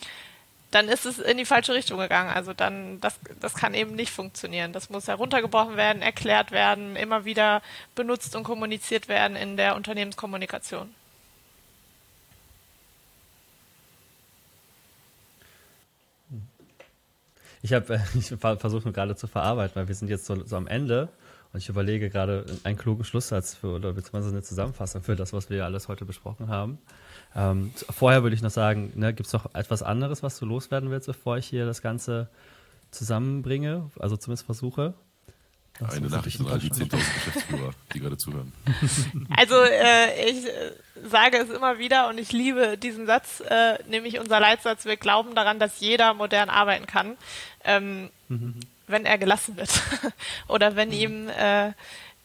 dann 0.72 0.88
ist 0.88 1.06
es 1.06 1.18
in 1.18 1.38
die 1.38 1.46
falsche 1.46 1.74
Richtung 1.74 2.00
gegangen. 2.00 2.30
Also 2.30 2.54
dann, 2.54 3.02
das, 3.02 3.20
das 3.40 3.56
kann 3.56 3.74
eben 3.74 3.96
nicht 3.96 4.12
funktionieren. 4.12 4.72
Das 4.72 4.90
muss 4.90 5.08
heruntergebrochen 5.08 5.78
werden, 5.78 6.02
erklärt 6.02 6.52
werden, 6.52 6.96
immer 6.96 7.26
wieder 7.26 7.62
benutzt 7.96 8.36
und 8.36 8.44
kommuniziert 8.44 9.08
werden 9.08 9.36
in 9.36 9.58
der 9.58 9.76
Unternehmenskommunikation. 9.76 10.94
Ich 17.62 17.74
habe 17.74 18.02
ich 18.16 18.28
versucht 18.28 18.86
nur 18.86 18.94
gerade 18.94 19.16
zu 19.16 19.28
verarbeiten, 19.28 19.76
weil 19.76 19.88
wir 19.88 19.96
sind 19.96 20.10
jetzt 20.10 20.26
so, 20.26 20.46
so 20.46 20.56
am 20.56 20.68
Ende 20.68 21.10
und 21.52 21.60
ich 21.60 21.70
überlege 21.70 22.10
gerade 22.10 22.46
einen 22.64 22.78
klugen 22.78 23.04
Schlusssatz 23.04 23.56
für 23.56 23.76
oder 23.76 23.94
beziehungsweise 23.94 24.30
eine 24.30 24.44
Zusammenfassung 24.44 25.02
für 25.02 25.16
das, 25.16 25.34
was 25.34 25.50
wir 25.50 25.66
alles 25.66 25.88
heute 25.88 26.06
besprochen 26.06 26.48
haben. 26.48 26.78
Ähm, 27.36 27.72
vorher 27.90 28.24
würde 28.24 28.36
ich 28.36 28.42
noch 28.42 28.52
sagen, 28.52 28.92
ne, 28.96 29.14
gibt 29.14 29.28
es 29.28 29.34
noch 29.34 29.54
etwas 29.56 29.82
anderes, 29.82 30.22
was 30.22 30.38
du 30.38 30.46
loswerden 30.46 30.92
willst, 30.92 31.08
bevor 31.08 31.38
ich 31.38 31.48
hier 31.48 31.66
das 31.66 31.82
Ganze 31.82 32.30
zusammenbringe, 32.92 33.90
also 34.00 34.18
zumindest 34.18 34.46
versuche. 34.46 34.94
Das 35.80 35.96
Eine 35.96 36.10
Nachricht 36.10 36.42
an 36.42 36.48
all 36.48 36.60
die 36.60 36.70
10.000 36.70 36.90
Geschäftsführer, 36.90 37.72
die 37.94 38.00
gerade 38.02 38.18
zuhören. 38.18 38.52
Also 39.38 39.56
äh, 39.56 40.30
ich 40.30 40.46
äh, 40.46 40.74
sage 41.10 41.38
es 41.38 41.50
immer 41.50 41.80
wieder 41.80 42.10
und 42.10 42.18
ich 42.18 42.34
liebe 42.34 42.78
diesen 42.78 43.06
Satz, 43.06 43.42
äh, 43.48 43.82
nämlich 43.88 44.20
unser 44.20 44.42
Leitsatz, 44.42 44.84
wir 44.86 44.98
glauben 44.98 45.36
daran, 45.36 45.58
dass 45.58 45.80
jeder 45.80 46.14
modern 46.14 46.50
arbeiten 46.50 46.86
kann, 46.86 47.16
ähm, 47.64 48.10
mhm. 48.28 48.60
Wenn 48.90 49.06
er 49.06 49.18
gelassen 49.18 49.58
wird 49.58 49.82
oder 50.48 50.76
wenn 50.76 50.90
mhm. 50.90 50.96
ihm 50.96 51.30
äh, 51.30 51.74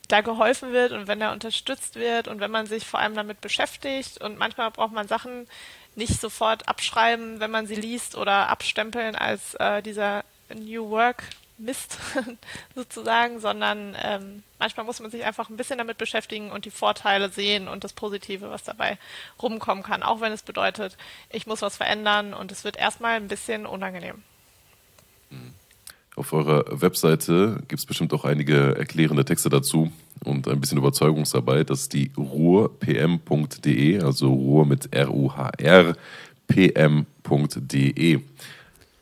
da 0.09 0.21
geholfen 0.21 0.73
wird 0.73 0.93
und 0.93 1.07
wenn 1.07 1.21
er 1.21 1.33
unterstützt 1.33 1.97
wird 1.97 2.29
und 2.29 2.41
wenn 2.41 2.51
man 2.51 2.67
sich 2.67 2.87
vor 2.87 3.01
allem 3.01 3.15
damit 3.15 3.41
beschäftigt 3.41 4.21
und 4.21 4.39
manchmal 4.39 4.71
braucht 4.71 4.93
man 4.93 5.09
Sachen 5.09 5.47
nicht 5.95 6.21
sofort 6.21 6.69
abschreiben, 6.69 7.41
wenn 7.41 7.51
man 7.51 7.67
sie 7.67 7.77
liest 7.77 8.17
oder 8.17 8.49
abstempeln 8.49 9.15
als 9.15 9.55
äh, 9.55 9.83
dieser 9.83 10.25
New 10.55 10.91
Work 10.91 11.25
Mist 11.57 11.99
sozusagen, 12.75 13.39
sondern 13.39 13.97
ähm, 14.03 14.43
manchmal 14.59 14.85
muss 14.85 15.01
man 15.01 15.11
sich 15.11 15.25
einfach 15.25 15.49
ein 15.49 15.57
bisschen 15.57 15.79
damit 15.79 15.99
beschäftigen 15.99 16.51
und 16.51 16.65
die 16.65 16.71
Vorteile 16.71 17.29
sehen 17.29 17.69
und 17.69 17.85
das 17.85 17.93
Positive, 17.93 18.51
was 18.51 18.65
dabei 18.65 18.99
rumkommen 19.41 19.85
kann, 19.85 20.03
auch 20.03 20.21
wenn 20.21 20.33
es 20.33 20.43
bedeutet, 20.43 20.97
ich 21.31 21.47
muss 21.47 21.63
was 21.63 21.77
verändern 21.77 22.35
und 22.35 22.51
es 22.51 22.65
wird 22.65 22.77
erstmal 22.77 23.15
ein 23.15 23.29
bisschen 23.29 23.67
unangenehm. 23.67 24.23
Auf 26.17 26.33
eurer 26.33 26.65
Webseite 26.71 27.57
gibt 27.67 27.81
es 27.81 27.87
bestimmt 27.87 28.13
auch 28.13 28.25
einige 28.25 28.77
erklärende 28.77 29.25
Texte 29.25 29.49
dazu 29.49 29.91
und 30.23 30.47
ein 30.47 30.61
bisschen 30.61 30.79
Überzeugungsarbeit. 30.79 31.71
Das 31.71 31.83
ist 31.83 31.93
die 31.93 32.13
ruhrpm.de, 32.17 34.01
also 34.01 34.33
Ruhr 34.33 34.65
mit 34.65 34.95
R-U-H-R, 34.95 35.97
pm.de. 36.47 38.21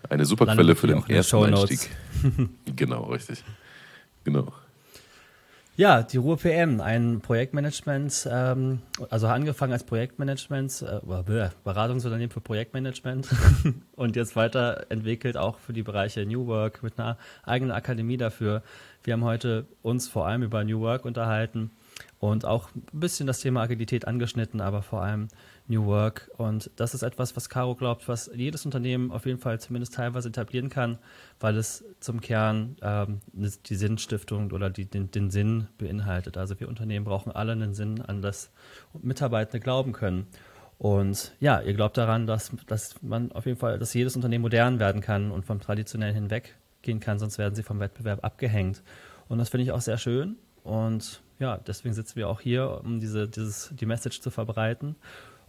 Eine 0.09 0.25
super 0.25 0.47
Quelle 0.47 0.75
für 0.75 0.87
den 0.87 1.05
ersten 1.07 1.37
Einstieg. 1.37 1.91
genau, 2.77 3.05
richtig. 3.05 3.45
Genau. 4.25 4.53
Ja, 5.75 6.03
die 6.03 6.19
Ruhr 6.19 6.37
PM, 6.37 6.83
ein 6.83 7.23
Projektmanagement, 7.23 8.29
ähm, 8.31 8.81
also 9.09 9.27
angefangen 9.27 9.73
als 9.73 9.85
Projektmanagement, 9.85 10.83
äh, 10.83 11.51
Beratungsunternehmen 11.65 12.31
für 12.31 12.43
Projektmanagement 12.43 13.27
und 13.97 14.15
jetzt 14.15 14.37
weiterentwickelt 14.37 15.39
auch 15.39 15.59
für 15.59 15.73
die 15.73 15.83
Bereiche 15.83 16.27
New 16.27 16.47
Work 16.47 16.83
mit 16.83 16.99
einer 16.99 17.17
eigenen 17.43 17.73
Akademie 17.73 18.19
dafür. 18.19 18.63
Wir 19.03 19.15
haben 19.15 19.25
heute 19.25 19.65
uns 19.81 20.09
vor 20.09 20.27
allem 20.27 20.43
über 20.43 20.63
New 20.63 20.81
Work 20.81 21.07
unterhalten 21.07 21.71
und 22.21 22.45
auch 22.45 22.69
ein 22.75 23.01
bisschen 23.01 23.27
das 23.27 23.41
Thema 23.41 23.63
Agilität 23.63 24.07
angeschnitten, 24.07 24.61
aber 24.61 24.83
vor 24.83 25.03
allem 25.03 25.29
New 25.73 25.87
Work. 25.87 26.31
Und 26.37 26.71
das 26.77 26.95
ist 26.95 27.03
etwas, 27.03 27.35
was 27.35 27.49
Caro 27.49 27.75
glaubt, 27.75 28.07
was 28.07 28.31
jedes 28.35 28.65
Unternehmen 28.65 29.11
auf 29.11 29.27
jeden 29.27 29.39
Fall 29.39 29.59
zumindest 29.59 29.95
teilweise 29.95 30.29
etablieren 30.29 30.69
kann, 30.69 30.99
weil 31.41 31.57
es 31.57 31.85
zum 31.99 32.21
Kern 32.21 32.77
ähm, 32.83 33.21
die 33.33 33.75
Sinnstiftung 33.75 34.53
oder 34.53 34.71
die, 34.71 34.85
den, 34.85 35.11
den 35.11 35.31
Sinn 35.31 35.69
beinhaltet. 35.79 36.37
Also 36.37 36.61
wir 36.61 36.69
Unternehmen 36.69 37.05
brauchen 37.05 37.33
alle 37.33 37.53
einen 37.53 37.75
Sinn, 37.75 38.01
an 38.03 38.23
das 38.23 38.51
Mitarbeitende 39.01 39.61
glauben 39.61 39.93
können. 39.93 40.27
Und 40.79 41.33
ja, 41.41 41.61
ihr 41.61 41.75
glaubt 41.75 41.97
daran, 41.97 42.27
dass, 42.27 42.51
dass 42.67 43.03
man 43.03 43.33
auf 43.33 43.47
jeden 43.47 43.59
Fall, 43.59 43.79
dass 43.79 43.95
jedes 43.95 44.17
Unternehmen 44.17 44.43
modern 44.43 44.79
werden 44.79 45.01
kann 45.01 45.31
und 45.31 45.47
vom 45.47 45.61
traditionellen 45.61 46.15
hinweggehen 46.15 47.01
kann, 47.01 47.19
sonst 47.19 47.39
werden 47.39 47.55
sie 47.55 47.63
vom 47.63 47.81
Wettbewerb 47.81 48.25
abgehängt. 48.25 48.83
Und 49.29 49.39
das 49.39 49.49
finde 49.49 49.65
ich 49.65 49.73
auch 49.73 49.81
sehr 49.81 49.99
schön. 49.99 50.37
Und 50.65 51.23
ja, 51.39 51.59
deswegen 51.59 51.95
sitzen 51.95 52.17
wir 52.17 52.29
auch 52.29 52.41
hier, 52.41 52.81
um 52.85 53.01
diese, 53.01 53.29
dieses, 53.29 53.73
die 53.75 53.87
Message 53.87 54.21
zu 54.21 54.31
verbreiten. 54.31 54.97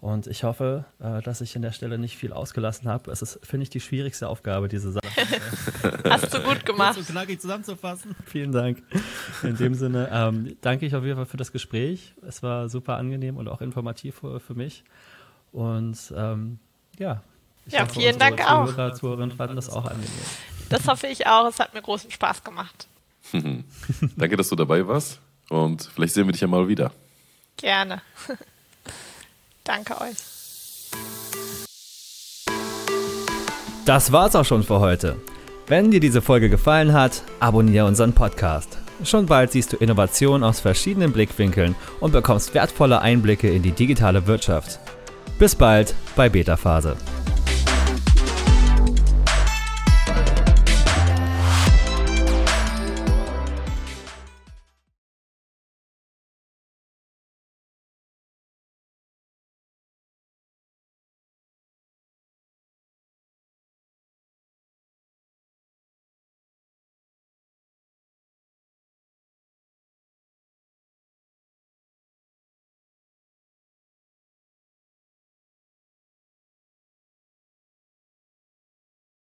Und 0.03 0.27
ich 0.27 0.43
hoffe, 0.43 0.83
äh, 0.99 1.21
dass 1.21 1.39
ich 1.39 1.55
an 1.55 1.61
der 1.61 1.71
Stelle 1.71 1.97
nicht 1.97 2.17
viel 2.17 2.33
ausgelassen 2.33 2.89
habe. 2.89 3.09
Es 3.09 3.21
ist, 3.21 3.39
finde 3.41 3.63
ich, 3.63 3.69
die 3.69 3.79
schwierigste 3.79 4.27
Aufgabe, 4.27 4.67
diese 4.67 4.91
Sache. 4.91 5.07
Hast 6.09 6.33
du 6.33 6.41
gut 6.41 6.65
gemacht. 6.65 6.95
So 6.95 7.03
knackig 7.09 7.39
zusammenzufassen. 7.39 8.13
Vielen 8.25 8.51
Dank. 8.51 8.83
In 9.43 9.55
dem 9.55 9.75
Sinne 9.75 10.09
ähm, 10.11 10.57
danke 10.59 10.85
ich 10.85 10.93
auf 10.93 11.05
jeden 11.05 11.15
Fall 11.15 11.25
für 11.25 11.37
das 11.37 11.53
Gespräch. 11.53 12.15
Es 12.27 12.43
war 12.43 12.67
super 12.67 12.97
angenehm 12.97 13.37
und 13.37 13.47
auch 13.47 13.61
informativ 13.61 14.15
für, 14.15 14.41
für 14.41 14.55
mich. 14.55 14.83
Und 15.53 16.13
ähm, 16.17 16.59
ja. 16.99 17.23
ja, 17.67 17.83
hoffe, 17.83 18.01
vielen 18.01 18.19
Dank 18.19 18.41
auch. 18.41 18.65
Zuhörer, 18.65 18.93
Zuhörerinnen 18.95 19.37
fanden 19.37 19.55
das 19.55 19.69
auch 19.69 19.85
angenehm. 19.85 20.09
Das 20.67 20.85
hoffe 20.85 21.07
ich 21.07 21.27
auch. 21.27 21.47
Es 21.47 21.59
hat 21.61 21.73
mir 21.73 21.81
großen 21.81 22.11
Spaß 22.11 22.43
gemacht. 22.43 22.89
danke, 24.17 24.35
dass 24.35 24.49
du 24.49 24.57
dabei 24.57 24.85
warst. 24.85 25.21
Und 25.47 25.89
vielleicht 25.95 26.13
sehen 26.13 26.25
wir 26.25 26.33
dich 26.33 26.41
ja 26.41 26.47
mal 26.47 26.67
wieder. 26.67 26.91
Gerne. 27.55 28.01
Danke 29.63 29.99
euch. 30.01 30.15
Das 33.85 34.11
war's 34.11 34.35
auch 34.35 34.45
schon 34.45 34.63
für 34.63 34.79
heute. 34.79 35.17
Wenn 35.67 35.91
dir 35.91 35.99
diese 35.99 36.21
Folge 36.21 36.49
gefallen 36.49 36.93
hat, 36.93 37.23
abonniere 37.39 37.85
unseren 37.85 38.13
Podcast. 38.13 38.77
Schon 39.03 39.25
bald 39.25 39.51
siehst 39.51 39.73
du 39.73 39.77
Innovationen 39.77 40.43
aus 40.43 40.59
verschiedenen 40.59 41.11
Blickwinkeln 41.11 41.75
und 41.99 42.11
bekommst 42.11 42.53
wertvolle 42.53 43.01
Einblicke 43.01 43.49
in 43.49 43.61
die 43.61 43.71
digitale 43.71 44.27
Wirtschaft. 44.27 44.79
Bis 45.39 45.55
bald 45.55 45.93
bei 46.15 46.29
Beta 46.29 46.55
Phase. 46.55 46.95